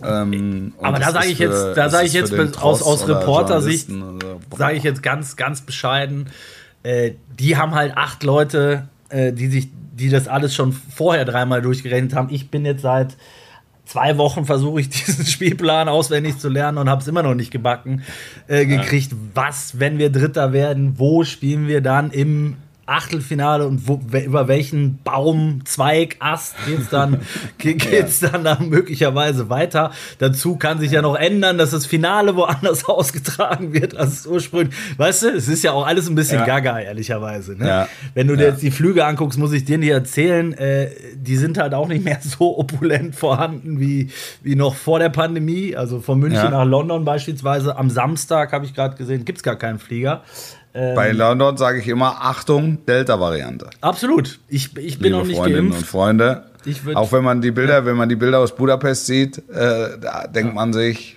Ähm, 0.00 0.74
aber 0.80 1.00
da 1.00 1.10
sage 1.10 1.26
ich 1.26 1.40
jetzt, 1.40 1.76
da 1.76 1.88
sage 1.90 2.06
ich 2.06 2.12
jetzt 2.12 2.32
aus, 2.58 2.80
aus 2.80 3.08
Reporter-Sicht, 3.08 3.88
sage 4.56 4.76
ich 4.76 4.84
jetzt 4.84 5.02
ganz, 5.02 5.34
ganz 5.34 5.62
bescheiden, 5.62 6.30
äh, 6.84 7.12
die 7.36 7.56
haben 7.56 7.74
halt 7.74 7.96
acht 7.96 8.22
Leute, 8.22 8.88
äh, 9.08 9.32
die 9.32 9.48
sich, 9.48 9.68
die 9.92 10.08
das 10.08 10.28
alles 10.28 10.54
schon 10.54 10.72
vorher 10.72 11.24
dreimal 11.24 11.62
durchgerechnet 11.62 12.14
haben. 12.14 12.28
Ich 12.30 12.50
bin 12.50 12.64
jetzt 12.64 12.82
seit 12.82 13.16
zwei 13.84 14.18
Wochen 14.18 14.44
versuche 14.44 14.80
ich 14.80 14.88
diesen 14.90 15.26
Spielplan 15.26 15.88
auswendig 15.88 16.38
zu 16.38 16.48
lernen 16.48 16.78
und 16.78 16.88
habe 16.88 17.02
es 17.02 17.08
immer 17.08 17.22
noch 17.22 17.34
nicht 17.34 17.50
gebacken 17.50 18.02
äh, 18.46 18.66
gekriegt. 18.66 19.12
Ja. 19.12 19.18
Was, 19.34 19.78
wenn 19.78 19.98
wir 19.98 20.10
Dritter 20.10 20.52
werden? 20.52 20.98
Wo 20.98 21.24
spielen 21.24 21.68
wir 21.68 21.80
dann 21.80 22.10
im 22.10 22.56
Achtelfinale 22.86 23.66
und 23.66 23.88
wo, 23.88 24.00
über 24.18 24.48
welchen 24.48 24.98
Baum, 25.02 25.60
Zweig, 25.64 26.16
Ast 26.18 26.54
geht's 26.66 26.90
dann, 26.90 27.20
geht's 27.58 28.20
ja. 28.20 28.28
dann, 28.28 28.44
dann 28.44 28.68
möglicherweise 28.68 29.48
weiter. 29.48 29.90
Dazu 30.18 30.56
kann 30.56 30.78
sich 30.78 30.92
ja 30.92 31.00
noch 31.00 31.16
ändern, 31.16 31.56
dass 31.56 31.70
das 31.70 31.86
Finale 31.86 32.36
woanders 32.36 32.84
ausgetragen 32.88 33.72
wird 33.72 33.96
als 33.96 34.26
ursprünglich. 34.26 34.74
Weißt 34.96 35.22
du, 35.22 35.28
es 35.28 35.48
ist 35.48 35.64
ja 35.64 35.72
auch 35.72 35.86
alles 35.86 36.08
ein 36.08 36.14
bisschen 36.14 36.40
ja. 36.40 36.46
gaga, 36.46 36.78
ehrlicherweise. 36.78 37.56
Ne? 37.56 37.66
Ja. 37.66 37.88
Wenn 38.12 38.28
du 38.28 38.36
dir 38.36 38.48
jetzt 38.48 38.62
die 38.62 38.70
Flüge 38.70 39.04
anguckst, 39.04 39.38
muss 39.38 39.52
ich 39.52 39.64
dir 39.64 39.78
nicht 39.78 39.90
erzählen, 39.90 40.52
äh, 40.54 40.90
die 41.16 41.36
sind 41.36 41.58
halt 41.58 41.74
auch 41.74 41.88
nicht 41.88 42.04
mehr 42.04 42.18
so 42.22 42.58
opulent 42.58 43.16
vorhanden 43.16 43.80
wie, 43.80 44.10
wie 44.42 44.56
noch 44.56 44.74
vor 44.74 44.98
der 44.98 45.08
Pandemie. 45.08 45.74
Also 45.74 46.00
von 46.00 46.18
München 46.18 46.50
nach 46.50 46.66
London 46.66 47.04
beispielsweise. 47.04 47.76
Am 47.76 47.88
Samstag 47.88 48.52
habe 48.52 48.66
ich 48.66 48.74
gerade 48.74 48.96
gesehen, 48.96 49.24
gibt's 49.24 49.42
gar 49.42 49.56
keinen 49.56 49.78
Flieger. 49.78 50.22
Ähm, 50.74 50.96
Bei 50.96 51.12
London 51.12 51.56
sage 51.56 51.78
ich 51.78 51.86
immer 51.86 52.16
Achtung, 52.20 52.84
Delta-Variante. 52.84 53.70
Absolut. 53.80 54.40
Ich, 54.48 54.76
ich 54.76 54.98
bin 54.98 55.12
Liebe 55.12 55.18
noch 55.18 55.26
nicht 55.26 55.36
Freundinnen 55.36 55.70
geimpft. 55.70 55.82
und 55.82 55.86
Freunde. 55.86 56.44
Auch 56.94 57.12
wenn 57.12 57.22
man 57.22 57.40
die 57.40 57.52
Bilder, 57.52 57.74
ja. 57.74 57.84
wenn 57.86 57.96
man 57.96 58.08
die 58.08 58.16
Bilder 58.16 58.40
aus 58.40 58.56
Budapest 58.56 59.06
sieht, 59.06 59.38
äh, 59.50 59.98
da 60.00 60.26
denkt 60.26 60.50
ja. 60.50 60.54
man 60.54 60.72
sich, 60.72 61.16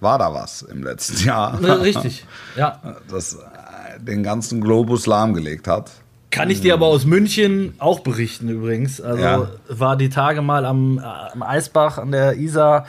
war 0.00 0.18
da 0.18 0.34
was 0.34 0.62
im 0.62 0.82
letzten 0.82 1.26
Jahr? 1.26 1.58
Richtig, 1.80 2.26
ja. 2.56 2.80
Das 3.10 3.34
äh, 3.34 4.00
den 4.00 4.22
ganzen 4.22 4.60
Globus 4.60 5.06
lahmgelegt 5.06 5.68
hat. 5.68 5.90
Kann 6.30 6.50
ich 6.50 6.60
dir 6.60 6.74
aber 6.74 6.86
aus 6.86 7.06
München 7.06 7.74
auch 7.78 8.00
berichten 8.00 8.50
übrigens. 8.50 9.00
Also 9.00 9.22
ja. 9.22 9.48
war 9.68 9.96
die 9.96 10.10
Tage 10.10 10.42
mal 10.42 10.66
am, 10.66 10.98
am 10.98 11.42
Eisbach 11.42 11.96
an 11.96 12.10
der 12.10 12.36
Isar. 12.36 12.84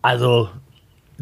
Also 0.00 0.48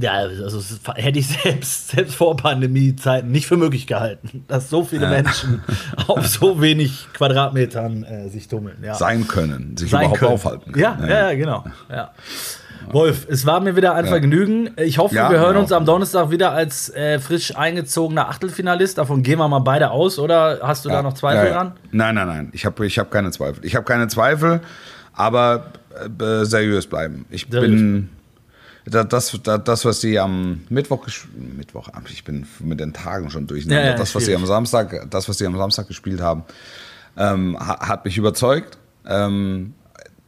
ja, 0.00 0.12
also 0.12 0.60
hätte 0.94 1.18
ich 1.18 1.26
selbst, 1.42 1.88
selbst 1.88 2.14
vor 2.14 2.36
Pandemie-Zeiten 2.36 3.30
nicht 3.30 3.46
für 3.46 3.56
möglich 3.56 3.86
gehalten, 3.86 4.44
dass 4.48 4.70
so 4.70 4.84
viele 4.84 5.04
ja. 5.04 5.10
Menschen 5.10 5.62
auf 6.06 6.26
so 6.26 6.60
wenig 6.60 7.08
Quadratmetern 7.12 8.04
äh, 8.04 8.28
sich 8.28 8.48
tummeln. 8.48 8.78
Ja. 8.82 8.94
Sein 8.94 9.26
können, 9.26 9.76
sich 9.76 9.90
Sein 9.90 10.02
überhaupt 10.02 10.20
können. 10.20 10.32
aufhalten 10.32 10.72
können. 10.72 10.82
Ja, 10.82 10.98
ja, 11.00 11.30
ja 11.30 11.34
genau. 11.34 11.64
Ja. 11.90 12.12
Wolf, 12.90 13.26
es 13.28 13.44
war 13.44 13.60
mir 13.60 13.76
wieder 13.76 13.94
ein 13.94 14.06
Vergnügen. 14.06 14.70
Ich 14.76 14.96
hoffe, 14.96 15.14
wir 15.14 15.28
hören 15.28 15.48
genau. 15.48 15.60
uns 15.60 15.72
am 15.72 15.84
Donnerstag 15.84 16.30
wieder 16.30 16.52
als 16.52 16.88
äh, 16.94 17.18
frisch 17.18 17.54
eingezogener 17.54 18.28
Achtelfinalist. 18.28 18.96
Davon 18.96 19.22
gehen 19.22 19.38
wir 19.38 19.48
mal 19.48 19.58
beide 19.58 19.90
aus, 19.90 20.18
oder 20.18 20.60
hast 20.62 20.86
du 20.86 20.88
da 20.88 21.02
noch 21.02 21.12
Zweifel 21.12 21.50
dran? 21.50 21.72
Nein, 21.90 22.14
nein, 22.14 22.26
nein. 22.26 22.48
Ich 22.52 22.64
habe 22.64 22.86
ich 22.86 22.98
hab 22.98 23.10
keine 23.10 23.30
Zweifel. 23.30 23.62
Ich 23.64 23.74
habe 23.74 23.84
keine 23.84 24.08
Zweifel, 24.08 24.60
aber 25.12 25.72
äh, 26.18 26.44
seriös 26.44 26.86
bleiben. 26.86 27.26
Ich 27.28 27.46
seriös. 27.50 27.80
bin 27.80 28.08
das, 28.90 29.40
das, 29.42 29.84
was 29.84 30.00
sie 30.00 30.18
am 30.18 30.62
Mittwoch, 30.68 31.06
Mittwoch, 31.36 31.88
ich 32.10 32.24
bin 32.24 32.46
mit 32.60 32.80
den 32.80 32.92
Tagen 32.92 33.30
schon 33.30 33.46
durch. 33.46 33.64
Ja, 33.66 33.80
ja, 33.80 33.94
das, 33.94 34.14
was 34.14 34.24
sie 34.24 34.34
am 34.34 34.46
Samstag, 34.46 35.10
das, 35.10 35.28
was 35.28 35.38
sie 35.38 35.46
am 35.46 35.56
Samstag 35.56 35.88
gespielt 35.88 36.20
haben, 36.20 36.44
ähm, 37.16 37.58
hat 37.58 38.04
mich 38.04 38.16
überzeugt. 38.16 38.78
Ähm, 39.06 39.74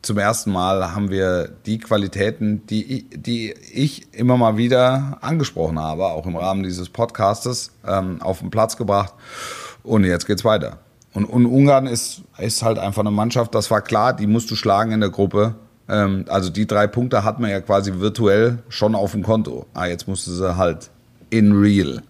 zum 0.03 0.17
ersten 0.17 0.51
Mal 0.51 0.95
haben 0.95 1.11
wir 1.11 1.51
die 1.67 1.79
Qualitäten, 1.79 2.67
die, 2.67 3.09
die 3.11 3.55
ich 3.73 4.15
immer 4.15 4.37
mal 4.37 4.57
wieder 4.57 5.19
angesprochen 5.21 5.79
habe, 5.79 6.07
auch 6.07 6.27
im 6.27 6.37
Rahmen 6.37 6.63
dieses 6.63 6.89
Podcastes, 6.89 7.73
ähm, 7.87 8.23
auf 8.23 8.41
den 8.41 8.51
Platz 8.51 8.77
gebracht. 8.77 9.13
Und 9.83 10.05
jetzt 10.05 10.27
geht's 10.27 10.45
weiter. 10.45 10.79
Und, 11.13 11.25
und 11.27 11.47
Ungarn 11.47 11.87
ist, 11.87 12.23
ist 12.39 12.63
halt 12.63 12.79
einfach 12.79 13.01
eine 13.01 13.11
Mannschaft, 13.11 13.55
das 13.55 13.71
war 13.71 13.83
klar, 13.83 14.15
die 14.15 14.27
musst 14.27 14.51
du 14.51 14.57
schlagen 14.57 14.93
in 14.93 15.01
der 15.01 15.11
Gruppe. 15.11 15.55
Ähm, 15.91 16.25
also 16.29 16.51
die 16.51 16.67
drei 16.67 16.87
Punkte 16.87 17.25
hat 17.25 17.41
man 17.41 17.51
ja 17.51 17.61
quasi 17.61 17.93
virtuell 18.01 18.59
schon 18.69 18.95
auf 18.95 19.13
dem 19.13 19.23
Konto. 19.23 19.67
Ah, 19.75 19.87
jetzt 19.87 20.07
musste 20.09 20.31
sie 20.31 20.57
halt 20.57 20.91
in 21.31 21.53
real 21.53 22.03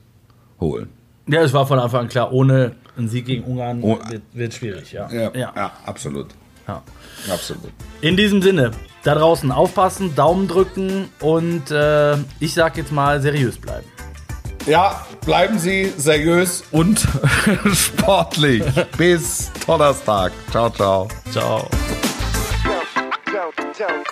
holen. 0.60 0.88
Ja, 1.26 1.42
es 1.42 1.52
war 1.52 1.66
von 1.66 1.78
Anfang 1.78 2.02
an 2.02 2.08
klar, 2.08 2.32
ohne 2.32 2.72
ein 2.98 3.08
Sieg 3.08 3.26
gegen 3.26 3.44
Ungarn 3.44 3.82
Oh. 3.82 3.98
wird, 4.08 4.22
wird 4.32 4.54
schwierig, 4.54 4.92
ja. 4.92 5.10
Ja, 5.10 5.30
ja. 5.34 5.72
absolut. 5.86 6.26
ja. 6.68 6.82
Absolut. 7.32 7.70
In 8.00 8.16
diesem 8.16 8.42
Sinne, 8.42 8.70
da 9.04 9.14
draußen 9.14 9.52
aufpassen, 9.52 10.14
Daumen 10.14 10.48
drücken 10.48 11.08
und 11.20 11.70
äh, 11.70 12.16
ich 12.40 12.54
sag 12.54 12.76
jetzt 12.76 12.92
mal 12.92 13.20
seriös 13.20 13.58
bleiben. 13.58 13.86
Ja, 14.66 15.06
bleiben 15.24 15.58
Sie 15.58 15.92
seriös 15.96 16.64
und 16.70 17.06
sportlich. 17.72 18.62
Bis 18.98 19.50
Donnerstag. 19.66 20.32
Ciao, 20.50 20.68
ciao. 20.70 21.08
Ciao. 21.30 21.68
Joe. 23.80 24.09